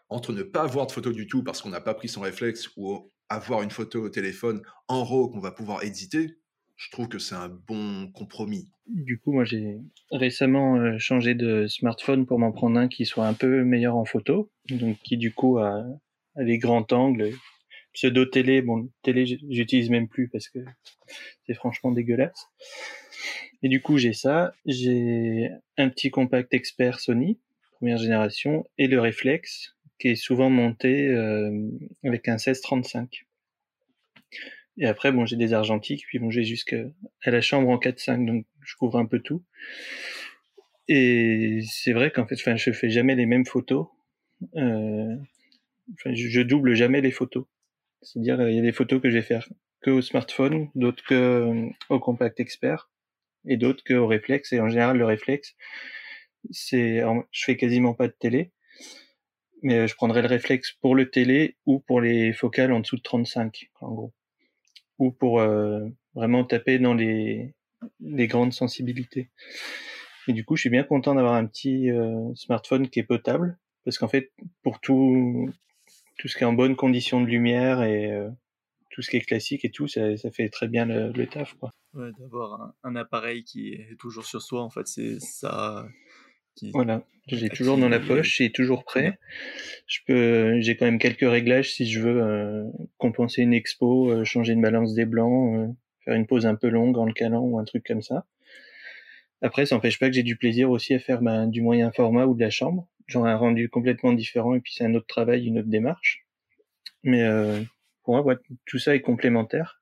Entre 0.10 0.32
ne 0.32 0.44
pas 0.44 0.64
avoir 0.64 0.88
de 0.88 0.92
photo 0.92 1.12
du 1.12 1.28
tout 1.28 1.44
parce 1.44 1.62
qu'on 1.62 1.70
n'a 1.70 1.82
pas 1.82 1.94
pris 1.94 2.08
son 2.08 2.22
réflexe 2.22 2.70
ou 2.78 3.12
avoir 3.30 3.62
une 3.62 3.72
photo 3.72 4.04
au 4.04 4.10
téléphone 4.10 4.62
en 4.88 5.04
RAW 5.04 5.30
qu'on 5.30 5.40
va 5.40 5.52
pouvoir 5.52 5.84
éditer, 5.84 6.38
je 6.76 6.90
trouve 6.92 7.08
que 7.08 7.20
c'est 7.20 7.36
un 7.36 7.50
bon 7.50 8.12
compromis. 8.12 8.70
Du 8.88 9.20
coup, 9.20 9.32
moi 9.32 9.46
j'ai 9.46 9.80
récemment 10.12 10.76
euh, 10.76 10.98
changé 10.98 11.36
de 11.36 11.68
smartphone 11.68 12.26
pour 12.26 12.40
m'en 12.40 12.52
prendre 12.52 12.78
un 12.80 12.88
qui 12.88 13.06
soit 13.06 13.28
un 13.28 13.34
peu 13.34 13.64
meilleur 13.64 13.96
en 13.96 14.06
photo, 14.06 14.52
donc 14.70 14.98
qui 15.04 15.18
du 15.18 15.34
coup 15.34 15.60
a, 15.60 15.84
a 16.36 16.44
des 16.44 16.58
grands 16.58 16.86
angles, 16.92 17.32
pseudo 17.94 18.26
télé. 18.26 18.62
Bon, 18.62 18.90
télé, 19.02 19.26
j'utilise 19.26 19.90
même 19.90 20.08
plus 20.08 20.28
parce 20.28 20.50
que 20.50 20.60
c'est 21.46 21.54
franchement 21.54 21.92
dégueulasse. 21.92 22.50
Et 23.62 23.70
du 23.70 23.82
coup, 23.82 23.98
j'ai 23.98 24.14
ça. 24.14 24.54
J'ai 24.66 25.50
un 25.78 25.90
petit 25.90 26.12
compact 26.12 26.54
expert 26.54 27.00
Sony, 27.00 27.40
première 27.78 27.98
génération, 27.98 28.66
et 28.78 28.88
le 28.88 29.00
réflexe 29.00 29.76
qui 30.00 30.10
est 30.10 30.16
souvent 30.16 30.50
monté 30.50 31.08
euh, 31.08 31.70
avec 32.04 32.28
un 32.28 32.34
1635. 32.34 33.26
Et 34.78 34.86
après, 34.86 35.12
bon, 35.12 35.26
j'ai 35.26 35.36
des 35.36 35.54
argentiques, 35.54 36.06
puis 36.08 36.20
bon, 36.20 36.32
j'ai 36.32 36.44
jusqu'à 36.44 36.78
la 37.26 37.42
chambre 37.42 37.70
en 37.70 37.78
4.5, 37.78 38.26
donc 38.26 38.46
je 38.62 38.76
couvre 38.76 38.98
un 38.98 39.06
peu 39.06 39.20
tout. 39.20 39.44
Et 40.88 41.62
c'est 41.70 41.94
vrai 41.94 42.12
qu'en 42.12 42.26
fait, 42.26 42.36
enfin, 42.36 42.56
je 42.56 42.72
fais 42.72 42.90
jamais 42.90 43.16
les 43.16 43.26
mêmes 43.26 43.46
photos. 43.46 43.88
Euh, 44.56 45.16
je 46.06 46.42
double 46.42 46.76
jamais 46.76 47.02
les 47.02 47.12
photos. 47.12 47.46
C'est-à-dire, 48.04 48.48
il 48.48 48.56
y 48.56 48.60
a 48.60 48.62
des 48.62 48.72
photos 48.72 49.02
que 49.02 49.10
je 49.10 49.16
vais 49.16 49.22
faire 49.22 49.48
que 49.84 49.92
au 49.92 50.02
smartphone, 50.02 50.70
d'autres 50.74 51.04
que 51.04 51.14
euh, 51.14 51.70
au 51.90 52.00
compact 52.00 52.40
expert, 52.40 52.90
et 53.46 53.58
d'autres 53.58 53.84
que 53.84 53.94
au 53.94 54.08
réflexe. 54.08 54.54
Et 54.54 54.60
en 54.60 54.70
général, 54.70 54.98
le 54.98 55.06
réflexe, 55.06 55.56
c'est, 56.50 57.02
je 57.32 57.44
fais 57.44 57.58
quasiment 57.58 57.94
pas 57.94 58.08
de 58.08 58.16
télé, 58.18 58.52
mais 59.62 59.76
euh, 59.76 59.88
je 59.88 59.96
prendrai 59.96 60.22
le 60.22 60.28
réflexe 60.28 60.72
pour 60.72 60.96
le 60.96 61.12
télé 61.12 61.58
ou 61.66 61.80
pour 61.80 62.02
les 62.02 62.34
focales 62.34 62.72
en 62.72 62.80
dessous 62.80 62.98
de 62.98 63.02
35, 63.02 63.70
en 63.82 63.92
gros, 63.92 64.14
ou 64.98 65.12
pour 65.12 65.42
euh, 65.42 65.86
vraiment 66.16 66.46
taper 66.46 66.80
dans 66.80 66.94
les, 66.94 67.54
les 68.00 68.28
grandes 68.28 68.54
sensibilités. 68.54 69.30
Et 70.28 70.34
du 70.34 70.46
coup, 70.46 70.56
je 70.56 70.62
suis 70.62 70.70
bien 70.70 70.84
content 70.84 71.16
d'avoir 71.16 71.34
un 71.34 71.46
petit 71.46 71.90
smartphone 72.36 72.88
qui 72.88 73.02
est 73.02 73.04
potable, 73.04 73.58
parce 73.84 73.98
qu'en 73.98 74.08
fait, 74.08 74.32
pour 74.62 74.80
tout, 74.80 75.52
tout 76.18 76.28
ce 76.28 76.38
qui 76.38 76.44
est 76.44 76.48
en 76.48 76.54
bonne 76.54 76.76
condition 76.76 77.22
de 77.22 77.28
lumière 77.28 77.84
et 77.84 78.12
euh, 78.12 78.30
tout 78.92 79.02
ce 79.02 79.10
qui 79.10 79.18
est 79.18 79.22
classique 79.22 79.66
et 79.66 79.72
tout, 79.72 79.88
ça, 79.88 80.16
ça 80.18 80.32
fait 80.32 80.50
très 80.50 80.68
bien 80.68 80.86
le, 80.86 81.12
le 81.12 81.28
taf. 81.28 81.54
Quoi. 81.56 81.72
Ouais, 81.94 82.12
d'avoir 82.20 82.62
un, 82.62 82.74
un, 82.84 82.96
appareil 82.96 83.44
qui 83.44 83.74
est 83.74 83.96
toujours 84.00 84.26
sur 84.26 84.42
soi, 84.42 84.62
en 84.62 84.70
fait, 84.70 84.88
c'est 84.88 85.20
ça. 85.20 85.88
Qui, 86.56 86.70
voilà, 86.72 87.04
j'ai 87.28 87.50
toujours 87.50 87.78
dans 87.78 87.90
la 87.90 88.00
poche, 88.00 88.38
c'est 88.38 88.52
toujours 88.52 88.84
prêt. 88.84 89.18
Je 89.88 90.00
peux, 90.06 90.60
j'ai 90.60 90.76
quand 90.76 90.86
même 90.86 91.00
quelques 91.00 91.28
réglages 91.28 91.74
si 91.74 91.90
je 91.90 92.00
veux 92.00 92.22
euh, 92.22 92.66
compenser 92.98 93.42
une 93.42 93.54
expo, 93.54 94.12
euh, 94.12 94.24
changer 94.24 94.54
une 94.54 94.62
balance 94.62 94.94
des 94.94 95.06
blancs, 95.06 95.56
euh, 95.56 95.68
faire 96.06 96.14
une 96.14 96.28
pause 96.28 96.46
un 96.46 96.56
peu 96.56 96.70
longue 96.70 96.98
en 96.98 97.06
le 97.06 97.14
calant 97.14 97.42
ou 97.42 97.58
un 97.58 97.64
truc 97.64 97.84
comme 97.88 98.04
ça. 98.04 98.26
Après, 99.42 99.66
ça 99.66 99.76
n'empêche 99.76 100.00
pas 100.00 100.08
que 100.08 100.14
j'ai 100.14 100.24
du 100.24 100.36
plaisir 100.38 100.70
aussi 100.70 100.94
à 100.94 101.00
faire 101.00 101.22
ben, 101.22 101.48
du 101.48 101.62
moyen 101.62 101.92
format 101.92 102.26
ou 102.26 102.36
de 102.36 102.42
la 102.42 102.50
chambre 102.50 102.88
ai 103.10 103.18
un 103.30 103.38
rendu 103.38 103.70
complètement 103.70 104.14
différent 104.14 104.56
et 104.56 104.60
puis 104.60 104.74
c'est 104.74 104.86
un 104.86 104.94
autre 104.96 105.08
travail, 105.08 105.46
une 105.46 105.60
autre 105.60 105.70
démarche. 105.70 106.26
Mais 107.04 107.24
euh, 107.24 107.62
pour 108.04 108.22
moi, 108.24 108.36
tout 108.66 108.80
ça 108.80 108.96
est 108.96 109.02
complémentaire. 109.02 109.82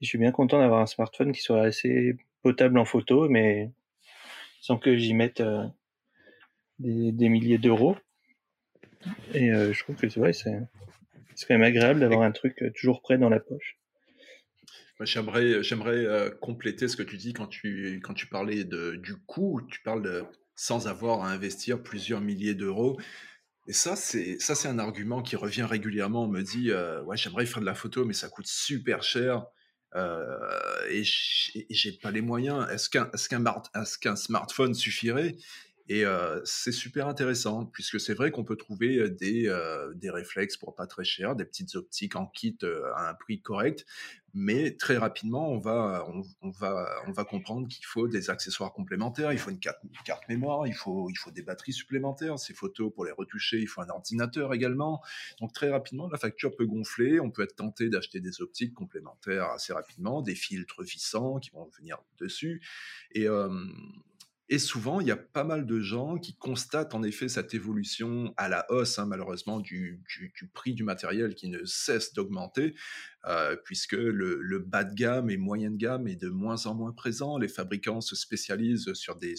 je 0.00 0.06
suis 0.06 0.18
bien 0.18 0.32
content 0.32 0.58
d'avoir 0.58 0.80
un 0.80 0.86
smartphone 0.86 1.32
qui 1.32 1.42
soit 1.42 1.62
assez 1.62 2.16
potable 2.42 2.78
en 2.78 2.84
photo, 2.84 3.28
mais 3.28 3.70
sans 4.60 4.78
que 4.78 4.96
j'y 4.96 5.14
mette 5.14 5.40
euh, 5.40 5.64
des, 6.78 7.28
milliers 7.28 7.58
d'euros. 7.58 7.96
Et 9.34 9.50
euh, 9.50 9.72
je 9.72 9.82
trouve 9.82 9.96
que 9.96 10.08
c'est 10.08 10.34
c'est 11.34 11.46
quand 11.46 11.54
même 11.54 11.62
agréable 11.62 12.00
d'avoir 12.00 12.22
un 12.22 12.32
truc 12.32 12.64
toujours 12.74 13.02
prêt 13.02 13.18
dans 13.18 13.28
la 13.28 13.40
poche. 13.40 13.78
J'aimerais, 15.00 15.62
j'aimerais 15.62 16.30
compléter 16.40 16.88
ce 16.88 16.96
que 16.96 17.02
tu 17.02 17.18
dis 17.18 17.34
quand 17.34 17.46
tu, 17.46 18.00
quand 18.02 18.14
tu 18.14 18.26
parlais 18.26 18.64
de, 18.64 18.96
du 18.96 19.16
coût. 19.16 19.60
Tu 19.70 19.82
parles 19.82 20.26
sans 20.56 20.88
avoir 20.88 21.22
à 21.22 21.30
investir 21.30 21.82
plusieurs 21.82 22.20
milliers 22.20 22.54
d'euros. 22.54 22.98
Et 23.68 23.72
ça, 23.72 23.96
c'est 23.96 24.38
ça, 24.40 24.54
c'est 24.54 24.68
un 24.68 24.78
argument 24.78 25.22
qui 25.22 25.36
revient 25.36 25.64
régulièrement. 25.64 26.24
On 26.24 26.28
me 26.28 26.42
dit, 26.42 26.70
euh, 26.70 27.02
ouais, 27.02 27.16
j'aimerais 27.16 27.46
faire 27.46 27.60
de 27.60 27.66
la 27.66 27.74
photo, 27.74 28.04
mais 28.04 28.14
ça 28.14 28.28
coûte 28.28 28.46
super 28.46 29.02
cher 29.02 29.46
euh, 29.94 30.24
et 30.90 31.02
j'ai 31.04 31.92
pas 31.92 32.10
les 32.10 32.20
moyens. 32.20 32.68
Est-ce 32.70 32.88
qu'un 32.90 33.10
est 33.12 33.16
-ce 33.16 33.98
qu'un 33.98 34.16
smartphone 34.16 34.74
suffirait? 34.74 35.36
Et 35.88 36.04
c'est 36.44 36.72
super 36.72 37.06
intéressant, 37.08 37.66
puisque 37.66 38.00
c'est 38.00 38.14
vrai 38.14 38.30
qu'on 38.30 38.44
peut 38.44 38.56
trouver 38.56 39.08
des, 39.10 39.52
des 39.94 40.10
réflexes 40.10 40.56
pour 40.56 40.74
pas 40.74 40.86
très 40.86 41.04
cher, 41.04 41.36
des 41.36 41.44
petites 41.44 41.74
optiques 41.76 42.16
en 42.16 42.26
kit 42.26 42.58
à 42.96 43.08
un 43.10 43.14
prix 43.14 43.40
correct, 43.40 43.86
mais 44.38 44.76
très 44.76 44.98
rapidement, 44.98 45.50
on 45.50 45.58
va, 45.58 46.06
on, 46.42 46.50
va, 46.50 47.02
on 47.06 47.12
va 47.12 47.24
comprendre 47.24 47.66
qu'il 47.68 47.86
faut 47.86 48.06
des 48.06 48.28
accessoires 48.28 48.70
complémentaires, 48.74 49.32
il 49.32 49.38
faut 49.38 49.50
une 49.50 49.58
carte, 49.58 49.80
carte, 50.04 50.28
mémoire, 50.28 50.66
il 50.66 50.74
faut, 50.74 51.08
il 51.08 51.16
faut 51.16 51.30
des 51.30 51.40
batteries 51.40 51.72
supplémentaires, 51.72 52.38
ces 52.38 52.52
photos 52.52 52.92
pour 52.92 53.06
les 53.06 53.12
retoucher, 53.12 53.60
il 53.60 53.66
faut 53.66 53.80
un 53.80 53.88
ordinateur 53.88 54.52
également. 54.52 55.02
Donc 55.40 55.54
très 55.54 55.70
rapidement, 55.70 56.06
la 56.08 56.18
facture 56.18 56.54
peut 56.54 56.66
gonfler, 56.66 57.18
on 57.18 57.30
peut 57.30 57.44
être 57.44 57.56
tenté 57.56 57.88
d'acheter 57.88 58.20
des 58.20 58.42
optiques 58.42 58.74
complémentaires 58.74 59.48
assez 59.52 59.72
rapidement, 59.72 60.20
des 60.20 60.34
filtres 60.34 60.82
vissants 60.82 61.38
qui 61.38 61.48
vont 61.52 61.70
venir 61.78 61.96
dessus. 62.18 62.60
Et 63.12 63.26
Et 64.48 64.60
souvent, 64.60 65.00
il 65.00 65.08
y 65.08 65.10
a 65.10 65.16
pas 65.16 65.42
mal 65.42 65.66
de 65.66 65.80
gens 65.80 66.18
qui 66.18 66.36
constatent 66.36 66.94
en 66.94 67.02
effet 67.02 67.28
cette 67.28 67.52
évolution 67.52 68.32
à 68.36 68.48
la 68.48 68.64
hausse, 68.70 69.00
hein, 69.00 69.06
malheureusement, 69.06 69.58
du, 69.58 70.04
prix 70.54 70.72
du 70.72 70.84
matériel 70.84 71.34
qui 71.34 71.48
ne 71.48 71.64
cesse 71.64 72.14
d'augmenter, 72.14 72.76
euh, 73.24 73.56
puisque 73.64 73.92
le, 73.92 74.58
bas 74.60 74.84
de 74.84 74.94
gamme 74.94 75.30
et 75.30 75.36
moyen 75.36 75.72
de 75.72 75.76
gamme 75.76 76.06
est 76.06 76.14
de 76.14 76.28
moins 76.28 76.66
en 76.66 76.76
moins 76.76 76.92
présent. 76.92 77.38
Les 77.38 77.48
fabricants 77.48 78.00
se 78.00 78.14
spécialisent 78.14 78.92
sur 78.94 79.16
des, 79.16 79.34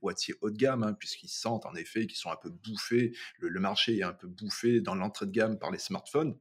boîtiers 0.00 0.34
haut 0.40 0.50
de 0.50 0.56
gamme, 0.56 0.84
hein, 0.84 0.94
puisqu'ils 0.94 1.28
sentent 1.28 1.66
en 1.66 1.74
effet 1.74 2.06
qu'ils 2.06 2.16
sont 2.16 2.30
un 2.30 2.38
peu 2.40 2.50
bouffés, 2.50 3.12
le, 3.38 3.60
marché 3.60 3.98
est 3.98 4.04
un 4.04 4.14
peu 4.14 4.26
bouffé 4.26 4.80
dans 4.80 4.94
l'entrée 4.94 5.26
de 5.26 5.32
gamme 5.32 5.58
par 5.58 5.70
les 5.70 5.78
smartphones. 5.78 6.34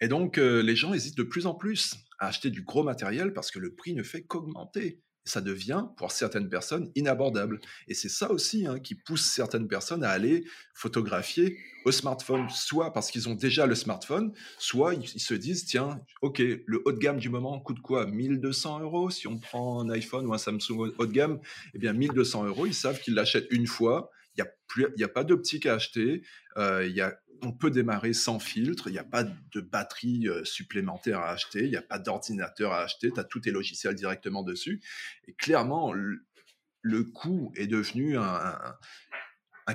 Et 0.00 0.06
donc, 0.06 0.38
euh, 0.38 0.62
les 0.62 0.76
gens 0.76 0.94
hésitent 0.94 1.18
de 1.18 1.24
plus 1.24 1.46
en 1.46 1.54
plus 1.54 1.96
à 2.20 2.28
acheter 2.28 2.50
du 2.50 2.62
gros 2.62 2.84
matériel 2.84 3.32
parce 3.32 3.50
que 3.50 3.58
le 3.58 3.74
prix 3.74 3.94
ne 3.94 4.04
fait 4.04 4.22
qu'augmenter 4.22 5.02
ça 5.28 5.40
devient, 5.40 5.84
pour 5.96 6.12
certaines 6.12 6.48
personnes, 6.48 6.90
inabordable. 6.94 7.60
Et 7.86 7.94
c'est 7.94 8.08
ça 8.08 8.30
aussi 8.30 8.66
hein, 8.66 8.78
qui 8.78 8.94
pousse 8.94 9.24
certaines 9.24 9.68
personnes 9.68 10.04
à 10.04 10.10
aller 10.10 10.44
photographier 10.74 11.58
au 11.84 11.92
smartphone, 11.92 12.48
soit 12.50 12.92
parce 12.92 13.10
qu'ils 13.10 13.28
ont 13.28 13.34
déjà 13.34 13.66
le 13.66 13.74
smartphone, 13.74 14.32
soit 14.58 14.94
ils, 14.94 15.20
se 15.20 15.34
disent, 15.34 15.64
tiens, 15.64 16.00
ok, 16.22 16.38
le 16.38 16.82
haut 16.84 16.92
de 16.92 16.98
gamme 16.98 17.18
du 17.18 17.28
moment 17.28 17.58
coûte 17.60 17.80
quoi 17.80 18.06
1200 18.06 18.80
euros? 18.80 19.10
Si 19.10 19.26
on 19.26 19.38
prend 19.38 19.80
un 19.80 19.90
iPhone 19.90 20.26
ou 20.26 20.34
un 20.34 20.38
Samsung 20.38 20.92
haut 20.98 21.06
de 21.06 21.12
gamme 21.12 21.40
Eh 21.74 21.78
bien, 21.78 21.92
1200 21.92 22.44
euros, 22.44 22.66
ils 22.66 22.74
savent 22.74 23.00
qu'ils 23.00 23.14
l'achètent 23.14 23.48
une 23.50 23.66
fois, 23.66 24.10
il 24.38 24.86
n'y 24.96 25.02
a, 25.02 25.06
a 25.06 25.08
pas 25.08 25.24
d'optique 25.24 25.66
à 25.66 25.74
acheter, 25.74 26.22
euh, 26.56 26.86
y 26.86 27.02
on 27.42 27.52
peut 27.52 27.70
démarrer 27.70 28.12
sans 28.12 28.38
filtre, 28.38 28.88
il 28.88 28.92
n'y 28.92 28.98
a 28.98 29.04
pas 29.04 29.24
de 29.24 29.60
batterie 29.60 30.28
euh, 30.28 30.44
supplémentaire 30.44 31.20
à 31.20 31.30
acheter, 31.30 31.64
il 31.64 31.70
n'y 31.70 31.76
a 31.76 31.82
pas 31.82 31.98
d'ordinateur 31.98 32.72
à 32.72 32.82
acheter, 32.82 33.10
tu 33.12 33.20
as 33.20 33.24
tous 33.24 33.40
tes 33.40 33.50
logiciels 33.50 33.94
directement 33.94 34.42
dessus. 34.42 34.80
Et 35.26 35.34
clairement, 35.34 35.92
le, 35.92 37.04
coût 37.04 37.52
est 37.56 37.66
devenu 37.66 38.16
un, 38.16 38.54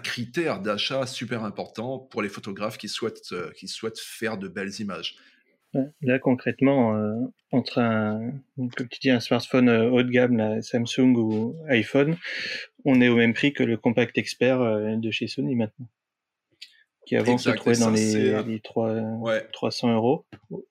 critère 0.03 0.59
d'achat 0.59 1.05
super 1.05 1.43
important 1.43 1.99
pour 1.99 2.21
les 2.21 2.29
photographes 2.29 2.77
qui 2.77 2.89
souhaitent, 2.89 3.31
euh, 3.31 3.51
faire 3.95 4.37
de 4.37 4.47
belles 4.47 4.79
images. 4.79 5.15
Là, 6.01 6.19
concrètement, 6.19 6.95
euh, 6.95 7.15
entre 7.51 7.79
un, 7.79 8.31
comme 8.55 8.87
tu 8.89 8.99
dis, 8.99 9.09
un 9.09 9.19
smartphone 9.19 9.69
haut 9.69 10.03
de 10.03 10.09
gamme, 10.09 10.61
Samsung 10.61 11.15
ou 11.15 11.55
iPhone, 11.67 12.15
on 12.85 13.01
est 13.01 13.09
au 13.09 13.15
même 13.15 13.33
prix 13.33 13.53
que 13.53 13.63
le 13.63 13.77
Compact 13.77 14.17
Expert 14.17 14.59
de 14.97 15.11
chez 15.11 15.27
Sony 15.27 15.55
maintenant 15.55 15.87
qui 17.05 17.15
avant 17.15 17.37
se 17.37 17.49
trouvait 17.49 17.77
dans 17.77 17.89
les, 17.89 18.61
300 19.51 19.93
euros 19.93 20.25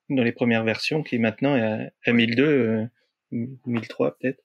dans 0.09 0.23
les 0.23 0.31
premières 0.31 0.63
versions, 0.63 1.03
qui 1.03 1.19
maintenant 1.19 1.55
est 1.55 1.91
à, 2.05 2.13
1002, 2.13 2.87
1003 3.31 4.07
euh, 4.07 4.11
peut-être. 4.19 4.43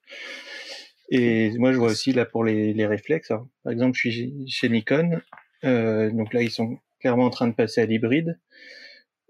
Et 1.11 1.51
moi, 1.59 1.73
je 1.73 1.79
vois 1.79 1.91
aussi 1.91 2.13
là 2.13 2.27
pour 2.27 2.45
les, 2.45 2.75
les 2.75 2.87
réflexes. 2.87 3.33
par 3.63 3.73
exemple, 3.73 3.97
je 3.97 4.11
suis 4.11 4.49
chez 4.49 4.69
Nikon, 4.69 5.21
euh, 5.65 6.11
donc 6.11 6.35
là, 6.35 6.43
ils 6.43 6.51
sont 6.51 6.79
clairement 7.01 7.25
en 7.25 7.31
train 7.31 7.49
de 7.49 7.55
passer 7.55 7.81
à 7.81 7.87
l'hybride. 7.87 8.39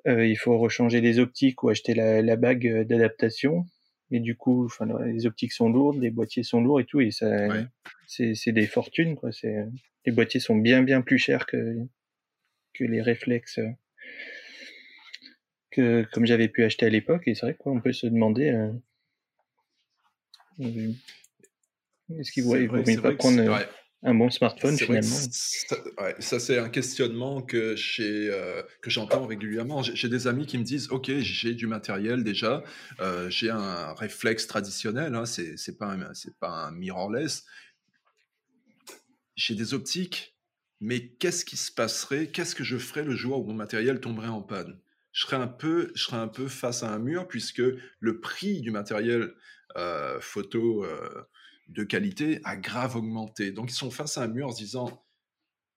Euh, 0.07 0.26
il 0.26 0.36
faut 0.36 0.59
rechanger 0.59 1.01
les 1.01 1.18
optiques 1.18 1.62
ou 1.62 1.68
acheter 1.68 1.95
la, 1.95 2.22
la 2.22 2.36
bague 2.36 2.86
d'adaptation. 2.86 3.66
Mais 4.11 4.20
du 4.20 4.36
coup, 4.36 4.64
enfin, 4.64 4.86
les 5.04 5.26
optiques 5.26 5.52
sont 5.52 5.68
lourdes, 5.68 6.00
les 6.00 6.11
boîtiers 6.11 6.42
sont 6.42 6.62
lourds 6.62 6.80
et 6.80 6.84
tout, 6.84 7.00
et 7.00 7.11
ça, 7.11 7.48
c'est 8.06 8.52
des 8.52 8.66
fortunes, 8.66 9.16
quoi. 9.16 9.32
C'est, 9.32 9.66
les 10.06 10.12
boîtiers 10.12 10.40
sont 10.40 10.56
bien, 10.56 10.82
bien 10.82 11.02
plus 11.02 11.18
chers 11.18 11.44
que, 11.44 11.76
que 12.72 12.84
les 12.84 13.02
réflexes 13.02 13.59
euh, 13.59 13.70
que 15.70 16.06
comme 16.12 16.24
j'avais 16.24 16.48
pu 16.48 16.64
acheter 16.64 16.86
à 16.86 16.88
l'époque. 16.88 17.24
Et 17.26 17.34
c'est 17.34 17.46
vrai 17.46 17.54
qu'on 17.54 17.80
peut 17.80 17.92
se 17.92 18.06
demander 18.06 18.50
euh, 18.50 18.72
euh, 20.61 20.92
est-ce 22.18 22.32
qu'il 22.32 22.44
vaut 22.44 22.54
pas 23.02 23.12
prendre 23.12 23.68
un 24.05 24.14
bon 24.14 24.30
smartphone 24.30 24.76
finalement 24.76 25.16
Ça, 26.20 26.38
c'est 26.38 26.59
un 26.59 26.68
questionnement 26.68 27.42
que 27.42 27.74
que 28.80 28.90
j'entends 28.90 29.26
régulièrement. 29.26 29.82
J'ai 29.82 30.09
des 30.09 30.26
amis 30.26 30.46
qui 30.46 30.59
me 30.59 30.64
disent 30.64 30.88
Ok, 30.90 31.11
j'ai 31.18 31.55
du 31.55 31.66
matériel 31.66 32.24
déjà, 32.24 32.62
j'ai 33.28 33.51
un 33.51 33.92
réflexe 33.94 34.46
traditionnel, 34.46 35.14
hein, 35.14 35.24
c'est 35.26 35.78
pas, 35.78 35.92
un, 35.92 36.12
pas 36.40 36.51
un 36.51 36.70
mirrorless. 36.72 37.44
J'ai 39.36 39.55
des 39.55 39.74
optiques 39.74 40.38
mais 40.80 41.09
qu'est-ce 41.09 41.44
qui 41.44 41.57
se 41.57 41.72
passerait 41.72 42.28
Qu'est-ce 42.28 42.55
que 42.55 42.64
je 42.64 42.78
ferais 42.78 43.03
le 43.03 43.14
jour 43.14 43.40
où 43.40 43.44
mon 43.44 43.55
matériel 43.55 44.01
tomberait 44.01 44.28
en 44.28 44.42
panne? 44.42 44.78
Je 45.12 45.22
serais, 45.22 45.36
un 45.36 45.49
peu, 45.49 45.90
je 45.94 46.05
serais 46.05 46.18
un 46.18 46.28
peu 46.28 46.46
face 46.46 46.82
à 46.82 46.92
un 46.92 46.99
mur 46.99 47.26
puisque 47.26 47.62
le 48.01 48.20
prix 48.20 48.61
du 48.61 48.70
matériel 48.70 49.34
euh, 49.76 50.20
photo 50.20 50.84
euh, 50.84 51.24
de 51.69 51.85
qualité 51.85 52.41
a 52.45 52.57
grave 52.57 52.97
augmenté. 52.97 53.53
Donc 53.53 53.71
ils 53.71 53.75
sont 53.75 53.91
face 53.91 54.19
à 54.19 54.23
un 54.23 54.29
mur 54.29 54.49
en 54.49 54.53
se 54.53 54.59
disant 54.59 55.05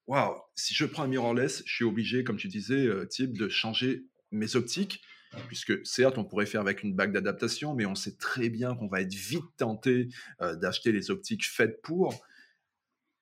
Waouh, 0.08 0.36
si 0.56 0.74
je 0.74 0.86
prends 0.86 1.04
un 1.04 1.08
mirrorless, 1.08 1.64
je 1.66 1.74
suis 1.74 1.86
obligé, 1.86 2.24
comme 2.24 2.38
tu 2.38 2.48
disais, 2.48 2.88
euh, 2.88 3.06
type, 3.06 3.38
de 3.38 3.50
changer 3.50 4.06
mes 4.32 4.56
optiques. 4.56 5.02
Puisque 5.48 5.86
certes, 5.86 6.18
on 6.18 6.26
pourrait 6.26 6.46
faire 6.46 6.60
avec 6.60 6.84
une 6.84 6.94
bague 6.94 7.14
d'adaptation, 7.14 7.74
mais 7.74 7.86
on 7.86 7.96
sait 7.96 8.18
très 8.18 8.50
bien 8.50 8.76
qu'on 8.76 8.88
va 8.88 9.00
être 9.00 9.14
vite 9.14 9.46
tenté 9.56 10.10
d'acheter 10.42 10.92
les 10.92 11.10
optiques 11.10 11.48
faites 11.48 11.82
pour. 11.82 12.22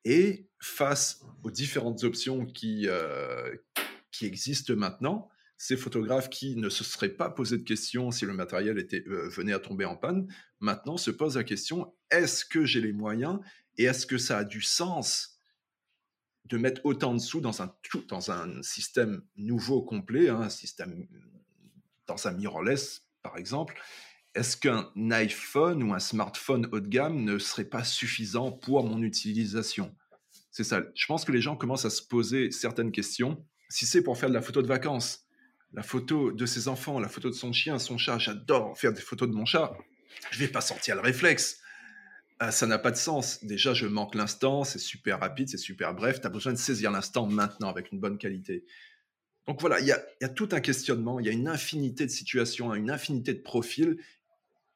Et 0.06 0.48
face 0.60 1.22
aux 1.44 1.52
différentes 1.52 2.04
options 2.04 2.46
qui, 2.46 2.88
euh, 2.88 3.56
qui 4.12 4.26
existent 4.26 4.76
maintenant, 4.76 5.30
ces 5.58 5.76
photographes 5.76 6.30
qui 6.30 6.56
ne 6.56 6.70
se 6.70 6.84
seraient 6.84 7.10
pas 7.10 7.30
posé 7.30 7.58
de 7.58 7.64
questions 7.64 8.12
si 8.12 8.26
le 8.26 8.34
matériel 8.34 8.80
était, 8.80 9.04
euh, 9.08 9.28
venait 9.30 9.54
à 9.54 9.60
tomber 9.60 9.86
en 9.86 9.98
panne, 9.98 10.28
maintenant 10.60 10.98
se 10.98 11.12
posent 11.12 11.38
la 11.38 11.44
question, 11.44 11.94
est-ce 12.12 12.46
que 12.46 12.66
j'ai 12.66 12.82
les 12.82 12.94
moyens 12.94 13.40
et 13.78 13.84
est-ce 13.86 14.06
que 14.06 14.18
ça 14.18 14.40
a 14.40 14.44
du 14.44 14.62
sens 14.62 15.40
de 16.46 16.58
mettre 16.58 16.82
autant 16.84 17.14
de 17.14 17.20
sous 17.20 17.42
dans 17.42 17.62
un, 17.62 17.74
dans 18.08 18.32
un 18.32 18.62
système 18.64 19.22
nouveau 19.38 19.82
complet, 19.82 20.30
hein, 20.30 20.42
un 20.42 20.50
système 20.50 21.08
dans 22.08 22.28
un 22.28 22.32
mirrorless 22.32 23.06
par 23.22 23.38
exemple, 23.38 23.80
est-ce 24.36 24.58
qu'un 24.58 24.90
iPhone 25.12 25.84
ou 25.84 25.94
un 25.94 26.00
smartphone 26.00 26.68
haut 26.72 26.80
de 26.80 26.88
gamme 26.88 27.24
ne 27.24 27.38
serait 27.38 27.66
pas 27.66 27.84
suffisant 27.84 28.52
pour 28.52 28.84
mon 28.84 29.02
utilisation? 29.02 29.96
C'est 30.52 30.64
ça. 30.64 30.84
Je 30.96 31.06
pense 31.08 31.26
que 31.26 31.32
les 31.32 31.42
gens 31.42 31.56
commencent 31.56 31.86
à 31.86 31.90
se 31.90 32.02
poser 32.02 32.52
certaines 32.52 32.92
questions. 32.92 33.46
Si 33.70 33.86
c'est 33.86 34.02
pour 34.02 34.18
faire 34.18 34.30
de 34.30 34.34
la 34.34 34.42
photo 34.42 34.62
de 34.62 34.68
vacances, 34.68 35.26
la 35.74 35.84
photo 35.84 36.32
de 36.32 36.46
ses 36.46 36.68
enfants, 36.68 37.00
la 37.00 37.10
photo 37.10 37.30
de 37.30 37.36
son 37.36 37.54
chien, 37.54 37.78
son 37.80 37.98
chat, 37.98 38.18
j'adore 38.18 38.78
faire 38.78 38.94
des 38.94 39.02
photos 39.02 39.30
de 39.30 39.34
mon 39.34 39.46
chat. 39.46 39.76
Je 40.32 40.40
vais 40.40 40.48
pas 40.48 40.62
sortir 40.62 40.96
le 40.96 41.02
réflexe. 41.02 41.60
Euh, 42.42 42.52
ça 42.52 42.68
n'a 42.68 42.78
pas 42.78 42.92
de 42.92 42.98
sens. 42.98 43.44
Déjà, 43.44 43.74
je 43.74 43.86
manque 43.86 44.16
l'instant, 44.16 44.64
c'est 44.64 44.80
super 44.80 45.20
rapide, 45.20 45.50
c'est 45.50 45.58
super 45.58 45.94
bref. 45.94 46.22
Tu 46.22 46.28
as 46.28 46.30
besoin 46.30 46.54
de 46.54 46.58
saisir 46.58 46.92
l'instant 46.92 47.26
maintenant 47.26 47.70
avec 47.70 47.92
une 47.92 48.00
bonne 48.00 48.18
qualité. 48.18 48.66
Donc 49.48 49.62
voilà, 49.62 49.80
il 49.80 49.86
y, 49.86 49.90
y 49.90 50.26
a, 50.26 50.30
tout 50.30 50.50
un 50.52 50.60
questionnement, 50.60 51.20
il 51.20 51.26
y 51.26 51.30
a 51.30 51.32
une 51.32 51.48
infinité 51.48 52.06
de 52.06 52.12
situations, 52.12 52.74
une 52.76 52.92
infinité 52.92 53.34
de 53.34 53.42
profils, 53.42 53.98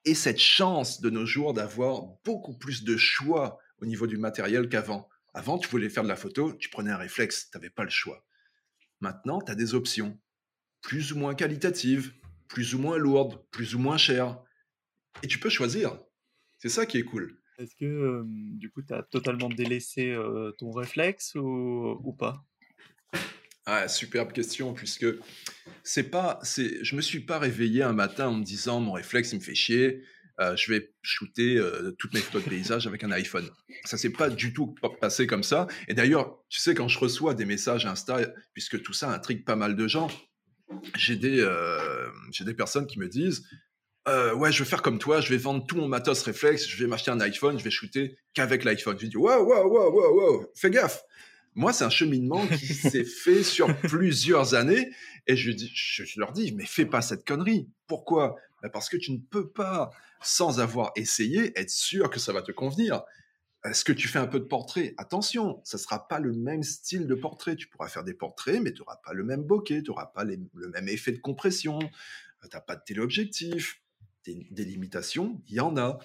et 0.06 0.16
cette 0.16 0.40
chance 0.40 1.00
de 1.00 1.10
nos 1.10 1.26
jours 1.26 1.54
d'avoir 1.54 2.08
beaucoup 2.26 2.58
plus 2.58 2.84
de 2.84 2.98
choix 2.98 3.60
au 3.80 3.86
niveau 3.86 4.08
du 4.08 4.18
matériel 4.18 4.68
qu'avant. 4.68 5.08
Avant, 5.34 5.58
tu 5.58 5.70
voulais 5.70 5.90
faire 5.90 6.04
de 6.04 6.10
la 6.10 6.16
photo, 6.16 6.54
tu 6.54 6.70
prenais 6.70 6.92
un 6.92 6.98
réflexe, 6.98 7.50
tu 7.52 7.58
n'avais 7.58 7.70
pas 7.70 7.84
le 7.84 7.90
choix. 7.90 8.26
Maintenant, 9.00 9.42
tu 9.42 9.52
as 9.52 9.56
des 9.56 9.74
options, 9.74 10.20
plus 10.82 11.12
ou 11.12 11.18
moins 11.18 11.36
qualitatives, 11.36 12.14
plus 12.48 12.76
ou 12.76 12.80
moins 12.80 12.98
lourdes, 12.98 13.44
plus 13.52 13.76
ou 13.76 13.80
moins 13.80 13.98
chères. 13.98 14.40
Et 15.22 15.28
tu 15.28 15.40
peux 15.40 15.50
choisir. 15.50 16.00
C'est 16.58 16.70
ça 16.70 16.86
qui 16.86 16.98
est 16.98 17.04
cool. 17.04 17.40
Est-ce 17.60 17.76
que 17.76 18.24
du 18.26 18.72
coup, 18.72 18.82
tu 18.82 18.94
as 18.94 19.04
totalement 19.04 19.50
délaissé 19.50 20.18
ton 20.58 20.72
réflexe 20.72 21.36
ou, 21.36 22.00
ou 22.04 22.14
pas? 22.14 22.44
Ah, 23.66 23.88
superbe 23.88 24.34
question, 24.34 24.74
puisque 24.74 25.06
c'est 25.84 26.10
pas, 26.10 26.40
c'est, 26.44 26.84
je 26.84 26.96
me 26.96 27.02
suis 27.02 27.22
pas 27.22 27.40
réveillé 27.40 27.82
un 27.82 27.94
matin 27.94 28.28
en 28.28 28.36
me 28.36 28.44
disant 28.44 28.82
mon 28.82 28.92
réflexe 28.92 29.32
il 29.32 29.40
me 29.40 29.44
fait 29.44 29.56
chier, 29.56 30.04
euh, 30.42 30.56
je 30.58 30.72
vais 30.72 30.94
shooter 31.02 31.58
euh, 31.58 31.92
toutes 31.92 32.14
mes 32.14 32.20
photos 32.20 32.44
de 32.44 32.50
paysage 32.50 32.88
avec 32.88 33.06
un 33.06 33.12
iPhone. 33.12 33.50
Ça 33.86 33.98
s'est 33.98 34.12
pas 34.12 34.30
du 34.30 34.52
tout 34.52 34.76
passé 35.00 35.28
comme 35.28 35.44
ça. 35.44 35.68
Et 35.88 35.94
d'ailleurs, 35.94 36.44
tu 36.50 36.60
sais, 36.60 36.74
quand 36.74 36.90
je 36.90 37.00
reçois 37.00 37.36
des 37.36 37.46
messages 37.46 37.86
Insta, 37.86 38.20
puisque 38.54 38.82
tout 38.82 38.94
ça 38.94 39.12
intrigue 39.12 39.46
pas 39.46 39.56
mal 39.56 39.76
de 39.78 39.88
gens, 39.88 40.10
j'ai 40.96 41.16
des, 41.16 41.40
euh, 41.40 42.10
j'ai 42.32 42.44
des 42.44 42.56
personnes 42.56 42.88
qui 42.88 43.00
me 43.00 43.08
disent 43.08 43.48
ouais, 44.08 44.52
je 44.52 44.64
vais 44.64 44.70
faire 44.70 44.82
comme 44.82 45.00
toi, 45.00 45.22
je 45.22 45.30
vais 45.30 45.38
vendre 45.38 45.66
tout 45.66 45.76
mon 45.76 45.88
matos 45.88 46.22
réflexe, 46.24 46.68
je 46.68 46.78
vais 46.78 46.88
m'acheter 46.88 47.12
un 47.12 47.20
iPhone, 47.22 47.58
je 47.58 47.64
vais 47.64 47.72
shooter 47.72 48.18
qu'avec 48.34 48.64
l'iPhone. 48.64 48.98
Je 49.00 49.08
dis 49.08 49.18
waouh, 49.18 49.48
waouh, 49.48 49.68
waouh, 49.68 49.94
waouh, 49.94 50.16
wow, 50.16 50.52
fais 50.56 50.70
gaffe. 50.70 51.04
Moi, 51.56 51.72
c'est 51.72 51.84
un 51.84 51.90
cheminement 51.90 52.46
qui 52.48 52.66
s'est 52.74 53.06
fait 53.06 53.44
sur 53.44 53.76
plusieurs 53.82 54.56
années. 54.56 54.92
Et 55.28 55.36
je, 55.36 55.52
dis, 55.52 55.72
je, 55.74 56.20
leur 56.20 56.34
dis, 56.34 56.52
mais 56.54 56.66
fais 56.66 56.86
pas 56.86 57.02
cette 57.02 57.26
connerie. 57.26 57.70
Pourquoi? 57.88 58.36
Bah, 58.62 58.70
Parce 58.70 58.90
que 58.90 58.98
tu 58.98 59.12
ne 59.12 59.20
peux 59.20 59.50
pas, 59.50 59.92
sans 60.22 60.60
avoir 60.60 60.92
essayé, 60.96 61.58
être 61.58 61.70
sûr 61.70 62.10
que 62.10 62.20
ça 62.20 62.34
va 62.34 62.42
te 62.42 62.52
convenir. 62.52 63.04
Est-ce 63.64 63.86
que 63.86 63.94
tu 63.94 64.10
fais 64.10 64.20
un 64.20 64.28
peu 64.28 64.40
de 64.40 64.46
portrait? 64.46 64.94
Attention, 64.98 65.62
ça 65.64 65.78
sera 65.78 66.08
pas 66.08 66.20
le 66.20 66.34
même 66.34 66.64
style 66.64 67.08
de 67.08 67.16
portrait. 67.16 67.56
Tu 67.56 67.68
pourras 67.68 67.88
faire 67.88 68.04
des 68.04 68.14
portraits, 68.14 68.62
mais 68.62 68.74
tu 68.74 68.82
n'auras 68.82 68.98
pas 68.98 69.14
le 69.14 69.24
même 69.24 69.44
bokeh, 69.44 69.84
tu 69.84 69.92
n'auras 69.92 70.08
pas 70.08 70.26
le 70.26 70.70
même 70.74 70.90
effet 70.90 71.14
de 71.14 71.20
compression, 71.20 71.80
euh, 71.80 72.48
tu 72.50 72.58
n'as 72.58 72.62
pas 72.62 72.76
de 72.76 72.82
téléobjectif, 72.86 73.82
des, 74.26 74.66
limitations, 74.66 75.42
il 75.48 75.56
y 75.56 75.60
en 75.60 75.78
a. 75.78 76.00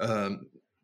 Euh, 0.00 0.36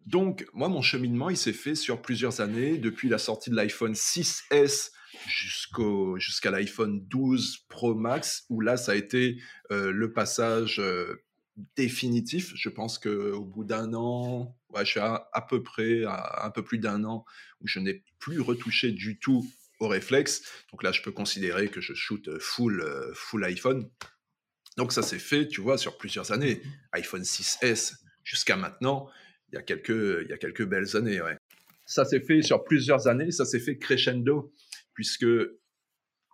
Donc, 0.07 0.47
moi, 0.55 0.69
mon 0.69 0.83
cheminement, 0.83 1.31
il 1.31 1.37
s'est 1.37 1.53
fait 1.53 1.75
sur 1.75 2.01
plusieurs 2.01 2.41
années, 2.41 2.79
depuis 2.79 3.09
la 3.09 3.19
sortie 3.19 3.51
de 3.51 3.57
l'iPhone 3.57 3.93
6S 3.93 4.91
jusqu'au 5.29 6.19
jusqu'à 6.19 6.51
l'iPhone 6.51 7.05
12 7.07 7.67
Pro 7.69 7.95
Max, 7.95 8.45
où 8.49 8.61
là, 8.61 8.77
ça 8.77 8.93
a 8.93 8.95
été 8.95 9.41
euh, 9.71 9.93
le 9.93 10.13
passage 10.13 10.81
euh, 10.81 11.23
définitif. 11.77 12.53
Je 12.55 12.69
pense 12.69 12.99
qu'au 12.99 13.45
bout 13.45 13.65
d'un 13.65 13.93
an, 13.93 14.57
je 14.79 14.85
suis 14.85 15.01
à, 15.01 15.29
à 15.33 15.43
peu 15.43 15.63
près 15.63 16.05
à 16.05 16.47
un 16.47 16.51
peu 16.51 16.63
plus 16.63 16.79
d'un 16.79 17.05
an 17.05 17.25
où 17.61 17.67
je 17.67 17.81
n'ai 17.81 18.03
plus 18.19 18.41
retouché 18.41 18.93
du 18.93 19.19
tout 19.19 19.47
au 19.81 19.89
réflexe. 19.89 20.43
Donc 20.73 20.83
là, 20.83 20.93
je 20.93 21.03
peux 21.03 21.13
considérer 21.13 21.69
que 21.69 21.81
je 21.81 21.93
shoot 21.93 22.39
full, 22.39 22.85
full 23.15 23.45
iPhone. 23.45 23.91
Donc 24.81 24.93
ça 24.95 25.03
s'est 25.03 25.19
fait, 25.19 25.47
tu 25.47 25.61
vois, 25.61 25.77
sur 25.77 25.99
plusieurs 25.99 26.33
années. 26.33 26.63
iPhone 26.93 27.21
6S 27.21 27.97
jusqu'à 28.25 28.57
maintenant, 28.57 29.11
il 29.53 29.57
y 29.57 29.59
a 29.59 29.63
quelques, 29.63 29.91
il 29.91 30.27
y 30.31 30.33
a 30.33 30.39
quelques 30.39 30.65
belles 30.65 30.97
années. 30.97 31.21
Ça 31.85 32.07
s'est 32.07 32.23
fait 32.23 32.41
sur 32.41 32.65
plusieurs 32.65 33.07
années, 33.07 33.31
ça 33.31 33.45
s'est 33.45 33.61
fait 33.61 33.77
crescendo, 33.77 34.55
puisque 34.95 35.27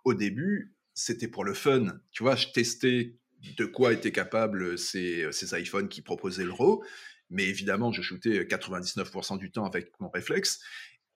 au 0.05 0.13
début, 0.13 0.73
c'était 0.93 1.27
pour 1.27 1.43
le 1.43 1.53
fun. 1.53 1.99
Tu 2.11 2.23
vois, 2.23 2.37
je 2.37 2.47
testais 2.47 3.17
de 3.57 3.65
quoi 3.65 3.91
étaient 3.91 4.13
capables 4.13 4.77
ces, 4.77 5.27
ces 5.33 5.59
iPhones 5.59 5.89
qui 5.89 6.01
proposaient 6.01 6.45
le 6.45 6.53
RAW, 6.53 6.81
mais 7.29 7.49
évidemment, 7.49 7.91
je 7.91 8.01
shootais 8.01 8.45
99% 8.45 9.37
du 9.39 9.51
temps 9.51 9.65
avec 9.65 9.91
mon 9.99 10.07
réflexe. 10.07 10.61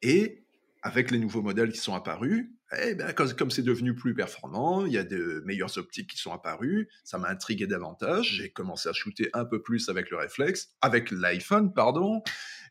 Et 0.01 0.43
avec 0.81 1.11
les 1.11 1.19
nouveaux 1.19 1.43
modèles 1.43 1.71
qui 1.71 1.79
sont 1.79 1.93
apparus, 1.93 2.51
eh 2.79 2.95
ben, 2.95 3.13
comme 3.13 3.51
c'est 3.51 3.63
devenu 3.63 3.95
plus 3.95 4.13
performant, 4.13 4.85
il 4.85 4.93
y 4.93 4.97
a 4.97 5.03
de 5.03 5.41
meilleures 5.45 5.77
optiques 5.77 6.09
qui 6.09 6.17
sont 6.17 6.31
apparues, 6.31 6.89
ça 7.03 7.17
m'a 7.17 7.29
intrigué 7.29 7.67
davantage, 7.67 8.35
j'ai 8.37 8.51
commencé 8.51 8.87
à 8.89 8.93
shooter 8.93 9.29
un 9.33 9.45
peu 9.45 9.61
plus 9.61 9.89
avec 9.89 10.09
le 10.09 10.17
réflexe, 10.17 10.75
avec 10.81 11.11
l'iPhone, 11.11 11.73
pardon, 11.73 12.23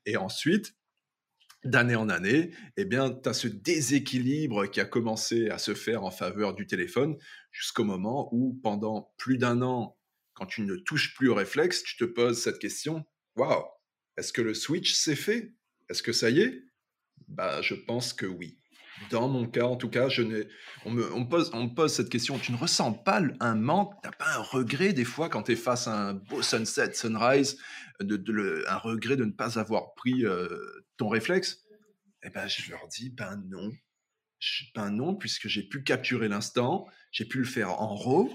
et 0.06 0.16
ensuite, 0.16 0.74
d'année 1.64 1.96
en 1.96 2.08
année, 2.08 2.54
eh 2.76 2.84
bien, 2.84 3.10
tu 3.10 3.28
as 3.28 3.34
ce 3.34 3.48
déséquilibre 3.48 4.66
qui 4.66 4.80
a 4.80 4.86
commencé 4.86 5.50
à 5.50 5.58
se 5.58 5.74
faire 5.74 6.04
en 6.04 6.10
faveur 6.10 6.54
du 6.54 6.66
téléphone 6.66 7.18
jusqu'au 7.50 7.84
moment 7.84 8.28
où, 8.32 8.58
pendant 8.62 9.12
plus 9.18 9.36
d'un 9.36 9.60
an, 9.60 9.98
quand 10.32 10.46
tu 10.46 10.62
ne 10.62 10.76
touches 10.76 11.14
plus 11.14 11.28
au 11.28 11.34
réflexe, 11.34 11.82
tu 11.82 11.96
te 11.96 12.04
poses 12.04 12.42
cette 12.42 12.58
question, 12.58 13.04
waouh, 13.36 13.64
est-ce 14.16 14.32
que 14.32 14.40
le 14.40 14.54
switch 14.54 14.94
s'est 14.94 15.16
fait? 15.16 15.54
Est-ce 15.90 16.02
que 16.02 16.12
ça 16.12 16.30
y 16.30 16.40
est 16.40 16.64
bah, 17.30 17.62
je 17.62 17.74
pense 17.74 18.12
que 18.12 18.26
oui. 18.26 18.59
Dans 19.08 19.28
mon 19.28 19.46
cas, 19.46 19.64
en 19.64 19.76
tout 19.76 19.88
cas, 19.88 20.08
je 20.08 20.22
n'ai, 20.22 20.46
on, 20.84 20.90
me, 20.90 21.74
pose, 21.74 21.92
cette 21.92 22.10
question. 22.10 22.38
Tu 22.38 22.52
ne 22.52 22.56
ressens 22.56 22.92
pas 22.92 23.22
un 23.40 23.54
manque, 23.54 23.94
tu 24.02 24.08
n'as 24.08 24.14
pas 24.14 24.36
un 24.36 24.42
regret 24.42 24.92
des 24.92 25.04
fois 25.04 25.28
quand 25.28 25.44
tu 25.44 25.52
es 25.52 25.56
face 25.56 25.88
à 25.88 26.08
un 26.08 26.14
beau 26.14 26.42
sunset, 26.42 26.92
sunrise, 26.92 27.58
un 28.00 28.76
regret 28.76 29.16
de 29.16 29.24
ne 29.24 29.32
pas 29.32 29.58
avoir 29.58 29.94
pris 29.94 30.24
euh, 30.26 30.48
ton 30.96 31.08
réflexe? 31.08 31.64
Eh 32.22 32.30
ben, 32.30 32.46
je 32.46 32.70
leur 32.70 32.86
dis, 32.88 33.10
ben 33.10 33.42
non. 33.48 33.70
Ben 34.74 34.90
non, 34.90 35.14
puisque 35.14 35.48
j'ai 35.48 35.62
pu 35.62 35.82
capturer 35.82 36.28
l'instant, 36.28 36.86
j'ai 37.12 37.24
pu 37.24 37.38
le 37.38 37.44
faire 37.44 37.80
en 37.80 37.94
RAW, 37.94 38.30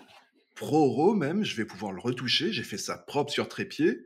pro 0.56 0.92
RAW 0.92 1.16
même, 1.16 1.44
je 1.44 1.56
vais 1.56 1.66
pouvoir 1.66 1.92
le 1.92 2.00
retoucher, 2.00 2.52
j'ai 2.52 2.64
fait 2.64 2.78
ça 2.78 2.98
propre 2.98 3.32
sur 3.32 3.48
trépied. 3.48 4.00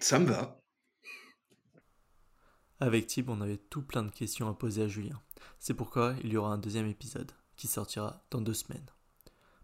Ça 0.00 0.18
me 0.18 0.26
va. 0.26 0.60
Avec 2.80 3.08
Tib, 3.08 3.28
on 3.28 3.40
avait 3.40 3.56
tout 3.56 3.82
plein 3.82 4.04
de 4.04 4.10
questions 4.10 4.48
à 4.48 4.54
poser 4.54 4.82
à 4.82 4.88
Julien. 4.88 5.20
C'est 5.58 5.74
pourquoi 5.74 6.14
il 6.22 6.32
y 6.32 6.36
aura 6.36 6.52
un 6.52 6.58
deuxième 6.58 6.86
épisode 6.86 7.32
qui 7.56 7.66
sortira 7.66 8.24
dans 8.30 8.40
deux 8.40 8.54
semaines. 8.54 8.86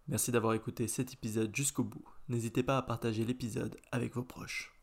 Merci 0.08 0.32
d'avoir 0.32 0.54
écouté 0.54 0.88
cet 0.88 1.12
épisode 1.12 1.54
jusqu'au 1.54 1.84
bout. 1.84 2.04
N'hésitez 2.28 2.62
pas 2.62 2.76
à 2.76 2.82
partager 2.82 3.24
l'épisode 3.24 3.76
avec 3.92 4.14
vos 4.14 4.24
proches. 4.24 4.73